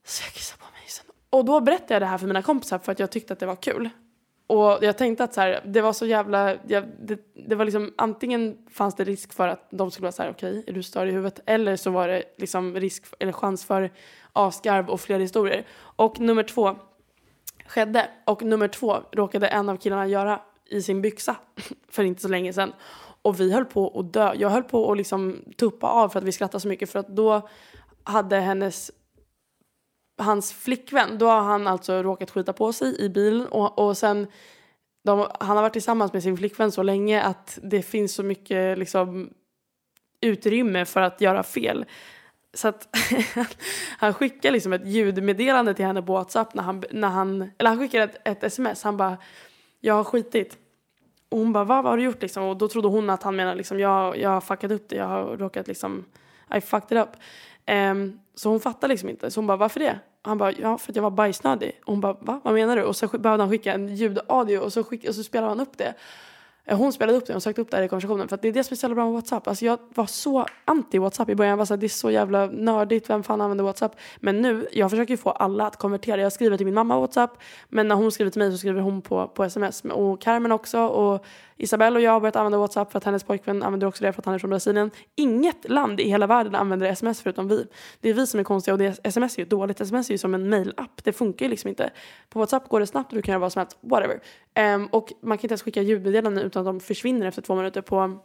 Så 0.05 0.25
jag 0.27 0.33
kissar 0.33 0.57
på 0.57 0.65
mig 0.65 0.81
hissen. 0.85 1.07
Och 1.31 1.45
då 1.45 1.61
berättade 1.61 1.95
jag 1.95 2.03
det 2.03 2.07
här 2.07 2.19
för 2.19 2.27
mina 2.27 2.43
kompisar 2.43 2.79
för 2.79 2.93
att 2.93 2.99
jag 2.99 3.11
tyckte 3.11 3.33
att 3.33 3.39
det 3.39 3.47
var 3.47 3.57
kul. 3.57 3.91
Och 4.47 4.79
jag 4.81 4.99
tänkte 4.99 5.25
att 5.25 5.35
så 5.35 5.41
här, 5.41 5.63
det 5.65 5.81
var 5.81 5.93
så 5.93 6.07
jävla, 6.07 6.55
jag, 6.67 6.85
det, 7.01 7.19
det, 7.49 7.55
var 7.55 7.65
liksom 7.65 7.95
antingen 7.99 8.59
fanns 8.71 8.95
det 8.95 9.05
risk 9.05 9.33
för 9.33 9.49
att 9.49 9.67
de 9.71 9.91
skulle 9.91 10.03
vara 10.03 10.13
så 10.13 10.23
här 10.23 10.31
okej, 10.31 10.59
okay, 10.59 10.65
är 10.67 10.73
du 10.73 10.83
störd 10.83 11.09
i 11.09 11.11
huvudet? 11.11 11.41
Eller 11.47 11.77
så 11.77 11.91
var 11.91 12.09
det 12.09 12.23
liksom 12.37 12.75
risk 12.75 13.05
eller 13.19 13.33
chans 13.33 13.65
för 13.65 13.93
avskarv 14.33 14.91
och 14.91 15.01
fler 15.01 15.19
historier. 15.19 15.67
Och 15.79 16.21
nummer 16.21 16.43
två 16.43 16.77
skedde. 17.67 18.09
Och 18.25 18.43
nummer 18.43 18.69
två 18.69 18.97
råkade 19.13 19.49
en 19.49 19.69
av 19.69 19.77
killarna 19.77 20.07
göra 20.07 20.41
i 20.71 20.83
sin 20.83 21.03
byxa 21.03 21.37
för 21.89 22.03
inte 22.03 22.23
så 22.23 22.29
länge 22.29 22.53
sedan. 22.53 22.73
Och 23.23 23.41
vi 23.41 23.53
höll 23.53 23.65
på 23.65 24.01
att 24.01 24.13
dö. 24.13 24.35
Jag 24.37 24.51
höll 24.51 24.63
på 24.63 24.93
att 24.93 24.97
liksom 24.97 25.45
tuppa 25.57 25.87
av 25.87 26.09
för 26.09 26.19
att 26.19 26.25
vi 26.25 26.33
skrattade 26.33 26.61
så 26.61 26.69
mycket 26.69 26.91
för 26.91 26.99
att 26.99 27.09
då 27.09 27.49
hade 28.05 28.37
hennes 28.37 28.91
hans 30.19 30.53
flickvän, 30.53 31.19
då 31.19 31.27
har 31.27 31.43
han 31.43 31.67
alltså 31.67 32.03
råkat 32.03 32.31
skita 32.31 32.53
på 32.53 32.73
sig 32.73 33.01
i 33.01 33.09
bilen 33.09 33.47
och, 33.47 33.79
och 33.79 33.99
sen 33.99 34.27
de, 35.05 35.27
han 35.41 35.57
har 35.57 35.63
varit 35.63 35.73
tillsammans 35.73 36.13
med 36.13 36.23
sin 36.23 36.37
flickvän 36.37 36.73
så 36.73 36.83
länge 36.83 37.23
att 37.23 37.59
det 37.63 37.83
finns 37.83 38.15
så 38.15 38.23
mycket 38.23 38.79
liksom, 38.79 39.31
utrymme 40.21 40.85
för 40.85 41.01
att 41.01 41.21
göra 41.21 41.43
fel. 41.43 41.85
Så 42.55 42.69
att 42.69 42.97
han 43.99 44.15
skickar 44.15 44.51
liksom 44.51 44.73
ett 44.73 44.87
ljudmeddelande 44.87 45.75
till 45.75 45.85
henne 45.85 46.03
på 46.03 46.13
Whatsapp 46.13 46.55
när 46.55 46.63
han, 46.63 46.85
när 46.91 47.09
han 47.09 47.51
eller 47.59 47.71
han 47.71 47.79
skickar 47.79 48.01
ett, 48.01 48.29
ett 48.29 48.45
sms. 48.45 48.83
Han 48.83 48.97
bara, 48.97 49.17
jag 49.81 49.95
har 49.95 50.05
skitit. 50.05 50.59
Och 51.29 51.39
hon 51.39 51.53
bara, 51.53 51.65
vad, 51.65 51.85
vad 51.85 51.93
har 51.93 51.97
du 51.97 52.05
gjort 52.05 52.23
liksom? 52.23 52.43
Och 52.43 52.57
då 52.57 52.69
trodde 52.69 52.89
hon 52.89 53.11
att 53.11 53.23
han 53.23 53.37
menade 53.37 53.57
liksom, 53.57 53.81
jag, 53.81 54.19
jag 54.19 54.31
har 54.31 54.41
fuckat 54.41 54.71
upp 54.71 54.89
det, 54.89 54.97
jag 54.97 55.07
har 55.07 55.37
råkat 55.37 55.69
liksom, 55.69 56.05
I 56.57 56.61
fucked 56.61 56.99
it 56.99 57.05
up. 57.05 57.17
Um, 57.71 58.21
så 58.35 58.49
hon 58.49 58.61
fattar 58.61 58.89
liksom 58.89 59.09
inte. 59.09 59.31
Så 59.31 59.41
hon 59.41 59.47
bara, 59.47 59.57
varför 59.57 59.81
det? 59.81 59.99
Han 60.23 60.39
bara, 60.39 60.53
ja 60.53 60.79
för 60.79 60.93
att 60.93 60.97
jag 60.97 61.03
var 61.03 61.11
bajsnödig. 61.11 61.81
Och 61.85 61.93
hon 61.93 62.01
bara, 62.01 62.17
va? 62.21 62.41
Vad 62.45 62.55
menar 62.55 62.77
du? 62.77 62.83
Och 62.83 62.97
så 62.97 63.07
behövde 63.07 63.43
han 63.43 63.51
skicka 63.51 63.73
en 63.73 63.97
ljudaudio 63.97 64.59
och 64.59 64.73
så, 64.73 64.85
skick, 64.85 65.09
och 65.09 65.15
så 65.15 65.23
spelade 65.23 65.49
han 65.49 65.61
upp 65.61 65.79
det. 65.79 65.95
Hon 66.71 66.93
spelade 66.93 67.19
upp 67.19 67.27
det 67.27 67.35
och 67.35 67.43
sökte 67.43 67.61
upp 67.61 67.71
det 67.71 67.77
här 67.77 67.85
i 67.85 67.89
konversationen. 67.89 68.29
För 68.29 68.35
att 68.35 68.43
det 68.43 68.49
är 68.49 68.53
det 68.53 68.65
som 68.65 68.75
är 68.75 68.77
så 68.77 68.85
jävla 68.85 68.95
bra 68.95 69.05
med 69.05 69.13
WhatsApp. 69.13 69.49
Alltså 69.49 69.65
jag 69.65 69.79
var 69.95 70.07
så 70.07 70.47
anti 70.65 70.99
WhatsApp 70.99 71.29
i 71.29 71.35
början. 71.35 71.51
Jag 71.51 71.57
var 71.57 71.65
så 71.65 71.75
här, 71.75 71.81
det 71.81 71.87
är 71.87 71.89
så 71.89 72.11
jävla 72.11 72.47
nördigt. 72.47 73.11
Vem 73.11 73.23
fan 73.23 73.41
använder 73.41 73.65
WhatsApp? 73.65 73.97
Men 74.17 74.43
nu, 74.43 74.69
jag 74.73 74.91
försöker 74.91 75.17
få 75.17 75.31
alla 75.31 75.67
att 75.67 75.77
konvertera. 75.77 76.21
Jag 76.21 76.33
skriver 76.33 76.57
till 76.57 76.67
min 76.67 76.75
mamma 76.75 77.01
WhatsApp. 77.01 77.39
Men 77.69 77.89
när 77.89 77.95
hon 77.95 78.13
skriver 78.13 78.31
till 78.31 78.39
mig 78.39 78.53
så 78.53 78.59
skriver 78.59 78.81
hon 78.81 79.03
på, 79.03 79.29
på 79.29 79.45
sms. 79.45 79.83
Och 79.85 80.21
Carmen 80.21 80.53
också. 80.53 80.81
Och 80.81 81.25
Isabelle 81.57 81.97
och 81.97 82.03
jag 82.03 82.13
har 82.13 82.21
börjat 82.21 82.37
använda 82.37 82.59
WhatsApp 82.59 82.93
för 82.93 82.99
att 82.99 83.05
hennes 83.05 83.25
pojkvän 83.25 83.63
använder 83.63 83.87
också 83.87 84.05
det 84.05 84.13
för 84.13 84.21
att 84.21 84.27
han 84.27 84.35
är 84.35 84.39
från 84.39 84.51
Brasilien. 84.51 84.91
Inget 85.15 85.69
land 85.69 86.01
i 86.01 86.09
hela 86.09 86.27
världen 86.27 86.55
använder 86.55 86.87
sms 86.87 87.21
förutom 87.21 87.49
vi. 87.49 87.67
Det 88.01 88.09
är 88.09 88.15
vi 88.15 88.27
som 88.27 88.41
är 88.41 88.45
konstiga 88.45 88.75
och 88.75 88.79
det, 88.79 89.01
sms 89.03 89.35
är 89.35 89.39
ju 89.39 89.49
dåligt. 89.49 89.81
Sms 89.81 90.09
är 90.09 90.15
ju 90.15 90.19
som 90.19 90.35
en 90.35 90.49
mailapp. 90.49 91.05
Det 91.05 91.13
funkar 91.13 91.47
ju 91.47 91.51
liksom 91.51 91.69
inte. 91.69 91.91
På 92.29 92.39
WhatsApp 92.39 92.69
går 92.69 92.81
det 92.81 92.87
snabbt 92.87 93.13
och 93.13 93.17
du 93.17 93.23
kan 93.23 93.33
göra 93.33 93.41
vad 93.41 93.53
som 93.53 93.61
helst. 93.61 93.79
Whatever. 93.81 94.21
Um, 94.75 94.87
och 94.87 95.13
man 95.21 95.39
kan 95.39 95.45
inte 95.45 95.53
ens 95.53 95.63
skicka 95.63 95.83
ljudmeddelanden 95.83 96.45
utan 96.45 96.61
att 96.61 96.67
de 96.67 96.81
försvinner 96.81 97.27
efter 97.27 97.43
två 97.43 97.55
minuter 97.55 97.81
på, 97.81 98.19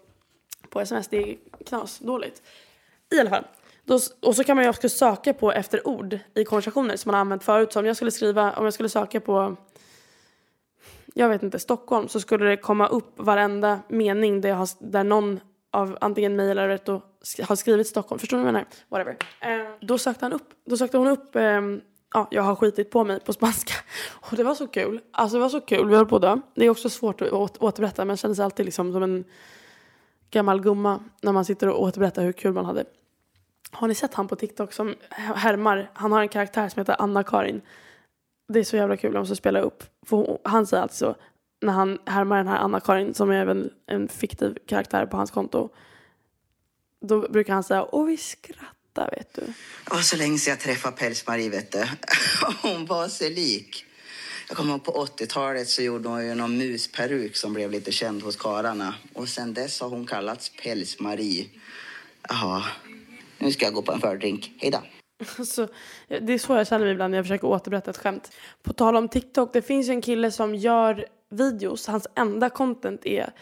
på 0.70 0.80
sms. 0.80 1.08
Det 1.08 1.18
är 1.18 1.38
knas 1.66 2.00
dåligt. 2.00 2.42
I 3.12 3.20
alla 3.20 3.30
fall. 3.30 3.46
Då, 3.86 4.00
och 4.22 4.36
så 4.36 4.44
kan 4.44 4.56
man 4.56 4.66
ju 4.66 4.70
också 4.70 4.90
söka 4.90 5.34
på 5.34 5.52
efter 5.52 5.88
ord 5.88 6.20
i 6.34 6.44
konversationer 6.44 6.96
som 6.96 7.10
man 7.10 7.14
har 7.14 7.22
använt 7.22 7.44
förut. 7.44 7.74
Så 7.74 7.80
om 7.80 7.86
jag 7.86 7.96
skulle 7.96 8.12
skriva, 8.12 8.54
om 8.54 8.64
jag 8.64 8.74
skulle 8.74 8.90
söka 8.90 9.20
på 9.20 9.56
jag 11.14 11.30
vet 11.30 11.44
inte, 11.44 11.60
Stockholm 11.60 12.08
så 12.08 12.20
skulle 12.20 12.46
det 12.46 12.58
komma 12.58 12.88
upp 12.88 13.14
varenda 13.16 13.80
mening 13.88 14.42
där, 14.42 14.50
jag 14.50 14.56
har, 14.56 14.70
där 14.80 15.04
någon 15.04 15.40
av 15.72 15.98
antingen 16.02 16.36
mig 16.36 16.52
eller 16.52 16.68
Retto 16.68 17.02
har 17.44 17.56
skrivit 17.56 17.88
Stockholm. 17.88 18.20
Förstår 18.20 18.38
ni 18.38 18.44
vad 18.44 18.48
jag 18.48 18.54
menar? 18.54 18.68
Whatever. 18.90 19.18
Eh, 19.40 19.72
då 19.82 19.98
sökte 19.98 20.26
han 20.26 20.34
upp, 20.34 20.50
då 20.66 20.78
sökte 20.78 20.98
hon 20.98 21.08
upp 21.08 21.36
eh, 21.36 21.62
ja, 22.14 22.28
jag 22.32 22.44
har 22.44 22.56
skitit 22.56 22.92
på 22.92 23.04
mig 23.04 23.20
på 23.20 23.34
spanska. 23.34 23.74
Och 24.32 24.38
det 24.38 24.44
var 24.44 24.56
så 24.56 24.68
kul. 24.68 25.02
Alltså 25.12 25.38
det 25.38 25.42
var 25.42 25.50
så 25.50 25.62
kul, 25.62 25.90
vi 25.90 25.96
höll 25.96 26.06
på 26.06 26.16
att 26.16 26.22
dö. 26.22 26.38
Det 26.56 26.66
är 26.66 26.70
också 26.70 26.90
svårt 26.90 27.22
att 27.22 27.58
återberätta 27.58 28.06
men 28.06 28.18
kändes 28.18 28.40
alltid 28.40 28.66
liksom 28.66 28.94
som 28.94 29.04
en 29.04 29.24
gammal 30.32 30.62
gumma 30.62 31.04
när 31.22 31.32
man 31.32 31.46
sitter 31.46 31.70
och 31.70 31.82
återberättar 31.82 32.24
hur 32.24 32.32
kul 32.32 32.54
man 32.54 32.66
hade. 32.66 32.84
Har 33.72 33.88
ni 33.88 33.96
sett 33.96 34.14
han 34.14 34.28
på 34.28 34.36
TikTok 34.36 34.74
som 34.74 34.96
härmar? 35.10 35.92
Han 35.94 36.12
har 36.12 36.22
en 36.22 36.30
karaktär 36.30 36.70
som 36.70 36.80
heter 36.80 36.96
Anna-Karin. 37.00 37.62
Det 38.52 38.60
är 38.60 38.64
så 38.64 38.76
jävla 38.76 38.98
kul, 38.98 39.14
jag 39.14 39.22
måste 39.22 39.36
spela 39.36 39.60
upp. 39.60 39.84
För 40.06 40.40
han 40.44 40.68
säger 40.68 40.84
alltså 40.84 41.06
så, 41.06 41.16
när 41.66 41.74
han 41.74 42.00
härmar 42.06 42.38
den 42.38 42.48
här 42.48 42.58
Anna-Karin 42.58 43.14
som 43.14 43.30
är 43.30 43.42
även 43.42 43.70
en 43.88 44.08
fiktiv 44.08 44.58
karaktär 44.68 45.06
på 45.06 45.18
hans 45.18 45.32
konto. 45.32 45.70
Då 47.02 47.30
brukar 47.30 47.54
han 47.54 47.64
säga, 47.64 47.84
och 47.84 48.10
vi 48.10 48.18
skrattar 48.18 49.10
vet 49.18 49.34
du. 49.34 49.42
Det 49.86 49.94
var 49.94 50.02
så 50.02 50.18
länge 50.18 50.38
sedan 50.38 50.52
jag 50.52 50.60
träffade 50.60 50.96
Päls-Marie 50.98 51.50
vet 51.50 51.72
du. 51.72 51.86
Hon 52.62 52.86
var 52.86 53.08
så 53.08 53.30
lik. 53.30 53.86
Jag 54.48 54.58
kommer 54.58 54.72
ihåg 54.74 54.84
på 54.84 54.92
80-talet 54.92 55.70
så 55.70 55.82
gjorde 55.82 56.10
hon 56.10 56.26
ju 56.28 56.36
någon 56.36 56.58
musperuk 56.58 57.36
som 57.36 57.54
blev 57.54 57.72
lite 57.72 57.92
känd 57.92 58.24
hos 58.24 58.36
kararna. 58.36 58.96
Och 59.14 59.30
sen 59.30 59.54
dess 59.54 59.82
har 59.82 59.90
hon 59.90 60.08
kallats 60.08 60.52
Päls-Marie. 60.64 61.46
Jaha, 62.30 62.64
nu 63.38 63.52
ska 63.52 63.66
jag 63.66 63.74
gå 63.74 63.82
på 63.82 63.92
en 63.92 64.00
fördrink. 64.00 64.52
Hej 64.58 64.72
då. 64.72 64.82
Så, 65.46 65.68
det 66.08 66.34
är 66.34 66.38
så 66.38 66.54
jag 66.54 66.68
känner 66.68 66.86
mig 66.86 66.94
ibland 66.94 67.12
när 67.12 67.18
jag 67.18 67.26
försöker 67.26 67.48
återberätta 67.48 67.92
ett 67.92 67.98
skämt. 67.98 68.32
På 68.64 68.74
tal 68.74 68.96
om 68.96 69.08
TikTok, 69.08 69.54
det 69.54 69.62
finns 69.62 69.90
ju 69.90 69.92
en 69.92 70.02
kille 70.02 70.32
som 70.32 70.56
gör 70.56 71.06
videos. 71.30 71.88
Hans 71.88 72.08
enda 72.16 72.50
content 72.50 73.06
är 73.06 73.34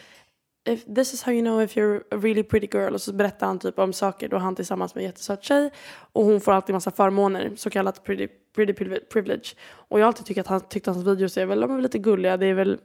If 0.68 0.84
this 0.84 1.14
is 1.14 1.22
how 1.22 1.32
you 1.32 1.42
know 1.42 1.62
if 1.62 1.76
you're 1.76 2.00
a 2.10 2.16
really 2.16 2.42
pretty 2.42 2.68
girl. 2.72 2.94
Och 2.94 3.00
så 3.00 3.12
berättar 3.12 3.46
han 3.46 3.58
typ 3.58 3.78
om 3.78 3.92
saker. 3.92 4.28
Då 4.28 4.38
han 4.38 4.56
tillsammans 4.56 4.94
med 4.94 5.02
en 5.02 5.06
jättesöt 5.06 5.44
tjej. 5.44 5.70
Och 6.12 6.24
hon 6.24 6.40
får 6.40 6.52
alltid 6.52 6.74
massa 6.74 6.90
förmåner. 6.90 7.52
Så 7.56 7.70
kallat 7.70 8.04
pretty, 8.04 8.28
pretty 8.54 8.72
privilege. 9.00 9.54
Och 9.70 10.00
jag 10.00 10.04
har 10.04 10.08
alltid 10.08 10.26
tyckt 10.26 10.40
att 10.40 10.46
han 10.46 10.60
tyckte 10.60 10.90
att 10.90 10.96
hans 10.96 11.08
videos 11.08 11.36
är 11.36 11.46
väl, 11.46 11.62
är 11.62 11.80
lite 11.80 11.98
gulliga. 11.98 12.36
Det 12.36 12.46
är 12.46 12.54
väl 12.54 12.78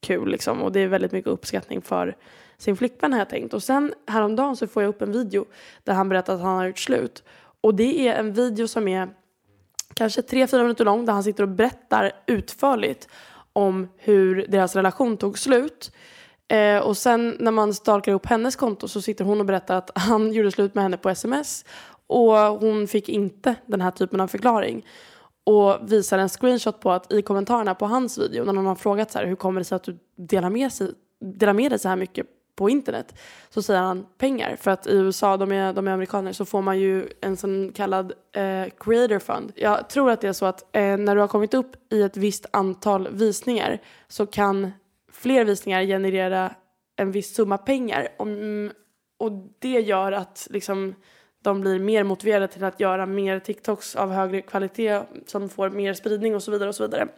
kul 0.00 0.28
liksom. 0.28 0.62
Och 0.62 0.72
det 0.72 0.80
är 0.80 0.88
väldigt 0.88 1.12
mycket 1.12 1.30
uppskattning 1.30 1.82
för 1.82 2.16
sin 2.58 2.76
flickvän 2.76 3.12
har 3.12 3.18
jag 3.18 3.28
tänkt. 3.28 3.54
Och 3.54 3.62
sen 3.62 3.94
häromdagen 4.06 4.56
så 4.56 4.66
får 4.66 4.82
jag 4.82 4.90
upp 4.90 5.02
en 5.02 5.12
video 5.12 5.44
där 5.84 5.94
han 5.94 6.08
berättar 6.08 6.34
att 6.34 6.40
han 6.40 6.56
har 6.56 6.66
gjort 6.66 6.78
slut. 6.78 7.24
Och 7.66 7.74
det 7.74 8.08
är 8.08 8.14
en 8.14 8.32
video 8.32 8.68
som 8.68 8.88
är 8.88 9.08
kanske 9.94 10.20
3-4 10.20 10.62
minuter 10.62 10.84
lång 10.84 11.04
där 11.04 11.12
han 11.12 11.22
sitter 11.22 11.42
och 11.42 11.48
berättar 11.48 12.12
utförligt 12.26 13.08
om 13.52 13.88
hur 13.96 14.46
deras 14.48 14.76
relation 14.76 15.16
tog 15.16 15.38
slut. 15.38 15.92
Eh, 16.48 16.78
och 16.78 16.96
sen 16.96 17.36
när 17.40 17.50
man 17.50 17.74
stalkar 17.74 18.12
upp 18.12 18.26
hennes 18.26 18.56
konto 18.56 18.88
så 18.88 19.02
sitter 19.02 19.24
hon 19.24 19.40
och 19.40 19.46
berättar 19.46 19.76
att 19.76 19.90
han 19.94 20.32
gjorde 20.32 20.50
slut 20.50 20.74
med 20.74 20.84
henne 20.84 20.96
på 20.96 21.10
sms 21.10 21.64
och 22.06 22.34
hon 22.36 22.88
fick 22.88 23.08
inte 23.08 23.54
den 23.66 23.80
här 23.80 23.90
typen 23.90 24.20
av 24.20 24.28
förklaring. 24.28 24.86
Och 25.44 25.92
visar 25.92 26.18
en 26.18 26.28
screenshot 26.28 26.80
på 26.80 26.92
att 26.92 27.12
i 27.12 27.22
kommentarerna 27.22 27.74
på 27.74 27.86
hans 27.86 28.18
video 28.18 28.44
när 28.44 28.52
någon 28.52 28.66
har 28.66 28.74
frågat 28.74 29.12
så 29.12 29.18
här, 29.18 29.26
hur 29.26 29.36
kommer 29.36 29.60
det 29.60 29.64
sig 29.64 29.76
att 29.76 29.84
du 29.84 29.98
delar 30.16 30.50
med, 30.50 30.72
sig, 30.72 30.90
delar 31.20 31.52
med 31.52 31.72
dig 31.72 31.78
så 31.78 31.88
här 31.88 31.96
mycket 31.96 32.26
på 32.56 32.70
internet 32.70 33.14
så 33.50 33.62
säger 33.62 33.80
han 33.80 34.06
pengar. 34.18 34.56
För 34.56 34.70
att 34.70 34.86
i 34.86 34.96
USA, 34.96 35.36
de 35.36 35.52
är, 35.52 35.72
de 35.72 35.88
är 35.88 35.92
amerikaner, 35.92 36.32
så 36.32 36.44
får 36.44 36.62
man 36.62 36.78
ju 36.78 37.08
en 37.20 37.36
sån 37.36 37.72
kallad 37.72 38.12
eh, 38.32 38.64
creator 38.78 39.18
fund. 39.18 39.52
Jag 39.54 39.88
tror 39.88 40.10
att 40.10 40.20
det 40.20 40.28
är 40.28 40.32
så 40.32 40.46
att 40.46 40.76
eh, 40.76 40.96
när 40.96 41.14
du 41.14 41.20
har 41.20 41.28
kommit 41.28 41.54
upp 41.54 41.92
i 41.92 42.02
ett 42.02 42.16
visst 42.16 42.46
antal 42.50 43.08
visningar 43.08 43.78
så 44.08 44.26
kan 44.26 44.70
fler 45.12 45.44
visningar 45.44 45.82
generera 45.82 46.54
en 46.96 47.12
viss 47.12 47.34
summa 47.34 47.58
pengar. 47.58 48.08
Och, 48.18 48.26
och 49.18 49.32
det 49.58 49.80
gör 49.80 50.12
att 50.12 50.48
liksom, 50.50 50.94
de 51.42 51.60
blir 51.60 51.78
mer 51.78 52.04
motiverade 52.04 52.48
till 52.48 52.64
att 52.64 52.80
göra 52.80 53.06
mer 53.06 53.38
TikToks 53.38 53.96
av 53.96 54.12
högre 54.12 54.42
kvalitet 54.42 55.02
som 55.26 55.48
får 55.48 55.70
mer 55.70 55.94
spridning 55.94 56.34
och 56.34 56.42
så 56.42 56.50
vidare 56.50 56.68
och 56.68 56.74
så 56.74 56.84
vidare. 56.84 57.08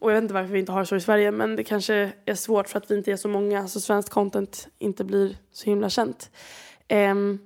Och 0.00 0.10
jag 0.10 0.14
vet 0.14 0.22
inte 0.22 0.34
varför 0.34 0.52
vi 0.52 0.58
inte 0.58 0.72
har 0.72 0.84
så 0.84 0.96
i 0.96 1.00
Sverige 1.00 1.30
men 1.30 1.56
det 1.56 1.64
kanske 1.64 2.12
är 2.24 2.34
svårt 2.34 2.68
för 2.68 2.78
att 2.78 2.90
vi 2.90 2.96
inte 2.96 3.12
är 3.12 3.16
så 3.16 3.28
många 3.28 3.68
så 3.68 3.80
svenskt 3.80 4.10
content 4.10 4.68
inte 4.78 5.04
blir 5.04 5.36
så 5.52 5.64
himla 5.64 5.90
känt. 5.90 6.30
Um, 7.12 7.38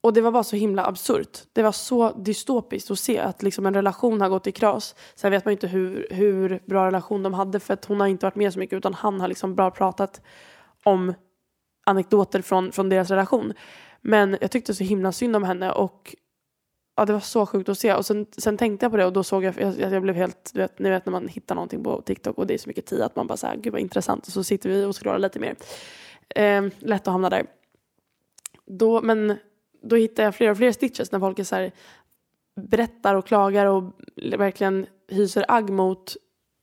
och 0.00 0.12
det 0.12 0.20
var 0.20 0.30
bara 0.30 0.44
så 0.44 0.56
himla 0.56 0.86
absurt. 0.86 1.38
Det 1.52 1.62
var 1.62 1.72
så 1.72 2.12
dystopiskt 2.12 2.90
att 2.90 2.98
se 2.98 3.18
att 3.18 3.42
liksom 3.42 3.66
en 3.66 3.74
relation 3.74 4.20
har 4.20 4.28
gått 4.28 4.46
i 4.46 4.52
kras. 4.52 4.94
Sen 5.14 5.30
vet 5.30 5.44
man 5.44 5.52
inte 5.52 5.66
hur, 5.66 6.06
hur 6.10 6.62
bra 6.66 6.86
relation 6.86 7.22
de 7.22 7.34
hade 7.34 7.60
för 7.60 7.74
att 7.74 7.84
hon 7.84 8.00
har 8.00 8.06
inte 8.06 8.26
varit 8.26 8.36
med 8.36 8.52
så 8.52 8.58
mycket 8.58 8.76
utan 8.76 8.94
han 8.94 9.20
har 9.20 9.28
liksom 9.28 9.54
bara 9.54 9.70
pratat 9.70 10.20
om 10.84 11.14
anekdoter 11.86 12.42
från, 12.42 12.72
från 12.72 12.88
deras 12.88 13.10
relation. 13.10 13.52
Men 14.00 14.38
jag 14.40 14.50
tyckte 14.50 14.74
så 14.74 14.84
himla 14.84 15.12
synd 15.12 15.36
om 15.36 15.44
henne 15.44 15.72
och 15.72 16.14
ja, 16.96 17.04
det 17.04 17.12
var 17.12 17.20
så 17.20 17.46
sjukt 17.46 17.68
att 17.68 17.78
se. 17.78 17.94
Och 17.94 18.06
sen, 18.06 18.26
sen 18.38 18.56
tänkte 18.56 18.84
jag 18.84 18.90
på 18.92 18.96
det 18.96 19.06
och 19.06 19.12
då 19.12 19.24
såg 19.24 19.44
jag, 19.44 19.60
jag, 19.60 19.92
jag 19.92 20.02
blev 20.02 20.14
helt, 20.14 20.50
du 20.54 20.60
vet, 20.60 20.78
ni 20.78 20.90
vet 20.90 21.06
när 21.06 21.10
man 21.10 21.28
hittar 21.28 21.54
någonting 21.54 21.84
på 21.84 22.02
TikTok 22.02 22.38
och 22.38 22.46
det 22.46 22.54
är 22.54 22.58
så 22.58 22.68
mycket 22.68 22.86
tid 22.86 23.00
att 23.00 23.16
man 23.16 23.26
bara 23.26 23.36
såhär, 23.36 23.56
gud 23.56 23.72
vad 23.72 23.80
intressant. 23.80 24.26
Och 24.26 24.32
så 24.32 24.44
sitter 24.44 24.70
vi 24.70 24.84
och 24.84 24.96
scrollar 24.96 25.18
lite 25.18 25.40
mer. 25.40 25.56
Eh, 26.28 26.64
lätt 26.78 27.08
att 27.08 27.12
hamna 27.12 27.30
där. 27.30 27.46
Då, 28.66 29.02
men 29.02 29.36
då 29.82 29.96
hittar 29.96 30.22
jag 30.22 30.34
fler 30.34 30.50
och 30.50 30.56
fler 30.56 30.72
stitches 30.72 31.12
när 31.12 31.20
folk 31.20 31.38
är 31.38 31.44
så 31.44 31.56
här, 31.56 31.72
berättar 32.54 33.14
och 33.14 33.26
klagar 33.26 33.66
och 33.66 33.84
verkligen 34.38 34.86
hyser 35.08 35.44
agg 35.48 35.70
mot 35.70 36.16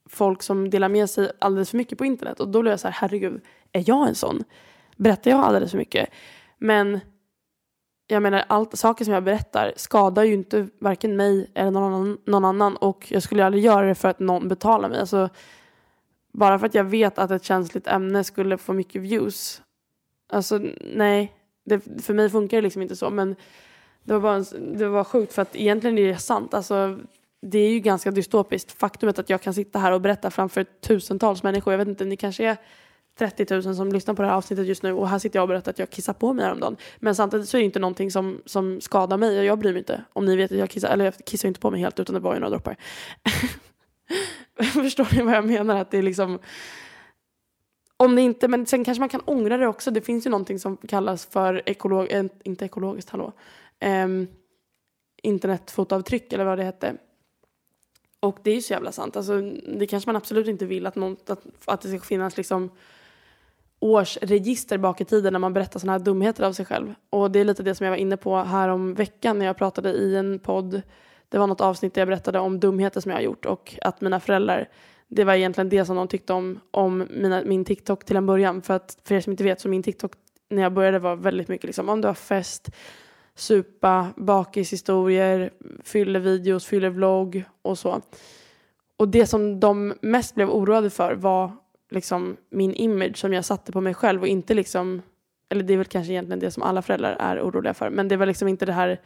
folk 0.09 0.43
som 0.43 0.69
delar 0.69 0.89
med 0.89 1.09
sig 1.09 1.31
alldeles 1.39 1.69
för 1.69 1.77
mycket 1.77 1.97
på 1.97 2.05
internet. 2.05 2.39
Och 2.39 2.47
då 2.47 2.61
blev 2.61 2.71
jag 2.71 2.79
så 2.79 2.87
här, 2.87 2.95
herregud, 2.95 3.41
är 3.71 3.83
jag 3.87 4.07
en 4.07 4.15
sån? 4.15 4.43
Berättar 4.97 5.31
jag 5.31 5.39
alldeles 5.39 5.71
för 5.71 5.77
mycket? 5.77 6.09
Men 6.57 6.99
jag 8.11 8.23
menar, 8.23 8.45
allt, 8.47 8.77
saker 8.77 9.05
som 9.05 9.13
jag 9.13 9.23
berättar 9.23 9.73
skadar 9.75 10.23
ju 10.23 10.33
inte 10.33 10.67
varken 10.79 11.15
mig 11.15 11.51
eller 11.53 11.71
någon 11.71 11.93
annan, 11.93 12.17
någon 12.25 12.45
annan 12.45 12.77
och 12.77 13.07
jag 13.09 13.23
skulle 13.23 13.45
aldrig 13.45 13.63
göra 13.63 13.87
det 13.87 13.95
för 13.95 14.07
att 14.07 14.19
någon 14.19 14.47
betalar 14.47 14.89
mig. 14.89 14.99
Alltså, 14.99 15.29
bara 16.33 16.59
för 16.59 16.65
att 16.65 16.73
jag 16.73 16.83
vet 16.83 17.19
att 17.19 17.31
ett 17.31 17.43
känsligt 17.43 17.87
ämne 17.87 18.23
skulle 18.23 18.57
få 18.57 18.73
mycket 18.73 19.01
views. 19.01 19.61
Alltså 20.31 20.59
nej, 20.95 21.33
det, 21.65 22.03
för 22.03 22.13
mig 22.13 22.29
funkar 22.29 22.57
det 22.57 22.61
liksom 22.61 22.81
inte 22.81 22.95
så. 22.95 23.09
Men 23.09 23.35
det 24.03 24.13
var, 24.13 24.19
bara 24.19 24.35
en, 24.35 24.77
det 24.77 24.87
var 24.87 25.03
sjukt 25.03 25.33
för 25.33 25.41
att 25.41 25.55
egentligen 25.55 25.97
är 25.97 26.07
det 26.07 26.17
sant. 26.17 26.53
Alltså, 26.53 26.99
det 27.41 27.59
är 27.59 27.71
ju 27.71 27.79
ganska 27.79 28.11
dystopiskt. 28.11 28.71
Faktumet 28.71 29.19
att 29.19 29.29
jag 29.29 29.41
kan 29.41 29.53
sitta 29.53 29.79
här 29.79 29.91
och 29.91 30.01
berätta 30.01 30.31
framför 30.31 30.63
tusentals 30.63 31.43
människor. 31.43 31.73
Jag 31.73 31.77
vet 31.77 31.87
inte, 31.87 32.05
ni 32.05 32.17
kanske 32.17 32.45
är 32.45 32.57
30 33.19 33.53
000 33.53 33.75
som 33.75 33.91
lyssnar 33.91 34.13
på 34.13 34.21
det 34.21 34.27
här 34.27 34.35
avsnittet 34.35 34.67
just 34.67 34.83
nu 34.83 34.93
och 34.93 35.09
här 35.09 35.19
sitter 35.19 35.39
jag 35.39 35.43
och 35.43 35.47
berättar 35.47 35.71
att 35.71 35.79
jag 35.79 35.89
kissar 35.89 36.13
på 36.13 36.33
mig 36.33 36.45
häromdagen. 36.45 36.77
Men 36.99 37.15
samtidigt 37.15 37.49
så 37.49 37.57
är 37.57 37.59
det 37.59 37.65
inte 37.65 37.79
någonting 37.79 38.11
som, 38.11 38.41
som 38.45 38.81
skadar 38.81 39.17
mig 39.17 39.39
och 39.39 39.45
jag 39.45 39.59
bryr 39.59 39.71
mig 39.71 39.79
inte. 39.79 40.03
Om 40.13 40.25
ni 40.25 40.35
vet 40.35 40.51
att 40.51 40.57
jag 40.57 40.69
kissar, 40.69 40.89
eller 40.89 41.05
jag 41.05 41.13
kissar 41.25 41.47
inte 41.47 41.59
på 41.59 41.71
mig 41.71 41.79
helt 41.79 41.99
utan 41.99 42.13
det 42.13 42.19
var 42.19 42.33
ju 42.33 42.39
några 42.39 42.49
droppar. 42.49 42.75
Förstår 44.73 45.15
ni 45.15 45.21
vad 45.21 45.33
jag 45.33 45.45
menar? 45.45 45.81
Att 45.81 45.91
det 45.91 45.97
är 45.97 46.01
liksom 46.01 46.39
om 47.97 48.15
det 48.15 48.21
inte, 48.21 48.47
men 48.47 48.65
sen 48.65 48.83
kanske 48.83 48.99
man 48.99 49.09
kan 49.09 49.21
ångra 49.21 49.57
det 49.57 49.67
också. 49.67 49.91
Det 49.91 50.01
finns 50.01 50.25
ju 50.25 50.29
någonting 50.29 50.59
som 50.59 50.77
kallas 50.77 51.25
för 51.25 51.61
ekolog, 51.65 52.07
äh, 52.11 52.25
inte 52.43 52.65
ekologiskt, 52.65 53.09
hallå, 53.09 53.33
um, 53.85 54.27
internetfotavtryck 55.23 56.33
eller 56.33 56.45
vad 56.45 56.57
det 56.57 56.63
hette. 56.63 56.95
Och 58.19 58.39
det 58.43 58.51
är 58.51 58.55
ju 58.55 58.61
så 58.61 58.73
jävla 58.73 58.91
sant. 58.91 59.15
Alltså, 59.15 59.41
det 59.77 59.87
kanske 59.87 60.09
man 60.09 60.15
absolut 60.15 60.47
inte 60.47 60.65
vill 60.65 60.87
att, 60.87 60.95
någon, 60.95 61.17
att, 61.27 61.45
att 61.65 61.81
det 61.81 61.89
ska 61.89 61.99
finnas 61.99 62.37
liksom 62.37 62.69
årsregister 63.79 64.77
bak 64.77 65.01
i 65.01 65.05
tiden 65.05 65.33
när 65.33 65.39
man 65.39 65.53
berättar 65.53 65.79
sådana 65.79 65.97
här 65.97 66.05
dumheter 66.05 66.43
av 66.43 66.53
sig 66.53 66.65
själv. 66.65 66.93
Och 67.09 67.31
det 67.31 67.39
är 67.39 67.45
lite 67.45 67.63
det 67.63 67.75
som 67.75 67.85
jag 67.85 67.91
var 67.91 67.97
inne 67.97 68.17
på 68.17 68.37
här 68.37 68.69
om 68.69 68.93
veckan 68.93 69.39
när 69.39 69.45
jag 69.45 69.57
pratade 69.57 69.89
i 69.91 70.15
en 70.15 70.39
podd. 70.39 70.81
Det 71.29 71.37
var 71.37 71.47
något 71.47 71.61
avsnitt 71.61 71.93
där 71.93 72.01
jag 72.01 72.07
berättade 72.07 72.39
om 72.39 72.59
dumheter 72.59 73.01
som 73.01 73.11
jag 73.11 73.17
har 73.17 73.23
gjort 73.23 73.45
och 73.45 73.75
att 73.81 74.01
mina 74.01 74.19
föräldrar 74.19 74.69
det 75.07 75.23
var 75.23 75.33
egentligen 75.33 75.69
det 75.69 75.85
som 75.85 75.95
de 75.95 76.07
tyckte 76.07 76.33
om, 76.33 76.59
om 76.71 77.07
mina, 77.09 77.43
min 77.45 77.65
TikTok 77.65 78.05
till 78.05 78.15
en 78.15 78.25
början. 78.25 78.61
För 78.61 78.73
att 78.73 78.97
för 79.03 79.15
er 79.15 79.21
som 79.21 79.31
inte 79.31 79.43
vet 79.43 79.61
så 79.61 79.69
min 79.69 79.83
TikTok 79.83 80.11
när 80.49 80.61
jag 80.61 80.73
började 80.73 80.99
var 80.99 81.15
väldigt 81.15 81.47
mycket 81.47 81.65
liksom 81.65 81.89
om 81.89 82.01
du 82.01 82.07
har 82.07 82.15
fest, 82.15 82.69
supa, 83.35 84.07
bakishistorier, 84.15 85.49
fyllevideos, 85.83 86.65
fyllevlogg 86.65 87.43
och 87.61 87.79
så. 87.79 88.01
Och 88.97 89.07
det 89.07 89.25
som 89.25 89.59
de 89.59 89.93
mest 90.01 90.35
blev 90.35 90.49
oroade 90.49 90.89
för 90.89 91.15
var 91.15 91.51
liksom 91.89 92.37
min 92.49 92.73
image 92.73 93.17
som 93.17 93.33
jag 93.33 93.45
satte 93.45 93.71
på 93.71 93.81
mig 93.81 93.93
själv 93.93 94.21
och 94.21 94.27
inte 94.27 94.53
liksom, 94.53 95.01
eller 95.49 95.63
det 95.63 95.73
är 95.73 95.77
väl 95.77 95.85
kanske 95.85 96.13
egentligen 96.13 96.39
det 96.39 96.51
som 96.51 96.63
alla 96.63 96.81
föräldrar 96.81 97.15
är 97.19 97.41
oroliga 97.41 97.73
för, 97.73 97.89
men 97.89 98.07
det 98.07 98.17
var 98.17 98.25
liksom 98.25 98.47
inte 98.47 98.65
det 98.65 98.73
här 98.73 98.99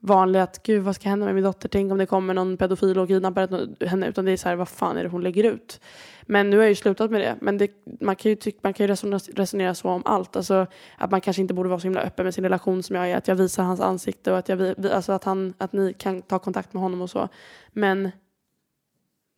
vanliga 0.00 0.42
att 0.42 0.62
gud 0.62 0.82
vad 0.82 0.94
ska 0.94 1.08
hända 1.08 1.26
med 1.26 1.34
min 1.34 1.44
dotter, 1.44 1.68
tänk 1.68 1.92
om 1.92 1.98
det 1.98 2.06
kommer 2.06 2.34
någon 2.34 2.56
pedofil 2.56 2.98
och 2.98 3.08
kidnappar 3.08 3.86
henne, 3.86 4.08
utan 4.08 4.24
det 4.24 4.32
är 4.32 4.36
så 4.36 4.48
här 4.48 4.56
vad 4.56 4.68
fan 4.68 4.96
är 4.96 5.02
det 5.02 5.08
hon 5.08 5.22
lägger 5.22 5.44
ut? 5.44 5.80
Men 6.22 6.50
nu 6.50 6.56
har 6.56 6.64
jag 6.64 6.68
ju 6.68 6.74
slutat 6.74 7.10
med 7.10 7.20
det, 7.20 7.36
men 7.40 7.58
det, 7.58 7.70
man 8.00 8.16
kan 8.16 8.30
ju, 8.30 8.36
tyck, 8.36 8.56
man 8.62 8.74
kan 8.74 8.84
ju 8.84 8.88
resonera, 8.88 9.18
resonera 9.34 9.74
så 9.74 9.88
om 9.88 10.02
allt, 10.04 10.36
alltså 10.36 10.66
att 10.98 11.10
man 11.10 11.20
kanske 11.20 11.42
inte 11.42 11.54
borde 11.54 11.68
vara 11.68 11.80
så 11.80 11.86
himla 11.86 12.00
öppen 12.00 12.24
med 12.24 12.34
sin 12.34 12.44
relation 12.44 12.82
som 12.82 12.96
jag 12.96 13.10
är, 13.10 13.16
att 13.16 13.28
jag 13.28 13.34
visar 13.34 13.62
hans 13.62 13.80
ansikte 13.80 14.32
och 14.32 14.38
att, 14.38 14.48
jag, 14.48 14.86
alltså 14.86 15.12
att, 15.12 15.24
han, 15.24 15.54
att 15.58 15.72
ni 15.72 15.92
kan 15.92 16.22
ta 16.22 16.38
kontakt 16.38 16.72
med 16.72 16.82
honom 16.82 17.02
och 17.02 17.10
så. 17.10 17.28
Men 17.72 18.10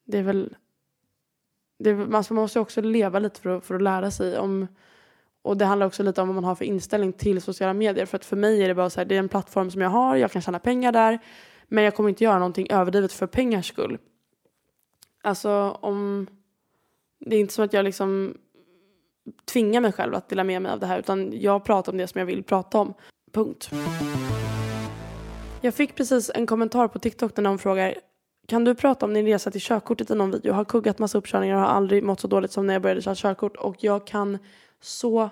det 0.06 0.18
är 0.18 0.22
väl, 0.22 0.54
det, 1.78 2.16
alltså 2.16 2.34
man 2.34 2.42
måste 2.42 2.60
också 2.60 2.80
leva 2.80 3.18
lite 3.18 3.40
för 3.40 3.50
att, 3.50 3.64
för 3.64 3.74
att 3.74 3.82
lära 3.82 4.10
sig 4.10 4.38
om 4.38 4.66
och 5.42 5.56
det 5.56 5.64
handlar 5.64 5.86
också 5.86 6.02
lite 6.02 6.22
om 6.22 6.28
vad 6.28 6.34
man 6.34 6.44
har 6.44 6.54
för 6.54 6.64
inställning 6.64 7.12
till 7.12 7.42
sociala 7.42 7.74
medier. 7.74 8.06
För 8.06 8.16
att 8.16 8.24
för 8.24 8.36
mig 8.36 8.62
är 8.62 8.68
det 8.68 8.74
bara 8.74 8.90
så 8.90 9.00
här, 9.00 9.04
det 9.04 9.14
är 9.14 9.18
en 9.18 9.28
plattform 9.28 9.70
som 9.70 9.80
jag 9.80 9.88
har, 9.88 10.16
jag 10.16 10.32
kan 10.32 10.42
tjäna 10.42 10.58
pengar 10.58 10.92
där. 10.92 11.18
Men 11.68 11.84
jag 11.84 11.94
kommer 11.94 12.08
inte 12.08 12.24
göra 12.24 12.38
någonting 12.38 12.66
överdrivet 12.70 13.12
för 13.12 13.26
pengars 13.26 13.68
skull. 13.68 13.98
Alltså 15.22 15.78
om... 15.80 16.26
Det 17.20 17.36
är 17.36 17.40
inte 17.40 17.54
som 17.54 17.64
att 17.64 17.72
jag 17.72 17.84
liksom 17.84 18.34
tvingar 19.44 19.80
mig 19.80 19.92
själv 19.92 20.14
att 20.14 20.28
dela 20.28 20.44
med 20.44 20.62
mig 20.62 20.72
av 20.72 20.80
det 20.80 20.86
här. 20.86 20.98
Utan 20.98 21.40
jag 21.40 21.64
pratar 21.64 21.92
om 21.92 21.98
det 21.98 22.06
som 22.06 22.18
jag 22.18 22.26
vill 22.26 22.42
prata 22.42 22.78
om. 22.78 22.94
Punkt. 23.32 23.70
Jag 25.60 25.74
fick 25.74 25.94
precis 25.94 26.30
en 26.34 26.46
kommentar 26.46 26.88
på 26.88 26.98
TikTok 26.98 27.34
där 27.34 27.42
någon 27.42 27.58
frågar 27.58 27.94
kan 28.48 28.64
du 28.64 28.74
prata 28.74 29.06
om 29.06 29.14
din 29.14 29.26
resa 29.26 29.50
till 29.50 29.60
körkortet 29.60 30.10
i 30.10 30.14
någon 30.14 30.30
video? 30.30 30.50
Jag 30.50 30.54
har 30.54 30.64
kuggat 30.64 30.98
massa 30.98 31.18
uppkörningar 31.18 31.54
och 31.54 31.60
har 31.60 31.68
aldrig 31.68 32.02
mått 32.02 32.20
så 32.20 32.28
dåligt 32.28 32.52
som 32.52 32.66
när 32.66 32.74
jag 32.74 32.82
började 32.82 33.02
köra 33.02 33.14
körkort. 33.14 33.56
Och 33.56 33.76
jag 33.78 34.06
kan 34.06 34.38
så 34.80 35.30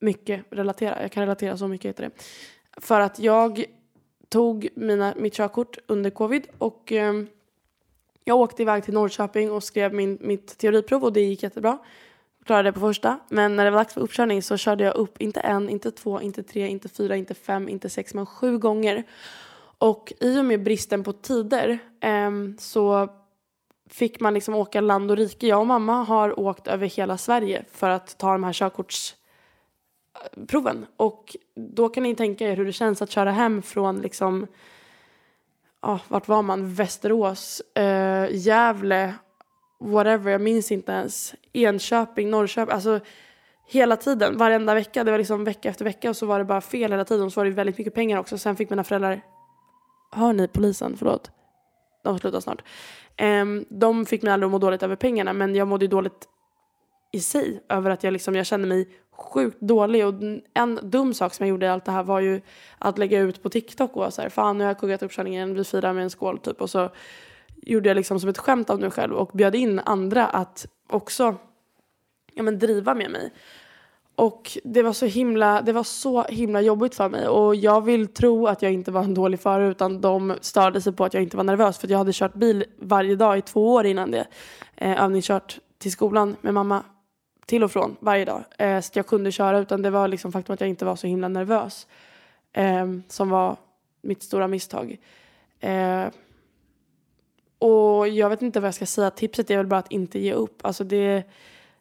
mycket 0.00 0.44
relatera. 0.50 1.02
Jag 1.02 1.12
kan 1.12 1.22
relatera 1.22 1.56
så 1.56 1.68
mycket 1.68 1.96
till 1.96 2.04
det. 2.04 2.10
För 2.80 3.00
att 3.00 3.18
jag 3.18 3.64
tog 4.28 4.68
mina, 4.74 5.14
mitt 5.16 5.34
körkort 5.34 5.78
under 5.86 6.10
covid 6.10 6.46
och 6.58 6.92
eh, 6.92 7.12
jag 8.24 8.36
åkte 8.36 8.62
iväg 8.62 8.84
till 8.84 8.94
Norrköping 8.94 9.50
och 9.50 9.64
skrev 9.64 9.94
min, 9.94 10.18
mitt 10.20 10.58
teoriprov 10.58 11.04
och 11.04 11.12
det 11.12 11.20
gick 11.20 11.42
jättebra. 11.42 11.78
Klarade 12.44 12.68
det 12.68 12.72
på 12.72 12.80
första. 12.80 13.18
Men 13.28 13.56
när 13.56 13.64
det 13.64 13.70
var 13.70 13.78
dags 13.78 13.94
för 13.94 14.00
uppkörning 14.00 14.42
så 14.42 14.56
körde 14.56 14.84
jag 14.84 14.94
upp 14.94 15.20
inte 15.20 15.40
en, 15.40 15.68
inte 15.68 15.90
två, 15.90 16.20
inte 16.20 16.42
tre, 16.42 16.68
inte 16.68 16.88
fyra, 16.88 17.16
inte 17.16 17.34
fem, 17.34 17.68
inte 17.68 17.88
sex, 17.88 18.14
men 18.14 18.26
sju 18.26 18.58
gånger. 18.58 19.04
Och 19.78 20.12
i 20.20 20.40
och 20.40 20.44
med 20.44 20.62
bristen 20.62 21.04
på 21.04 21.12
tider 21.12 21.78
eh, 22.00 22.30
så 22.58 23.08
fick 23.90 24.20
man 24.20 24.34
liksom 24.34 24.54
åka 24.54 24.80
land 24.80 25.10
och 25.10 25.16
rike. 25.16 25.46
Jag 25.46 25.60
och 25.60 25.66
mamma 25.66 26.02
har 26.02 26.40
åkt 26.40 26.66
över 26.66 26.86
hela 26.86 27.18
Sverige 27.18 27.64
för 27.72 27.90
att 27.90 28.18
ta 28.18 28.32
de 28.32 28.44
här 28.44 28.52
körkortsproven. 28.52 30.86
Och 30.96 31.36
då 31.54 31.88
kan 31.88 32.02
ni 32.02 32.14
tänka 32.14 32.48
er 32.48 32.56
hur 32.56 32.64
det 32.64 32.72
känns 32.72 33.02
att 33.02 33.10
köra 33.10 33.30
hem 33.30 33.62
från 33.62 34.00
liksom, 34.00 34.46
ja, 35.82 36.00
vart 36.08 36.28
var 36.28 36.42
man? 36.42 36.74
Västerås, 36.74 37.62
eh, 37.74 38.26
Gävle, 38.30 39.14
whatever, 39.80 40.32
jag 40.32 40.40
minns 40.40 40.72
inte 40.72 40.92
ens. 40.92 41.34
Enköping, 41.52 42.30
Norrköping, 42.30 42.74
alltså 42.74 43.00
hela 43.66 43.96
tiden, 43.96 44.36
varenda 44.36 44.74
vecka. 44.74 45.04
Det 45.04 45.10
var 45.10 45.18
liksom 45.18 45.44
vecka 45.44 45.68
efter 45.68 45.84
vecka 45.84 46.10
och 46.10 46.16
så 46.16 46.26
var 46.26 46.38
det 46.38 46.44
bara 46.44 46.60
fel 46.60 46.90
hela 46.90 47.04
tiden. 47.04 47.24
Och 47.24 47.32
så 47.32 47.40
var 47.40 47.44
det 47.44 47.50
väldigt 47.50 47.78
mycket 47.78 47.94
pengar 47.94 48.18
också. 48.18 48.38
Sen 48.38 48.56
fick 48.56 48.70
mina 48.70 48.84
föräldrar, 48.84 49.20
hör 50.12 50.32
ni 50.32 50.48
polisen, 50.48 50.96
förlåt, 50.98 51.30
de 52.04 52.18
slutar 52.18 52.40
snart. 52.40 52.62
Um, 53.22 53.64
de 53.68 54.06
fick 54.06 54.22
mig 54.22 54.32
aldrig 54.32 54.46
att 54.46 54.52
må 54.52 54.58
dåligt 54.58 54.82
över 54.82 54.96
pengarna 54.96 55.32
men 55.32 55.54
jag 55.54 55.68
mådde 55.68 55.84
ju 55.84 55.88
dåligt 55.88 56.28
i 57.12 57.20
sig 57.20 57.62
över 57.68 57.90
att 57.90 58.04
jag, 58.04 58.12
liksom, 58.12 58.34
jag 58.34 58.46
kände 58.46 58.68
mig 58.68 58.88
sjukt 59.18 59.60
dålig. 59.60 60.06
Och 60.06 60.14
en 60.54 60.78
dum 60.82 61.14
sak 61.14 61.34
som 61.34 61.46
jag 61.46 61.50
gjorde 61.50 61.66
i 61.66 61.68
allt 61.68 61.84
det 61.84 61.92
här 61.92 62.02
var 62.02 62.20
ju 62.20 62.40
att 62.78 62.98
lägga 62.98 63.20
ut 63.20 63.42
på 63.42 63.50
TikTok 63.50 63.96
och 63.96 64.14
så 64.14 64.22
här, 64.22 64.28
fan 64.28 64.58
nu 64.58 64.64
har 64.64 64.70
jag 64.70 64.78
kuggat 64.78 65.02
uppkörningen, 65.02 65.54
vi 65.54 65.64
firar 65.64 65.92
med 65.92 66.02
en 66.02 66.10
skål 66.10 66.38
typ. 66.38 66.60
Och 66.60 66.70
så 66.70 66.90
gjorde 67.56 67.88
jag 67.88 67.94
liksom 67.94 68.20
som 68.20 68.30
ett 68.30 68.38
skämt 68.38 68.70
av 68.70 68.80
mig 68.80 68.90
själv 68.90 69.14
och 69.14 69.30
bjöd 69.34 69.54
in 69.54 69.78
andra 69.78 70.26
att 70.26 70.66
också 70.88 71.36
ja, 72.34 72.42
men 72.42 72.58
driva 72.58 72.94
med 72.94 73.10
mig. 73.10 73.32
Och 74.18 74.58
det 74.64 74.82
var 74.82 74.92
så 74.92 75.06
himla, 75.06 75.62
det 75.62 75.72
var 75.72 75.82
så 75.82 76.22
himla 76.22 76.60
jobbigt 76.60 76.94
för 76.94 77.08
mig 77.08 77.28
och 77.28 77.54
jag 77.54 77.84
vill 77.84 78.06
tro 78.06 78.46
att 78.46 78.62
jag 78.62 78.72
inte 78.72 78.90
var 78.90 79.02
en 79.02 79.14
dålig 79.14 79.40
förare 79.40 79.68
utan 79.68 80.00
de 80.00 80.34
störde 80.40 80.80
sig 80.80 80.92
på 80.92 81.04
att 81.04 81.14
jag 81.14 81.22
inte 81.22 81.36
var 81.36 81.44
nervös 81.44 81.78
för 81.78 81.88
jag 81.88 81.98
hade 81.98 82.12
kört 82.12 82.34
bil 82.34 82.64
varje 82.78 83.16
dag 83.16 83.38
i 83.38 83.42
två 83.42 83.74
år 83.74 83.86
innan 83.86 84.10
det. 84.10 84.26
Eh, 84.76 85.02
övningskört 85.02 85.58
till 85.78 85.92
skolan 85.92 86.36
med 86.40 86.54
mamma 86.54 86.82
till 87.46 87.64
och 87.64 87.72
från 87.72 87.96
varje 88.00 88.24
dag. 88.24 88.44
Eh, 88.58 88.80
så 88.80 88.98
jag 88.98 89.06
kunde 89.06 89.32
köra 89.32 89.58
utan 89.58 89.82
det 89.82 89.90
var 89.90 90.08
liksom 90.08 90.32
faktum 90.32 90.54
att 90.54 90.60
jag 90.60 90.70
inte 90.70 90.84
var 90.84 90.96
så 90.96 91.06
himla 91.06 91.28
nervös. 91.28 91.86
Eh, 92.52 92.86
som 93.08 93.30
var 93.30 93.56
mitt 94.02 94.22
stora 94.22 94.48
misstag. 94.48 94.96
Eh, 95.60 96.06
och 97.58 98.08
jag 98.08 98.30
vet 98.30 98.42
inte 98.42 98.60
vad 98.60 98.66
jag 98.66 98.74
ska 98.74 98.86
säga. 98.86 99.10
Tipset 99.10 99.50
är 99.50 99.56
väl 99.56 99.66
bara 99.66 99.80
att 99.80 99.92
inte 99.92 100.18
ge 100.18 100.32
upp. 100.32 100.60
Alltså 100.64 100.84
det 100.84 101.24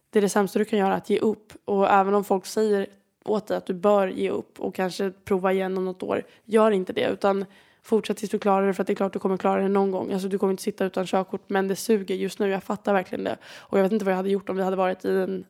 det 0.09 0.19
är 0.19 0.21
det 0.21 0.29
sämsta 0.29 0.59
du 0.59 0.65
kan 0.65 0.79
göra, 0.79 0.95
att 0.95 1.09
ge 1.09 1.19
upp. 1.19 1.53
Och 1.65 1.89
även 1.89 2.13
om 2.13 2.23
folk 2.23 2.45
säger 2.45 2.87
åt 3.25 3.47
dig 3.47 3.57
att 3.57 3.65
du 3.65 3.73
bör 3.73 4.07
ge 4.07 4.29
upp 4.29 4.59
och 4.59 4.75
kanske 4.75 5.11
prova 5.11 5.53
igen 5.53 5.77
om 5.77 5.85
något 5.85 6.03
år. 6.03 6.23
Gör 6.45 6.71
inte 6.71 6.93
det 6.93 7.09
utan 7.09 7.45
fortsätt 7.81 8.17
tills 8.17 8.31
du 8.31 8.39
klarar 8.39 8.67
det 8.67 8.73
för 8.73 8.83
att 8.83 8.87
det 8.87 8.93
är 8.93 8.95
klart 8.95 9.13
du 9.13 9.19
kommer 9.19 9.37
klara 9.37 9.61
det 9.61 9.67
någon 9.67 9.91
gång. 9.91 10.13
Alltså 10.13 10.27
du 10.27 10.37
kommer 10.37 10.51
inte 10.51 10.63
sitta 10.63 10.85
utan 10.85 11.05
körkort 11.05 11.49
men 11.49 11.67
det 11.67 11.75
suger 11.75 12.15
just 12.15 12.39
nu. 12.39 12.49
Jag 12.49 12.63
fattar 12.63 12.93
verkligen 12.93 13.23
det. 13.23 13.37
Och 13.45 13.77
jag 13.77 13.83
vet 13.83 13.91
inte 13.91 14.05
vad 14.05 14.11
jag 14.11 14.17
hade 14.17 14.29
gjort 14.29 14.49
om 14.49 14.55
vi 14.55 14.63
hade 14.63 14.75
varit 14.75 15.05
i 15.05 15.09
en, 15.09 15.45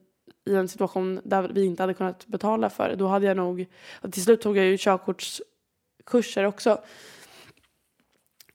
i 0.46 0.56
en 0.56 0.68
situation 0.68 1.22
där 1.24 1.52
vi 1.54 1.66
inte 1.66 1.84
hade 1.84 1.94
kunnat 1.94 2.28
betala 2.28 2.70
för 2.70 2.90
det. 2.90 2.96
Då 2.96 3.08
hade 3.08 3.26
jag 3.26 3.38
nog, 3.38 3.66
till 4.12 4.24
slut 4.24 4.42
tog 4.42 4.58
jag 4.58 4.66
ju 4.66 4.78
körkortskurser 4.78 6.44
också. 6.44 6.78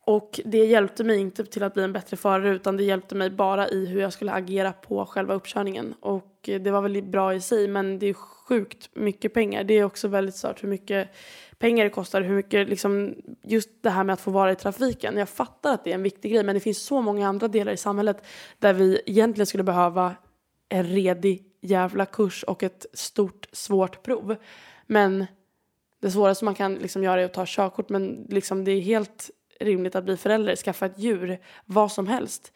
Och 0.04 0.40
det 0.44 0.64
hjälpte 0.64 1.04
mig 1.04 1.18
inte 1.18 1.44
till 1.44 1.62
att 1.62 1.74
bli 1.74 1.82
en 1.82 1.92
bättre 1.92 2.16
förare 2.16 2.50
utan 2.50 2.76
det 2.76 2.84
hjälpte 2.84 3.14
mig 3.14 3.30
bara 3.30 3.68
i 3.68 3.86
hur 3.86 4.00
jag 4.00 4.12
skulle 4.12 4.32
agera 4.32 4.72
på 4.72 5.06
själva 5.06 5.34
uppkörningen. 5.34 5.94
Och 6.00 6.38
det 6.42 6.70
var 6.70 6.82
väl 6.82 7.02
bra 7.02 7.34
i 7.34 7.40
sig 7.40 7.68
men 7.68 7.98
det 7.98 8.06
är 8.06 8.14
sjukt 8.14 8.90
mycket 8.92 9.34
pengar. 9.34 9.64
Det 9.64 9.74
är 9.74 9.84
också 9.84 10.08
väldigt 10.08 10.34
stört 10.34 10.62
hur 10.62 10.68
mycket 10.68 11.08
pengar 11.58 11.84
det 11.84 11.90
kostar, 11.90 12.22
hur 12.22 12.34
mycket 12.34 12.68
liksom 12.68 13.14
just 13.42 13.70
det 13.80 13.90
här 13.90 14.04
med 14.04 14.12
att 14.12 14.20
få 14.20 14.30
vara 14.30 14.52
i 14.52 14.56
trafiken. 14.56 15.16
Jag 15.16 15.28
fattar 15.28 15.74
att 15.74 15.84
det 15.84 15.90
är 15.90 15.94
en 15.94 16.02
viktig 16.02 16.32
grej 16.32 16.44
men 16.44 16.54
det 16.54 16.60
finns 16.60 16.82
så 16.82 17.00
många 17.00 17.28
andra 17.28 17.48
delar 17.48 17.72
i 17.72 17.76
samhället 17.76 18.24
där 18.58 18.72
vi 18.72 19.02
egentligen 19.06 19.46
skulle 19.46 19.64
behöva 19.64 20.14
en 20.68 20.84
redig 20.84 21.44
jävla 21.60 22.06
kurs 22.06 22.42
och 22.42 22.62
ett 22.62 22.86
stort 22.92 23.48
svårt 23.52 24.02
prov. 24.02 24.36
Men 24.86 25.26
det 26.00 26.10
svåraste 26.10 26.44
man 26.44 26.54
kan 26.54 26.74
liksom 26.74 27.02
göra 27.02 27.20
är 27.20 27.24
att 27.24 27.34
ta 27.34 27.44
körkort 27.46 27.88
men 27.88 28.26
liksom 28.28 28.64
det 28.64 28.72
är 28.72 28.80
helt 28.80 29.30
rimligt 29.64 29.94
att 29.94 30.04
bli 30.04 30.16
förälder, 30.16 30.56
skaffa 30.56 30.86
ett 30.86 30.98
djur, 30.98 31.38
vad 31.64 31.92
som 31.92 32.06
helst. 32.06 32.52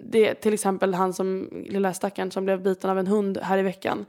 Det 0.00 0.28
är 0.28 0.34
till 0.34 0.54
exempel 0.54 0.94
han 0.94 1.12
som, 1.12 1.48
lilla 1.66 1.94
stackaren 1.94 2.30
som 2.30 2.44
blev 2.44 2.62
biten 2.62 2.90
av 2.90 2.98
en 2.98 3.06
hund 3.06 3.38
här 3.42 3.58
i 3.58 3.62
veckan. 3.62 4.06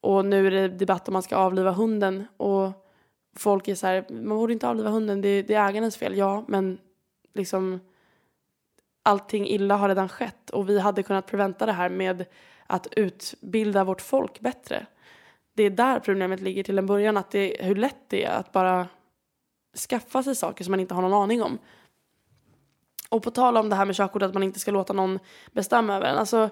Och 0.00 0.24
nu 0.24 0.46
är 0.46 0.50
det 0.50 0.68
debatt 0.68 1.08
om 1.08 1.12
man 1.12 1.22
ska 1.22 1.36
avliva 1.36 1.70
hunden. 1.70 2.26
Och 2.36 2.72
folk 3.36 3.68
är 3.68 3.74
så 3.74 3.86
här, 3.86 4.04
man 4.10 4.38
borde 4.38 4.52
inte 4.52 4.68
avliva 4.68 4.90
hunden, 4.90 5.20
det, 5.20 5.42
det 5.42 5.54
är 5.54 5.68
ägarens 5.68 5.96
fel. 5.96 6.16
Ja, 6.16 6.44
men 6.48 6.78
liksom 7.34 7.80
allting 9.02 9.46
illa 9.46 9.76
har 9.76 9.88
redan 9.88 10.08
skett. 10.08 10.50
Och 10.50 10.68
vi 10.68 10.78
hade 10.78 11.02
kunnat 11.02 11.26
preventa 11.26 11.66
det 11.66 11.72
här 11.72 11.88
med 11.88 12.24
att 12.66 12.86
utbilda 12.96 13.84
vårt 13.84 14.00
folk 14.00 14.40
bättre. 14.40 14.86
Det 15.54 15.62
är 15.62 15.70
där 15.70 16.00
problemet 16.00 16.40
ligger 16.40 16.62
till 16.62 16.78
en 16.78 16.86
början, 16.86 17.16
att 17.16 17.30
det, 17.30 17.56
hur 17.60 17.74
lätt 17.74 18.08
det 18.08 18.24
är 18.24 18.30
att 18.30 18.52
bara 18.52 18.88
skaffa 19.76 20.22
sig 20.22 20.36
saker 20.36 20.64
som 20.64 20.70
man 20.70 20.80
inte 20.80 20.94
har 20.94 21.02
någon 21.02 21.22
aning 21.22 21.42
om. 21.42 21.58
Och 23.08 23.22
på 23.22 23.30
tal 23.30 23.56
om 23.56 23.68
det 23.68 23.76
här 23.76 23.84
med 23.84 23.96
körkort, 23.96 24.22
att 24.22 24.34
man 24.34 24.42
inte 24.42 24.60
ska 24.60 24.70
låta 24.70 24.92
någon 24.92 25.18
bestämma 25.52 25.96
över 25.96 26.06
en. 26.06 26.18
Alltså, 26.18 26.50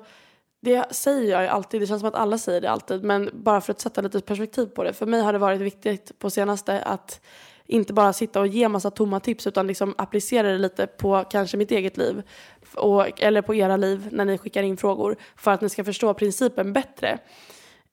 det 0.60 0.94
säger 0.94 1.30
jag 1.30 1.42
ju 1.42 1.48
alltid, 1.48 1.80
det 1.80 1.86
känns 1.86 2.00
som 2.00 2.08
att 2.08 2.14
alla 2.14 2.38
säger 2.38 2.60
det 2.60 2.70
alltid, 2.70 3.04
men 3.04 3.30
bara 3.32 3.60
för 3.60 3.72
att 3.72 3.80
sätta 3.80 4.00
lite 4.00 4.20
perspektiv 4.20 4.66
på 4.66 4.84
det. 4.84 4.92
För 4.92 5.06
mig 5.06 5.20
har 5.20 5.32
det 5.32 5.38
varit 5.38 5.60
viktigt 5.60 6.18
på 6.18 6.30
senaste 6.30 6.82
att 6.82 7.20
inte 7.66 7.92
bara 7.92 8.12
sitta 8.12 8.40
och 8.40 8.46
ge 8.46 8.68
massa 8.68 8.90
tomma 8.90 9.20
tips 9.20 9.46
utan 9.46 9.66
liksom 9.66 9.94
applicera 9.98 10.52
det 10.52 10.58
lite 10.58 10.86
på 10.86 11.24
kanske 11.30 11.56
mitt 11.56 11.70
eget 11.70 11.96
liv 11.96 12.22
och, 12.74 13.22
eller 13.22 13.42
på 13.42 13.54
era 13.54 13.76
liv 13.76 14.08
när 14.12 14.24
ni 14.24 14.38
skickar 14.38 14.62
in 14.62 14.76
frågor 14.76 15.16
för 15.36 15.50
att 15.50 15.60
ni 15.60 15.68
ska 15.68 15.84
förstå 15.84 16.14
principen 16.14 16.72
bättre. 16.72 17.18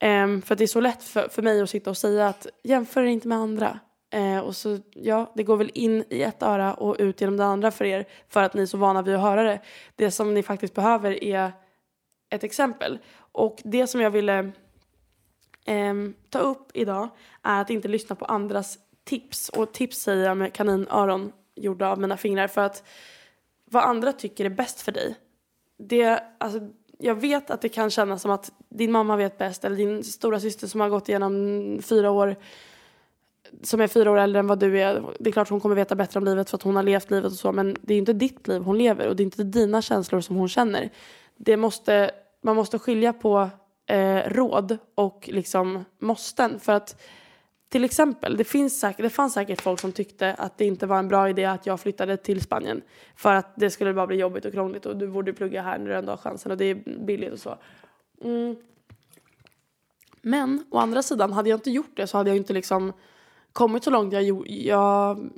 Um, 0.03 0.41
för 0.41 0.55
det 0.55 0.63
är 0.63 0.67
så 0.67 0.82
lätt 0.82 1.03
för, 1.03 1.29
för 1.29 1.41
mig 1.41 1.61
att 1.61 1.69
sitta 1.69 1.89
och 1.89 1.97
säga 1.97 2.27
att 2.27 2.47
jämför 2.63 3.03
inte 3.03 3.27
med 3.27 3.38
andra. 3.38 3.79
Eh, 4.14 4.39
och 4.39 4.55
så, 4.55 4.80
ja, 4.93 5.32
det 5.36 5.43
går 5.43 5.57
väl 5.57 5.72
in 5.74 6.03
i 6.09 6.22
ett 6.22 6.43
öra 6.43 6.74
och 6.74 6.95
ut 6.99 7.22
genom 7.22 7.38
det 7.38 7.45
andra 7.45 7.72
för 7.72 7.86
er 7.86 8.05
för 8.28 8.43
att 8.43 8.53
ni 8.53 8.62
är 8.62 8.66
så 8.66 8.78
vana 8.78 9.01
vid 9.01 9.16
att 9.16 9.22
höra 9.22 9.43
det. 9.43 9.59
Det 9.95 10.12
som 10.12 10.34
ni 10.34 10.43
faktiskt 10.43 10.74
behöver 10.74 11.24
är 11.24 11.51
ett 12.30 12.43
exempel. 12.43 12.99
Och 13.18 13.62
det 13.64 13.88
som 13.88 14.01
jag 14.01 14.12
ville 14.12 14.39
eh, 15.66 15.93
ta 16.30 16.39
upp 16.39 16.72
idag 16.74 17.09
är 17.43 17.62
att 17.62 17.70
inte 17.70 17.88
lyssna 17.88 18.16
på 18.16 18.26
andras 18.26 18.78
tips. 19.03 19.49
Och 19.49 19.74
tips 19.74 19.97
säger 19.97 20.26
jag 20.26 20.38
med 20.38 20.53
kaninöron 20.53 21.32
gjorda 21.55 21.89
av 21.89 21.99
mina 21.99 22.18
fingrar 22.18 22.47
för 22.47 22.62
att 22.62 22.84
vad 23.66 23.84
andra 23.84 24.14
tycker 24.14 24.45
är 24.45 24.49
bäst 24.49 24.82
för 24.82 24.91
dig. 24.91 25.16
Det, 25.78 26.24
alltså, 26.38 26.59
jag 26.97 27.16
vet 27.16 27.51
att 27.51 27.62
det 27.62 27.70
kan 27.70 27.89
kännas 27.89 28.22
som 28.22 28.32
att 28.32 28.51
din 28.70 28.91
mamma 28.91 29.16
vet 29.16 29.38
bäst 29.38 29.66
eller 29.66 29.76
din 29.76 30.03
stora 30.03 30.39
syster 30.39 30.68
som 30.68 30.82
har 30.82 30.89
gått 30.89 31.09
igenom 31.09 31.80
fyra 31.82 32.12
år 32.12 32.36
som 33.62 33.82
är 33.82 33.88
fyra 33.88 34.12
år 34.12 34.18
äldre 34.18 34.39
än 34.39 34.47
vad 34.47 34.60
du 34.60 34.82
är. 34.82 35.04
Det 35.20 35.30
är 35.30 35.32
klart 35.32 35.49
hon 35.49 35.60
kommer 35.60 35.76
veta 35.76 35.95
bättre 35.95 36.18
om 36.20 36.26
livet 36.26 36.49
för 36.49 36.58
att 36.58 36.64
hon 36.64 36.76
har 36.76 36.84
levt 36.84 37.12
livet 37.12 37.32
och 37.32 37.38
så. 37.38 37.52
Men 37.52 37.76
det 37.82 37.93
är 37.93 37.97
inte 37.97 38.14
ditt 38.14 38.47
liv 38.47 38.62
hon 38.62 38.78
lever 38.78 39.08
och 39.08 39.16
det 39.16 39.24
är 39.24 39.26
inte 39.26 39.43
dina 39.43 39.82
känslor 39.82 40.22
som 40.22 40.36
hon 40.36 40.49
känner. 40.49 40.89
Det 41.38 41.58
måste, 41.58 42.12
man 42.41 42.56
måste 42.56 42.80
skilja 42.80 43.14
på 43.14 43.49
eh, 43.86 44.18
råd 44.30 44.78
och 44.95 45.30
liksom 45.32 45.86
måsten. 45.99 46.60
För 46.60 46.74
att 46.74 47.02
till 47.70 47.84
exempel, 47.84 48.38
det, 48.38 48.43
finns 48.43 48.80
säkert, 48.80 49.04
det 49.04 49.10
fanns 49.10 49.34
säkert 49.34 49.62
folk 49.62 49.80
som 49.80 49.91
tyckte 49.91 50.34
att 50.34 50.58
det 50.58 50.66
inte 50.66 50.86
var 50.86 50.99
en 50.99 51.08
bra 51.08 51.30
idé 51.30 51.45
att 51.45 51.66
jag 51.66 51.80
flyttade 51.80 52.18
till 52.18 52.41
Spanien. 52.41 52.82
För 53.16 53.34
att 53.34 53.54
det 53.56 53.70
skulle 53.70 53.93
bara 53.93 54.08
bli 54.08 54.18
jobbigt 54.18 54.45
och 54.45 54.54
krångligt 54.54 54.86
och 54.86 54.97
du 54.97 55.08
borde 55.08 55.34
plugga 55.34 55.62
här 55.62 55.78
när 55.78 55.86
du 55.86 55.95
ändå 55.95 56.12
har 56.12 56.18
chansen 56.18 56.52
och 56.52 56.58
det 56.58 56.66
är 56.66 56.76
billigt 57.06 57.34
och 57.34 57.39
så. 57.39 57.58
Mm. 58.24 58.56
Men 60.22 60.66
å 60.70 60.78
andra 60.78 61.04
sidan, 61.04 61.34
hade 61.34 61.49
jag 61.49 61.58
inte 61.58 61.72
gjort 61.72 61.91
det 61.95 62.08
så 62.08 62.18
hade 62.18 62.30
jag 62.30 62.38
inte 62.38 62.54
liksom 62.54 62.93
kommit 63.54 63.84
så 63.84 63.89
långt 63.89 64.14
jag, 64.14 64.47
jag, 64.47 65.30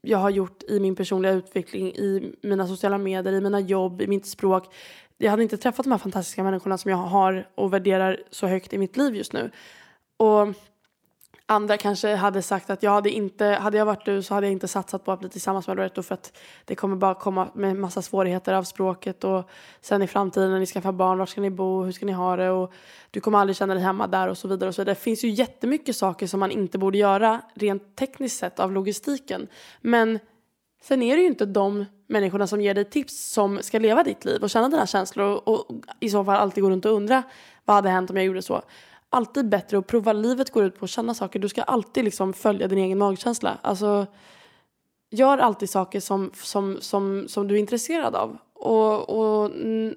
jag 0.00 0.18
har 0.18 0.30
gjort 0.30 0.62
i 0.62 0.80
min 0.80 0.96
personliga 0.96 1.32
utveckling, 1.32 1.86
i 1.88 2.34
mina 2.42 2.66
sociala 2.66 2.98
medier, 2.98 3.32
i 3.32 3.40
mina 3.40 3.60
jobb, 3.60 4.02
i 4.02 4.06
mitt 4.06 4.26
språk. 4.26 4.74
Jag 5.18 5.30
hade 5.30 5.42
inte 5.42 5.56
träffat 5.56 5.84
de 5.84 5.90
här 5.90 5.98
fantastiska 5.98 6.42
människorna 6.42 6.78
som 6.78 6.90
jag 6.90 6.98
har 6.98 7.48
och 7.54 7.72
värderar 7.72 8.20
så 8.30 8.46
högt 8.46 8.72
i 8.72 8.78
mitt 8.78 8.96
liv 8.96 9.16
just 9.16 9.32
nu. 9.32 9.50
Och 10.16 10.48
Andra 11.52 11.76
kanske 11.76 12.14
hade 12.14 12.42
sagt 12.42 12.70
att 12.70 12.82
jag 12.82 12.90
hade 12.90 13.10
inte, 13.10 13.46
hade 13.46 13.78
jag 13.78 13.86
varit 13.86 14.04
du 14.04 14.22
så 14.22 14.34
hade 14.34 14.46
jag 14.46 14.52
inte 14.52 14.68
satsat 14.68 15.04
på 15.04 15.12
att 15.12 15.20
bli 15.20 15.28
tillsammans 15.28 15.66
med 15.66 15.76
Loretto 15.76 16.02
för 16.02 16.14
att 16.14 16.38
det 16.64 16.74
kommer 16.74 16.96
bara 16.96 17.14
komma 17.14 17.48
med 17.54 17.76
massa 17.76 18.02
svårigheter 18.02 18.54
av 18.54 18.62
språket 18.62 19.24
och 19.24 19.50
sen 19.80 20.02
i 20.02 20.06
framtiden 20.06 20.50
när 20.50 20.58
ni 20.58 20.66
skaffar 20.66 20.92
barn, 20.92 21.18
var 21.18 21.26
ska 21.26 21.40
ni 21.40 21.50
bo, 21.50 21.82
hur 21.82 21.92
ska 21.92 22.06
ni 22.06 22.12
ha 22.12 22.36
det 22.36 22.50
och 22.50 22.72
du 23.10 23.20
kommer 23.20 23.38
aldrig 23.38 23.56
känna 23.56 23.74
dig 23.74 23.82
hemma 23.82 24.06
där 24.06 24.28
och 24.28 24.38
så 24.38 24.48
vidare 24.48 24.68
och 24.68 24.74
så 24.74 24.82
vidare. 24.82 24.94
Det 24.94 25.00
finns 25.00 25.24
ju 25.24 25.28
jättemycket 25.28 25.96
saker 25.96 26.26
som 26.26 26.40
man 26.40 26.50
inte 26.50 26.78
borde 26.78 26.98
göra 26.98 27.40
rent 27.54 27.96
tekniskt 27.96 28.38
sett 28.38 28.60
av 28.60 28.72
logistiken. 28.72 29.46
Men 29.80 30.18
sen 30.82 31.02
är 31.02 31.16
det 31.16 31.22
ju 31.22 31.28
inte 31.28 31.46
de 31.46 31.84
människorna 32.06 32.46
som 32.46 32.60
ger 32.60 32.74
dig 32.74 32.84
tips 32.84 33.32
som 33.32 33.58
ska 33.62 33.78
leva 33.78 34.02
ditt 34.02 34.24
liv 34.24 34.42
och 34.42 34.50
känna 34.50 34.68
dina 34.68 34.86
känslor 34.86 35.26
och, 35.26 35.48
och 35.48 35.66
i 36.00 36.10
så 36.10 36.24
fall 36.24 36.36
alltid 36.36 36.62
gå 36.62 36.70
runt 36.70 36.84
och 36.84 36.92
undra 36.92 37.22
vad 37.64 37.76
hade 37.76 37.88
hänt 37.88 38.10
om 38.10 38.16
jag 38.16 38.26
gjorde 38.26 38.42
så 38.42 38.62
alltid 39.12 39.48
bättre 39.48 39.78
att 39.78 39.86
prova. 39.86 40.12
Livet 40.12 40.50
går 40.50 40.64
ut 40.64 40.78
på 40.78 40.84
att 40.84 40.90
känna 40.90 41.14
saker. 41.14 41.38
Du 41.38 41.48
ska 41.48 41.62
alltid 41.62 42.04
liksom 42.04 42.32
följa 42.32 42.68
din 42.68 42.78
egen 42.78 42.98
magkänsla. 42.98 43.58
Alltså, 43.62 44.06
gör 45.10 45.38
alltid 45.38 45.70
saker 45.70 46.00
som, 46.00 46.30
som, 46.34 46.78
som, 46.80 47.28
som 47.28 47.48
du 47.48 47.54
är 47.54 47.58
intresserad 47.58 48.14
av. 48.14 48.38
Och, 48.54 49.10
och 49.10 49.50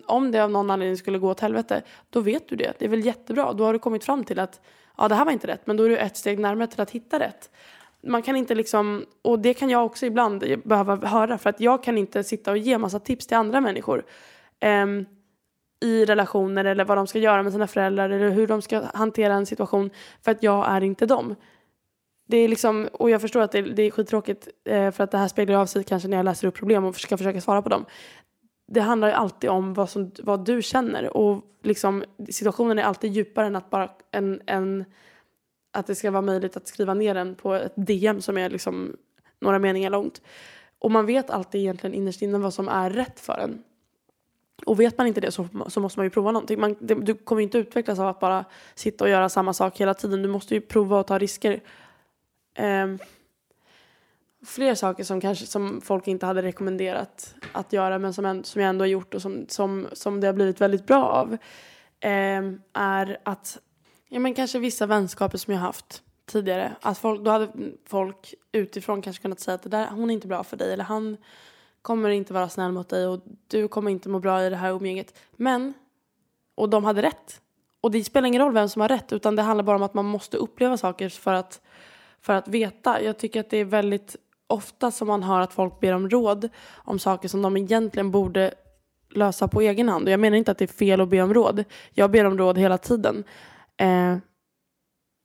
om 0.05 0.31
det 0.31 0.39
av 0.39 0.51
någon 0.51 0.69
anledning 0.69 0.97
skulle 0.97 1.17
gå 1.17 1.29
åt 1.29 1.39
helvete, 1.39 1.81
då 2.09 2.19
vet 2.19 2.49
du 2.49 2.55
det. 2.55 2.73
Det 2.79 2.85
är 2.85 2.89
väl 2.89 3.05
jättebra. 3.05 3.53
Då 3.53 3.63
har 3.63 3.73
du 3.73 3.79
kommit 3.79 4.03
fram 4.03 4.23
till 4.23 4.39
att 4.39 4.61
ja, 4.97 5.07
det 5.07 5.15
här 5.15 5.25
var 5.25 5.31
inte 5.31 5.47
rätt, 5.47 5.67
men 5.67 5.77
då 5.77 5.83
är 5.83 5.89
du 5.89 5.97
ett 5.97 6.17
steg 6.17 6.39
närmare 6.39 6.67
till 6.67 6.81
att 6.81 6.91
hitta 6.91 7.19
rätt. 7.19 7.49
Man 8.03 8.21
kan 8.21 8.35
inte 8.35 8.55
liksom, 8.55 9.05
och 9.21 9.39
det 9.39 9.53
kan 9.53 9.69
jag 9.69 9.85
också 9.85 10.05
ibland 10.05 10.43
behöva 10.63 10.95
höra, 10.95 11.37
för 11.37 11.49
att 11.49 11.59
jag 11.59 11.83
kan 11.83 11.97
inte 11.97 12.23
sitta 12.23 12.51
och 12.51 12.57
ge 12.57 12.77
massa 12.77 12.99
tips 12.99 13.27
till 13.27 13.37
andra 13.37 13.61
människor. 13.61 14.05
Um, 14.65 15.05
i 15.85 16.05
relationer 16.05 16.65
eller 16.65 16.85
vad 16.85 16.97
de 16.97 17.07
ska 17.07 17.19
göra 17.19 17.43
med 17.43 17.51
sina 17.51 17.67
föräldrar 17.67 18.09
eller 18.09 18.29
hur 18.29 18.47
de 18.47 18.61
ska 18.61 18.81
hantera 18.93 19.33
en 19.33 19.45
situation 19.45 19.89
för 20.21 20.31
att 20.31 20.43
jag 20.43 20.69
är 20.69 20.83
inte 20.83 21.05
dem. 21.05 21.35
Det 22.27 22.37
är 22.37 22.47
liksom, 22.47 22.89
och 22.93 23.09
jag 23.09 23.21
förstår 23.21 23.41
att 23.41 23.51
det, 23.51 23.61
det 23.61 23.83
är 23.83 23.91
skittråkigt 23.91 24.47
eh, 24.65 24.91
för 24.91 25.03
att 25.03 25.11
det 25.11 25.17
här 25.17 25.27
speglar 25.27 25.59
av 25.59 25.65
sig 25.65 25.83
kanske 25.83 26.07
när 26.09 26.17
jag 26.17 26.23
läser 26.23 26.47
upp 26.47 26.55
problem 26.55 26.85
och 26.85 26.95
ska 26.95 27.17
försöka 27.17 27.41
svara 27.41 27.61
på 27.61 27.69
dem. 27.69 27.85
Det 28.67 28.81
handlar 28.81 29.07
ju 29.07 29.13
alltid 29.13 29.49
om 29.49 29.73
vad, 29.73 29.89
som, 29.89 30.11
vad 30.23 30.45
du 30.45 30.61
känner 30.61 31.17
och 31.17 31.41
liksom, 31.63 32.03
situationen 32.29 32.79
är 32.79 32.83
alltid 32.83 33.11
djupare 33.11 33.47
än 33.47 33.55
att 33.55 33.69
bara 33.69 33.89
en, 34.11 34.41
en, 34.45 34.85
att 35.73 35.87
det 35.87 35.95
ska 35.95 36.11
vara 36.11 36.21
möjligt 36.21 36.57
att 36.57 36.67
skriva 36.67 36.93
ner 36.93 37.13
den 37.13 37.35
på 37.35 37.53
ett 37.53 37.73
DM 37.75 38.21
som 38.21 38.37
är 38.37 38.49
liksom 38.49 38.95
några 39.39 39.59
meningar 39.59 39.89
långt. 39.89 40.21
Och 40.79 40.91
man 40.91 41.05
vet 41.05 41.29
alltid 41.29 41.61
egentligen 41.61 41.93
innerst 41.93 42.21
inne 42.21 42.37
vad 42.37 42.53
som 42.53 42.67
är 42.67 42.89
rätt 42.89 43.19
för 43.19 43.37
en. 43.37 43.63
Och 44.65 44.79
vet 44.79 44.97
man 44.97 45.07
inte 45.07 45.21
det 45.21 45.31
så, 45.31 45.47
så 45.67 45.79
måste 45.79 45.99
man 45.99 46.05
ju 46.05 46.09
prova 46.09 46.31
någonting. 46.31 46.59
Man, 46.59 46.75
det, 46.79 46.95
du 46.95 47.13
kommer 47.13 47.41
inte 47.41 47.57
utvecklas 47.57 47.99
av 47.99 48.07
att 48.07 48.19
bara 48.19 48.45
sitta 48.75 49.03
och 49.03 49.09
göra 49.09 49.29
samma 49.29 49.53
sak 49.53 49.81
hela 49.81 49.93
tiden. 49.93 50.21
Du 50.21 50.29
måste 50.29 50.53
ju 50.53 50.61
prova 50.61 50.99
och 50.99 51.07
ta 51.07 51.17
risker. 51.17 51.61
Um, 52.59 52.99
fler 54.45 54.75
saker 54.75 55.03
som, 55.03 55.21
kanske, 55.21 55.45
som 55.45 55.81
folk 55.81 56.07
inte 56.07 56.25
hade 56.25 56.41
rekommenderat 56.41 57.35
att 57.51 57.73
göra 57.73 57.99
men 57.99 58.13
som, 58.13 58.43
som 58.43 58.61
jag 58.61 58.69
ändå 58.69 58.83
har 58.83 58.87
gjort 58.87 59.13
och 59.13 59.21
som, 59.21 59.45
som, 59.49 59.87
som 59.93 60.21
det 60.21 60.27
har 60.27 60.33
blivit 60.33 60.61
väldigt 60.61 60.87
bra 60.87 61.03
av 61.03 61.31
um, 61.31 62.61
är 62.73 63.17
att 63.23 63.59
ja, 64.09 64.19
men 64.19 64.33
kanske 64.33 64.59
vissa 64.59 64.85
vänskaper 64.85 65.37
som 65.37 65.53
jag 65.53 65.61
haft 65.61 66.03
tidigare. 66.25 66.75
Att 66.81 66.97
folk, 66.97 67.21
då 67.21 67.31
hade 67.31 67.49
folk 67.85 68.33
utifrån 68.51 69.01
kanske 69.01 69.21
kunnat 69.21 69.39
säga 69.39 69.55
att 69.55 69.63
det 69.63 69.69
där, 69.69 69.87
hon 69.87 70.09
är 70.09 70.13
inte 70.13 70.27
bra 70.27 70.43
för 70.43 70.57
dig 70.57 70.73
eller 70.73 70.83
han 70.83 71.17
kommer 71.85 72.09
inte 72.09 72.33
vara 72.33 72.49
snäll 72.49 72.71
mot 72.71 72.89
dig 72.89 73.07
och 73.07 73.19
du 73.47 73.67
kommer 73.67 73.91
inte 73.91 74.09
må 74.09 74.19
bra 74.19 74.45
i 74.45 74.49
det 74.49 74.55
här 74.55 74.71
umgänget. 74.71 75.13
Men, 75.35 75.73
och 76.55 76.69
de 76.69 76.83
hade 76.83 77.01
rätt. 77.01 77.41
Och 77.81 77.91
det 77.91 78.03
spelar 78.03 78.27
ingen 78.27 78.41
roll 78.41 78.53
vem 78.53 78.69
som 78.69 78.81
har 78.81 78.89
rätt 78.89 79.13
utan 79.13 79.35
det 79.35 79.41
handlar 79.41 79.63
bara 79.63 79.75
om 79.75 79.83
att 79.83 79.93
man 79.93 80.05
måste 80.05 80.37
uppleva 80.37 80.77
saker 80.77 81.09
för 81.09 81.33
att, 81.33 81.61
för 82.21 82.33
att 82.33 82.47
veta. 82.47 83.01
Jag 83.01 83.17
tycker 83.17 83.39
att 83.39 83.49
det 83.49 83.57
är 83.57 83.65
väldigt 83.65 84.15
ofta 84.47 84.91
som 84.91 85.07
man 85.07 85.23
hör 85.23 85.39
att 85.39 85.53
folk 85.53 85.79
ber 85.79 85.93
om 85.93 86.09
råd 86.09 86.49
om 86.73 86.99
saker 86.99 87.27
som 87.27 87.41
de 87.41 87.57
egentligen 87.57 88.11
borde 88.11 88.53
lösa 89.09 89.47
på 89.47 89.61
egen 89.61 89.89
hand. 89.89 90.05
Och 90.05 90.11
jag 90.11 90.19
menar 90.19 90.37
inte 90.37 90.51
att 90.51 90.57
det 90.57 90.65
är 90.65 90.77
fel 90.77 91.01
att 91.01 91.09
be 91.09 91.21
om 91.21 91.33
råd. 91.33 91.63
Jag 91.91 92.11
ber 92.11 92.25
om 92.25 92.37
råd 92.37 92.57
hela 92.57 92.77
tiden. 92.77 93.23
Eh, 93.77 94.17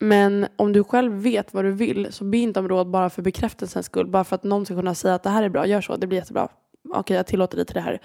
men 0.02 0.46
om 0.56 0.72
du 0.72 0.84
själv 0.84 1.12
vet 1.12 1.54
vad 1.54 1.64
du 1.64 1.72
vill 1.72 2.12
så 2.12 2.24
be 2.24 2.36
inte 2.36 2.60
om 2.60 2.68
råd 2.68 2.90
bara 2.90 3.10
för 3.10 3.22
bekräftelsens 3.22 3.86
skull. 3.86 4.06
Bara 4.06 4.24
för 4.24 4.36
att 4.36 4.44
någon 4.44 4.64
ska 4.64 4.74
kunna 4.74 4.94
säga 4.94 5.14
att 5.14 5.22
det 5.22 5.30
här 5.30 5.42
är 5.42 5.48
bra, 5.48 5.66
gör 5.66 5.80
så, 5.80 5.96
det 5.96 6.06
blir 6.06 6.18
jättebra. 6.18 6.48
Okej, 6.94 7.16
jag 7.16 7.26
tillåter 7.26 7.56
dig 7.56 7.66
till 7.66 7.74
det 7.74 7.80
här. 7.80 8.00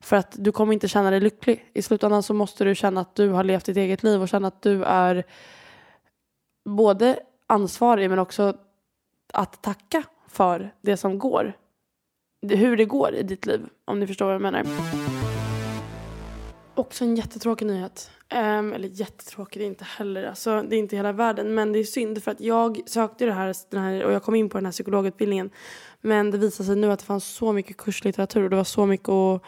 För 0.00 0.16
att 0.16 0.36
du 0.38 0.52
kommer 0.52 0.72
inte 0.72 0.88
känna 0.88 1.10
dig 1.10 1.20
lycklig. 1.20 1.64
I 1.74 1.82
slutändan 1.82 2.22
så 2.22 2.34
måste 2.34 2.64
du 2.64 2.74
känna 2.74 3.00
att 3.00 3.14
du 3.14 3.28
har 3.28 3.44
levt 3.44 3.64
ditt 3.64 3.76
eget 3.76 4.02
liv 4.02 4.22
och 4.22 4.28
känna 4.28 4.48
att 4.48 4.62
du 4.62 4.84
är 4.84 5.24
både 6.64 7.18
ansvarig 7.46 8.10
men 8.10 8.18
också 8.18 8.56
att 9.32 9.62
tacka 9.62 10.02
för 10.28 10.74
det 10.80 10.96
som 10.96 11.18
går. 11.18 11.52
Hur 12.48 12.76
det 12.76 12.84
går 12.84 13.14
i 13.14 13.22
ditt 13.22 13.46
liv, 13.46 13.66
om 13.84 14.00
ni 14.00 14.06
förstår 14.06 14.26
vad 14.26 14.34
jag 14.34 14.42
menar. 14.42 14.64
Också 16.78 17.04
en 17.04 17.16
jättetråkig 17.16 17.66
nyhet. 17.66 18.10
Um, 18.34 18.72
eller 18.72 18.88
jättetråkig, 18.88 19.62
det 19.62 19.64
är 19.64 19.66
inte 19.66 19.84
heller. 19.84 20.24
Alltså, 20.24 20.62
det 20.62 20.76
är 20.76 20.78
inte 20.78 20.96
hela 20.96 21.12
världen. 21.12 21.54
Men 21.54 21.72
det 21.72 21.78
är 21.78 21.84
synd 21.84 22.22
för 22.22 22.30
att 22.30 22.40
jag 22.40 22.80
sökte 22.86 23.26
det 23.26 23.32
här, 23.32 23.54
den 23.70 23.82
här 23.82 24.04
och 24.04 24.12
jag 24.12 24.22
kom 24.22 24.34
in 24.34 24.48
på 24.48 24.58
den 24.58 24.64
här 24.64 24.72
psykologutbildningen. 24.72 25.50
Men 26.00 26.30
det 26.30 26.38
visade 26.38 26.66
sig 26.66 26.76
nu 26.76 26.92
att 26.92 26.98
det 26.98 27.04
fanns 27.04 27.24
så 27.24 27.52
mycket 27.52 27.76
kurslitteratur 27.76 28.44
och 28.44 28.50
det 28.50 28.56
var 28.56 28.64
så 28.64 28.86
mycket 28.86 29.08
att, 29.08 29.42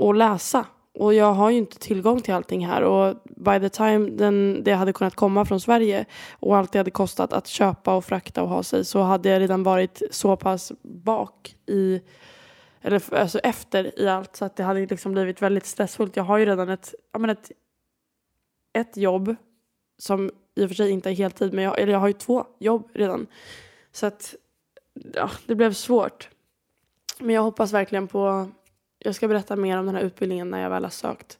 att 0.00 0.16
läsa. 0.16 0.66
Och 0.98 1.14
jag 1.14 1.32
har 1.32 1.50
ju 1.50 1.56
inte 1.56 1.78
tillgång 1.78 2.20
till 2.20 2.34
allting 2.34 2.66
här. 2.66 2.82
Och 2.82 3.16
by 3.24 3.60
the 3.60 3.68
time 3.68 4.10
den, 4.10 4.60
det 4.64 4.72
hade 4.72 4.92
kunnat 4.92 5.14
komma 5.14 5.44
från 5.44 5.60
Sverige 5.60 6.04
och 6.32 6.56
allt 6.56 6.72
det 6.72 6.78
hade 6.78 6.90
kostat 6.90 7.32
att 7.32 7.46
köpa 7.46 7.94
och 7.94 8.04
frakta 8.04 8.42
och 8.42 8.48
ha 8.48 8.62
sig 8.62 8.84
så 8.84 9.02
hade 9.02 9.28
jag 9.28 9.40
redan 9.40 9.62
varit 9.62 10.02
så 10.10 10.36
pass 10.36 10.72
bak 10.82 11.54
i 11.66 12.00
eller 12.82 13.14
alltså 13.14 13.38
efter 13.38 14.00
i 14.00 14.08
allt 14.08 14.36
så 14.36 14.44
att 14.44 14.56
det 14.56 14.62
hade 14.62 14.86
liksom 14.86 15.12
blivit 15.12 15.42
väldigt 15.42 15.66
stressfullt. 15.66 16.16
Jag 16.16 16.24
har 16.24 16.38
ju 16.38 16.46
redan 16.46 16.68
ett, 16.68 16.94
jag 17.12 17.20
menar 17.20 17.32
ett, 17.34 17.52
ett 18.72 18.96
jobb 18.96 19.36
som 19.98 20.30
i 20.54 20.64
och 20.64 20.68
för 20.68 20.74
sig 20.74 20.90
inte 20.90 21.10
är 21.10 21.14
heltid 21.14 21.54
men 21.54 21.64
jag, 21.64 21.78
eller 21.78 21.92
jag 21.92 22.00
har 22.00 22.08
ju 22.08 22.12
två 22.12 22.46
jobb 22.58 22.88
redan. 22.92 23.26
Så 23.92 24.06
att 24.06 24.34
ja, 25.14 25.30
det 25.46 25.54
blev 25.54 25.72
svårt. 25.72 26.28
Men 27.18 27.34
jag 27.34 27.42
hoppas 27.42 27.72
verkligen 27.72 28.06
på 28.06 28.50
jag 28.98 29.14
ska 29.14 29.28
berätta 29.28 29.56
mer 29.56 29.78
om 29.78 29.86
den 29.86 29.94
här 29.94 30.02
utbildningen 30.02 30.50
när 30.50 30.62
jag 30.62 30.70
väl 30.70 30.84
har 30.84 30.90
sökt. 30.90 31.38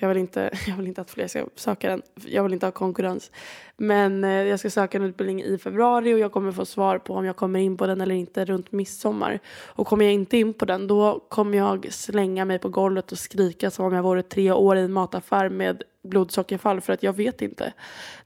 För 0.00 0.06
jag 0.06 0.14
vill 0.14 0.20
inte, 0.20 0.50
jag 0.66 0.76
vill 0.76 0.86
inte 0.86 1.00
att 1.00 1.10
fler 1.10 1.26
ska 1.26 1.46
söka 1.54 1.88
den. 1.88 2.02
Jag 2.26 2.42
vill 2.42 2.52
inte 2.52 2.66
ha 2.66 2.70
konkurrens. 2.70 3.30
Men 3.76 4.24
eh, 4.24 4.30
jag 4.30 4.58
ska 4.58 4.70
söka 4.70 4.98
en 4.98 5.04
utbildning 5.04 5.42
i 5.42 5.58
februari 5.58 6.14
och 6.14 6.18
jag 6.18 6.32
kommer 6.32 6.52
få 6.52 6.64
svar 6.64 6.98
på 6.98 7.14
om 7.14 7.24
jag 7.24 7.36
kommer 7.36 7.60
in 7.60 7.76
på 7.76 7.86
den 7.86 8.00
eller 8.00 8.14
inte 8.14 8.44
runt 8.44 8.72
midsommar. 8.72 9.38
Och 9.66 9.86
kommer 9.86 10.04
jag 10.04 10.14
inte 10.14 10.36
in 10.36 10.54
på 10.54 10.64
den 10.64 10.86
då 10.86 11.24
kommer 11.28 11.58
jag 11.58 11.92
slänga 11.92 12.44
mig 12.44 12.58
på 12.58 12.68
golvet 12.68 13.12
och 13.12 13.18
skrika 13.18 13.70
som 13.70 13.84
om 13.84 13.92
jag 13.92 14.02
vore 14.02 14.22
tre 14.22 14.52
år 14.52 14.76
i 14.76 14.80
en 14.80 14.92
mataffär 14.92 15.48
med 15.48 15.82
blodsockerfall 16.02 16.80
för 16.80 16.92
att 16.92 17.02
jag 17.02 17.12
vet 17.12 17.42
inte. 17.42 17.72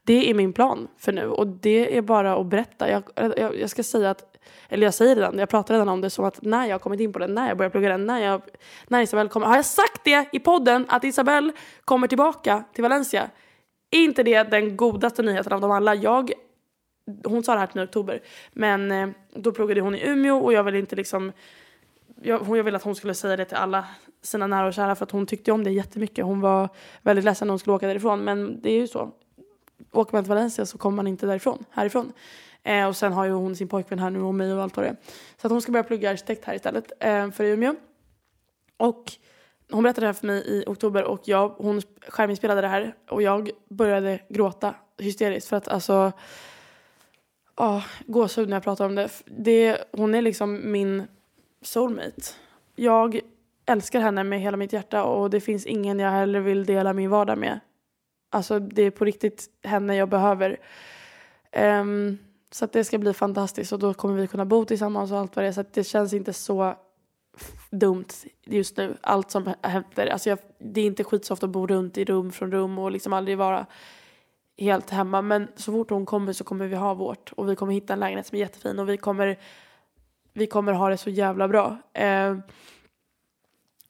Det 0.03 0.29
är 0.29 0.33
min 0.33 0.53
plan 0.53 0.87
för 0.97 1.11
nu 1.11 1.27
och 1.27 1.47
det 1.47 1.97
är 1.97 2.01
bara 2.01 2.35
att 2.35 2.45
berätta. 2.45 2.89
Jag, 2.89 3.03
jag, 3.15 3.59
jag 3.59 3.69
ska 3.69 3.83
säga 3.83 4.09
att 4.09 4.34
eller 4.69 4.87
jag 4.87 4.93
säger 4.93 5.15
redan, 5.15 5.39
jag 5.39 5.49
pratar 5.49 5.73
redan 5.73 5.89
om 5.89 6.01
det 6.01 6.09
som 6.09 6.25
att 6.25 6.41
när 6.41 6.65
jag 6.65 6.73
har 6.73 6.79
kommit 6.79 6.99
in 6.99 7.13
på 7.13 7.19
den, 7.19 7.33
när 7.33 7.47
jag 7.47 7.57
börjar 7.57 7.69
plugga 7.69 7.89
den, 7.89 8.05
när, 8.05 8.19
jag, 8.19 8.41
när 8.87 9.01
Isabel 9.01 9.29
kommer. 9.29 9.47
Har 9.47 9.55
jag 9.55 9.65
sagt 9.65 10.01
det 10.03 10.29
i 10.31 10.39
podden 10.39 10.85
att 10.89 11.03
Isabel 11.03 11.51
kommer 11.85 12.07
tillbaka 12.07 12.63
till 12.73 12.81
Valencia? 12.81 13.29
Är 13.91 13.99
inte 13.99 14.23
det 14.23 14.43
den 14.43 14.77
godaste 14.77 15.21
nyheten 15.21 15.53
av 15.53 15.61
dem 15.61 15.71
alla? 15.71 15.95
Jag, 15.95 16.31
hon 17.25 17.43
sa 17.43 17.53
det 17.53 17.59
här 17.59 17.67
till 17.67 17.75
mig 17.75 17.85
i 17.85 17.87
oktober, 17.87 18.21
men 18.53 18.91
eh, 18.91 19.09
då 19.33 19.51
pluggade 19.51 19.81
hon 19.81 19.95
i 19.95 20.07
Umeå 20.07 20.37
och 20.37 20.53
jag 20.53 20.63
vill 20.63 20.75
inte 20.75 20.95
liksom 20.95 21.31
jag, 22.21 22.57
jag 22.57 22.63
ville 22.63 22.77
att 22.77 22.83
hon 22.83 22.95
skulle 22.95 23.13
säga 23.13 23.37
det 23.37 23.45
till 23.45 23.57
alla 23.57 23.85
sina 24.21 24.47
nära 24.47 24.67
och 24.67 24.73
kära 24.73 24.95
för 24.95 25.05
att 25.05 25.11
hon 25.11 25.25
tyckte 25.25 25.51
om 25.51 25.63
det 25.63 25.71
jättemycket. 25.71 26.25
Hon 26.25 26.41
var 26.41 26.69
väldigt 27.01 27.25
ledsen 27.25 27.47
när 27.47 27.51
hon 27.51 27.59
skulle 27.59 27.73
åka 27.73 27.87
därifrån 27.87 28.23
men 28.23 28.61
det 28.61 28.69
är 28.69 28.79
ju 28.79 28.87
så. 28.87 29.11
Åker 29.91 30.13
man 30.13 30.23
till 30.23 30.29
Valencia 30.29 30.65
så 30.65 30.77
kommer 30.77 30.95
man 30.95 31.07
inte 31.07 31.25
därifrån, 31.25 31.65
härifrån. 31.71 32.13
Eh, 32.65 32.87
och 32.87 32.95
sen 32.95 33.13
har 33.13 33.25
ju 33.25 33.31
hon 33.31 33.55
sin 33.55 33.67
pojkvän 33.67 33.99
här 33.99 34.09
nu 34.09 34.21
och 34.21 34.35
mig 34.35 34.53
och 34.53 34.63
allt 34.63 34.77
vad 34.77 34.85
det. 34.85 34.95
Så 35.37 35.47
att 35.47 35.51
hon 35.51 35.61
ska 35.61 35.71
börja 35.71 35.83
plugga 35.83 36.09
arkitekt 36.09 36.45
här 36.45 36.55
istället 36.55 36.91
eh, 36.99 37.31
för 37.31 37.43
Umeå. 37.43 37.75
Och 38.77 39.11
hon 39.71 39.83
berättade 39.83 40.05
det 40.05 40.07
här 40.07 40.13
för 40.13 40.27
mig 40.27 40.43
i 40.47 40.63
oktober 40.67 41.03
och 41.03 41.21
jag, 41.23 41.49
hon 41.49 41.81
skärminspelade 42.07 42.61
det 42.61 42.67
här 42.67 42.95
och 43.09 43.21
jag 43.21 43.49
började 43.69 44.19
gråta 44.29 44.75
hysteriskt 44.97 45.47
för 45.47 45.57
att 45.57 45.67
alltså 45.67 46.11
Ja, 47.57 47.83
gåshud 48.05 48.49
när 48.49 48.55
jag 48.55 48.63
pratar 48.63 48.85
om 48.85 48.95
det. 48.95 49.09
det. 49.25 49.77
Hon 49.91 50.15
är 50.15 50.21
liksom 50.21 50.71
min 50.71 51.07
soulmate. 51.61 52.21
Jag 52.75 53.19
älskar 53.65 53.99
henne 53.99 54.23
med 54.23 54.41
hela 54.41 54.57
mitt 54.57 54.73
hjärta 54.73 55.03
och 55.03 55.29
det 55.29 55.39
finns 55.39 55.65
ingen 55.65 55.99
jag 55.99 56.11
hellre 56.11 56.39
vill 56.39 56.65
dela 56.65 56.93
min 56.93 57.09
vardag 57.09 57.37
med. 57.37 57.59
Alltså 58.29 58.59
det 58.59 58.81
är 58.81 58.91
på 58.91 59.05
riktigt 59.05 59.49
henne 59.63 59.95
jag 59.95 60.09
behöver. 60.09 60.57
Um, 61.57 62.17
så 62.55 62.65
att 62.65 62.71
det 62.71 62.83
ska 62.83 62.97
bli 62.97 63.13
fantastiskt 63.13 63.71
och 63.71 63.79
då 63.79 63.93
kommer 63.93 64.15
vi 64.15 64.27
kunna 64.27 64.45
bo 64.45 64.65
tillsammans 64.65 65.11
och 65.11 65.17
allt 65.17 65.35
vad 65.35 65.45
det 65.45 65.49
är. 65.49 65.51
Så 65.51 65.61
att 65.61 65.73
det 65.73 65.83
känns 65.83 66.13
inte 66.13 66.33
så 66.33 66.75
dumt 67.69 68.05
just 68.43 68.77
nu, 68.77 68.97
allt 69.01 69.31
som 69.31 69.53
händer. 69.61 70.07
Alltså 70.07 70.29
jag, 70.29 70.39
det 70.57 70.81
är 70.81 70.85
inte 70.85 71.03
skitsoft 71.03 71.43
att 71.43 71.49
bo 71.49 71.67
runt 71.67 71.97
i 71.97 72.05
rum 72.05 72.31
från 72.31 72.51
rum 72.51 72.79
och 72.79 72.91
liksom 72.91 73.13
aldrig 73.13 73.37
vara 73.37 73.65
helt 74.57 74.89
hemma. 74.89 75.21
Men 75.21 75.47
så 75.55 75.71
fort 75.71 75.89
hon 75.89 76.05
kommer 76.05 76.33
så 76.33 76.43
kommer 76.43 76.67
vi 76.67 76.75
ha 76.75 76.93
vårt 76.93 77.31
och 77.31 77.49
vi 77.49 77.55
kommer 77.55 77.73
hitta 77.73 77.93
en 77.93 77.99
lägenhet 77.99 78.27
som 78.27 78.35
är 78.35 78.39
jättefin 78.39 78.79
och 78.79 78.89
vi 78.89 78.97
kommer, 78.97 79.39
vi 80.33 80.47
kommer 80.47 80.73
ha 80.73 80.89
det 80.89 80.97
så 80.97 81.09
jävla 81.09 81.47
bra. 81.47 81.77
Eh, 81.93 82.37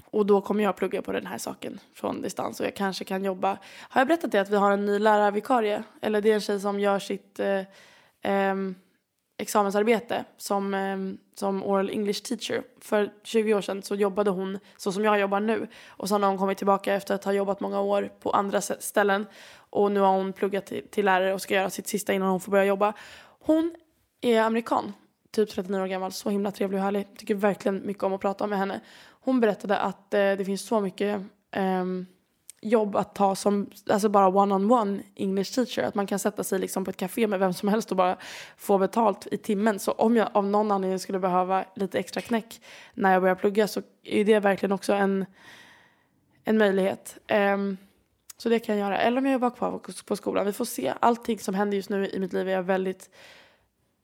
och 0.05 0.25
då 0.25 0.41
kommer 0.41 0.63
jag 0.63 0.75
plugga 0.75 1.01
på 1.01 1.11
den 1.11 1.25
här 1.25 1.37
saken 1.37 1.79
från 1.93 2.21
distans 2.21 2.59
och 2.59 2.65
jag 2.65 2.75
kanske 2.75 3.05
kan 3.05 3.23
jobba. 3.23 3.57
Har 3.89 4.01
jag 4.01 4.07
berättat 4.07 4.31
det 4.31 4.39
att 4.39 4.49
vi 4.49 4.55
har 4.55 4.71
en 4.71 4.85
ny 4.85 4.99
lärarvikarie? 4.99 5.83
Eller 6.01 6.21
det 6.21 6.29
är 6.29 6.35
en 6.35 6.41
tjej 6.41 6.59
som 6.59 6.79
gör 6.79 6.99
sitt 6.99 7.39
eh, 7.39 7.61
eh, 8.25 8.55
examensarbete 9.37 10.25
som, 10.37 10.73
eh, 10.73 10.97
som 11.35 11.63
oral 11.63 11.89
English 11.89 12.23
teacher. 12.23 12.63
För 12.81 13.13
20 13.23 13.53
år 13.53 13.61
sedan 13.61 13.81
så 13.81 13.95
jobbade 13.95 14.29
hon 14.29 14.59
så 14.77 14.91
som 14.91 15.03
jag 15.03 15.19
jobbar 15.19 15.39
nu. 15.39 15.67
Och 15.87 16.09
sen 16.09 16.23
har 16.23 16.29
hon 16.29 16.39
kommit 16.39 16.57
tillbaka 16.57 16.93
efter 16.93 17.15
att 17.15 17.23
ha 17.23 17.33
jobbat 17.33 17.59
många 17.59 17.81
år 17.81 18.11
på 18.19 18.31
andra 18.31 18.61
ställen. 18.61 19.25
Och 19.69 19.91
nu 19.91 19.99
har 19.99 20.17
hon 20.17 20.33
pluggat 20.33 20.65
till, 20.65 20.87
till 20.87 21.05
lärare 21.05 21.33
och 21.33 21.41
ska 21.41 21.53
göra 21.53 21.69
sitt 21.69 21.87
sista 21.87 22.13
innan 22.13 22.29
hon 22.29 22.39
får 22.39 22.51
börja 22.51 22.65
jobba. 22.65 22.93
Hon 23.39 23.75
är 24.21 24.41
amerikan, 24.41 24.93
typ 25.31 25.49
39 25.49 25.81
år 25.81 25.87
gammal, 25.87 26.11
så 26.11 26.29
himla 26.29 26.51
trevlig 26.51 26.79
och 26.79 26.83
härlig. 26.83 27.17
Tycker 27.17 27.35
verkligen 27.35 27.81
mycket 27.85 28.03
om 28.03 28.13
att 28.13 28.21
prata 28.21 28.47
med 28.47 28.59
henne. 28.59 28.79
Hon 29.25 29.39
berättade 29.39 29.77
att 29.77 30.13
eh, 30.13 30.19
det 30.19 30.45
finns 30.45 30.67
så 30.67 30.81
mycket 30.81 31.21
um, 31.55 32.05
jobb 32.61 32.95
att 32.95 33.15
ta 33.15 33.35
som 33.35 33.69
alltså 33.89 34.09
bara 34.09 34.27
one-on-one 34.27 35.03
English 35.15 35.55
teacher. 35.55 35.83
Att 35.83 35.95
man 35.95 36.07
kan 36.07 36.19
sätta 36.19 36.43
sig 36.43 36.59
liksom 36.59 36.85
på 36.85 36.91
ett 36.91 36.97
café 36.97 37.27
med 37.27 37.39
vem 37.39 37.53
som 37.53 37.69
helst 37.69 37.91
och 37.91 37.97
bara 37.97 38.17
få 38.57 38.77
betalt 38.77 39.27
i 39.31 39.37
timmen. 39.37 39.79
Så 39.79 39.91
om 39.91 40.15
jag 40.15 40.29
av 40.33 40.45
någon 40.45 40.71
anledning 40.71 40.99
skulle 40.99 41.19
behöva 41.19 41.65
lite 41.75 41.99
extra 41.99 42.21
knäck 42.21 42.61
när 42.93 43.13
jag 43.13 43.21
börjar 43.21 43.35
plugga 43.35 43.67
så 43.67 43.81
är 44.03 44.25
det 44.25 44.39
verkligen 44.39 44.71
också 44.71 44.93
en, 44.93 45.25
en 46.43 46.57
möjlighet. 46.57 47.17
Um, 47.53 47.77
så 48.37 48.49
det 48.49 48.59
kan 48.59 48.77
jag 48.77 48.85
göra. 48.85 48.97
Eller 48.97 49.17
om 49.17 49.25
jag 49.25 49.33
jobbar 49.33 49.49
kvar 49.49 49.81
på 50.05 50.15
skolan. 50.15 50.45
Vi 50.45 50.53
får 50.53 50.65
se. 50.65 50.93
Allting 50.99 51.39
som 51.39 51.55
händer 51.55 51.77
just 51.77 51.89
nu 51.89 52.09
i 52.09 52.19
mitt 52.19 52.33
liv 52.33 52.49
är 52.49 52.53
jag 52.53 52.63
väldigt 52.63 53.09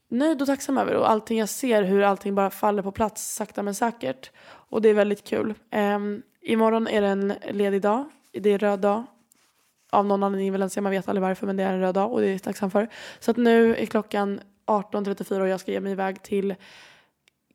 nöjd 0.10 0.42
och 0.42 0.48
tacksam 0.48 0.78
över. 0.78 0.96
Och 0.96 1.10
allting 1.10 1.40
jag 1.40 1.50
ser 1.50 1.84
hur 1.84 2.02
allting 2.02 2.36
bara 2.36 2.50
faller 2.50 2.84
på 2.84 2.92
plats 2.92 3.36
sakta 3.36 3.64
men 3.64 3.76
säkert. 3.76 4.32
Och 4.44 4.82
det 4.82 4.90
är 4.90 4.94
väldigt 4.94 5.24
kul. 5.24 5.54
Um, 5.72 6.22
imorgon 6.42 6.88
är 6.88 7.02
det 7.02 7.08
en 7.08 7.34
ledig 7.50 7.82
dag 7.82 8.10
det 8.32 8.50
är 8.50 8.58
röd 8.58 8.80
dag. 8.80 9.04
Av 9.92 10.06
någon 10.06 10.24
anledning 10.24 10.48
i 10.48 10.52
Valencia, 10.52 10.82
man 10.82 10.92
vet 10.92 11.08
aldrig 11.08 11.22
varför 11.22 11.48
men 11.48 11.58
det 11.58 11.64
är 11.64 11.74
en 11.74 11.80
röd 11.80 11.96
dag 11.96 12.12
och 12.12 12.22
det 12.22 12.28
är 12.28 12.32
jag 12.32 12.44
tacksam 12.44 12.72
för. 12.72 12.90
Så 13.20 13.32
att 13.32 13.38
nu 13.38 13.76
är 13.76 13.86
klockan 13.86 14.40
18.34 14.66 15.40
och 15.40 15.48
jag 15.48 15.60
ska 15.60 15.72
ge 15.72 15.80
mig 15.80 15.92
iväg 15.92 16.24
till 16.24 16.56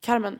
Carmen. 0.01 0.39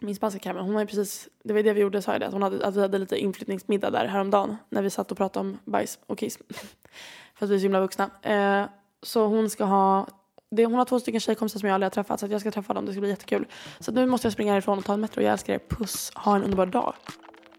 Min 0.00 0.16
spanska 0.16 0.38
Carmen, 0.38 0.64
hon 0.64 0.74
har 0.74 0.80
ju 0.80 0.86
precis, 0.86 1.28
det 1.44 1.52
var 1.52 1.62
det 1.62 1.72
vi 1.72 1.80
gjorde 1.80 2.02
sa 2.02 2.12
jag 2.12 2.20
det, 2.20 2.26
att, 2.26 2.32
hon 2.32 2.42
hade, 2.42 2.66
att 2.66 2.76
vi 2.76 2.80
hade 2.80 2.98
lite 2.98 3.18
inflyttningsmiddag 3.18 3.90
där 3.90 4.06
häromdagen 4.06 4.56
när 4.68 4.82
vi 4.82 4.90
satt 4.90 5.10
och 5.10 5.16
pratade 5.16 5.48
om 5.48 5.58
bajs 5.64 5.98
och 6.06 6.18
kiss. 6.18 6.38
för 7.34 7.44
att 7.46 7.50
vi 7.50 7.54
är 7.54 7.58
så 7.58 7.62
himla 7.62 7.80
vuxna. 7.80 8.10
Eh, 8.22 8.64
så 9.02 9.26
hon 9.26 9.50
ska 9.50 9.64
ha 9.64 10.06
det, 10.50 10.64
hon 10.64 10.74
har 10.74 10.84
två 10.84 11.00
stycken 11.00 11.20
tjejkompisar 11.20 11.60
som 11.60 11.68
jag 11.68 11.74
aldrig 11.74 11.86
har 11.86 11.90
träffat 11.90 12.20
så 12.20 12.26
jag 12.26 12.40
ska 12.40 12.50
träffa 12.50 12.74
dem, 12.74 12.86
det 12.86 12.92
ska 12.92 13.00
bli 13.00 13.10
jättekul. 13.10 13.46
Så 13.80 13.92
nu 13.92 14.06
måste 14.06 14.26
jag 14.26 14.32
springa 14.32 14.52
härifrån 14.52 14.78
och 14.78 14.84
ta 14.84 14.94
en 14.94 15.00
metro. 15.00 15.22
Jag 15.22 15.32
älskar 15.32 15.54
er, 15.54 15.60
puss, 15.68 16.12
ha 16.14 16.36
en 16.36 16.44
underbar 16.44 16.66
dag 16.66 16.94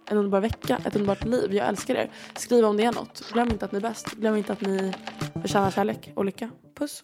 en 0.08 0.18
underbar 0.18 0.40
vecka, 0.40 0.82
ett 0.86 0.96
underbart 0.96 1.26
liv. 1.26 1.54
Jag 1.54 1.68
älskar 1.68 1.96
er. 1.96 2.10
Skriv 2.36 2.66
om 2.66 2.78
det 2.78 2.84
är 2.84 2.92
något. 2.92 3.32
Glöm 3.34 3.50
inte 3.50 3.66
att 3.66 3.72
ni 3.72 3.78
är 3.78 3.82
bäst. 3.82 4.12
Glöm 4.12 4.36
inte 4.36 4.54
att 4.54 4.62
ni 4.62 4.94
förtjänar 5.42 5.72
kärlek 5.72 6.12
och 6.16 6.26
lycka. 6.26 6.50
Puss. 6.76 7.04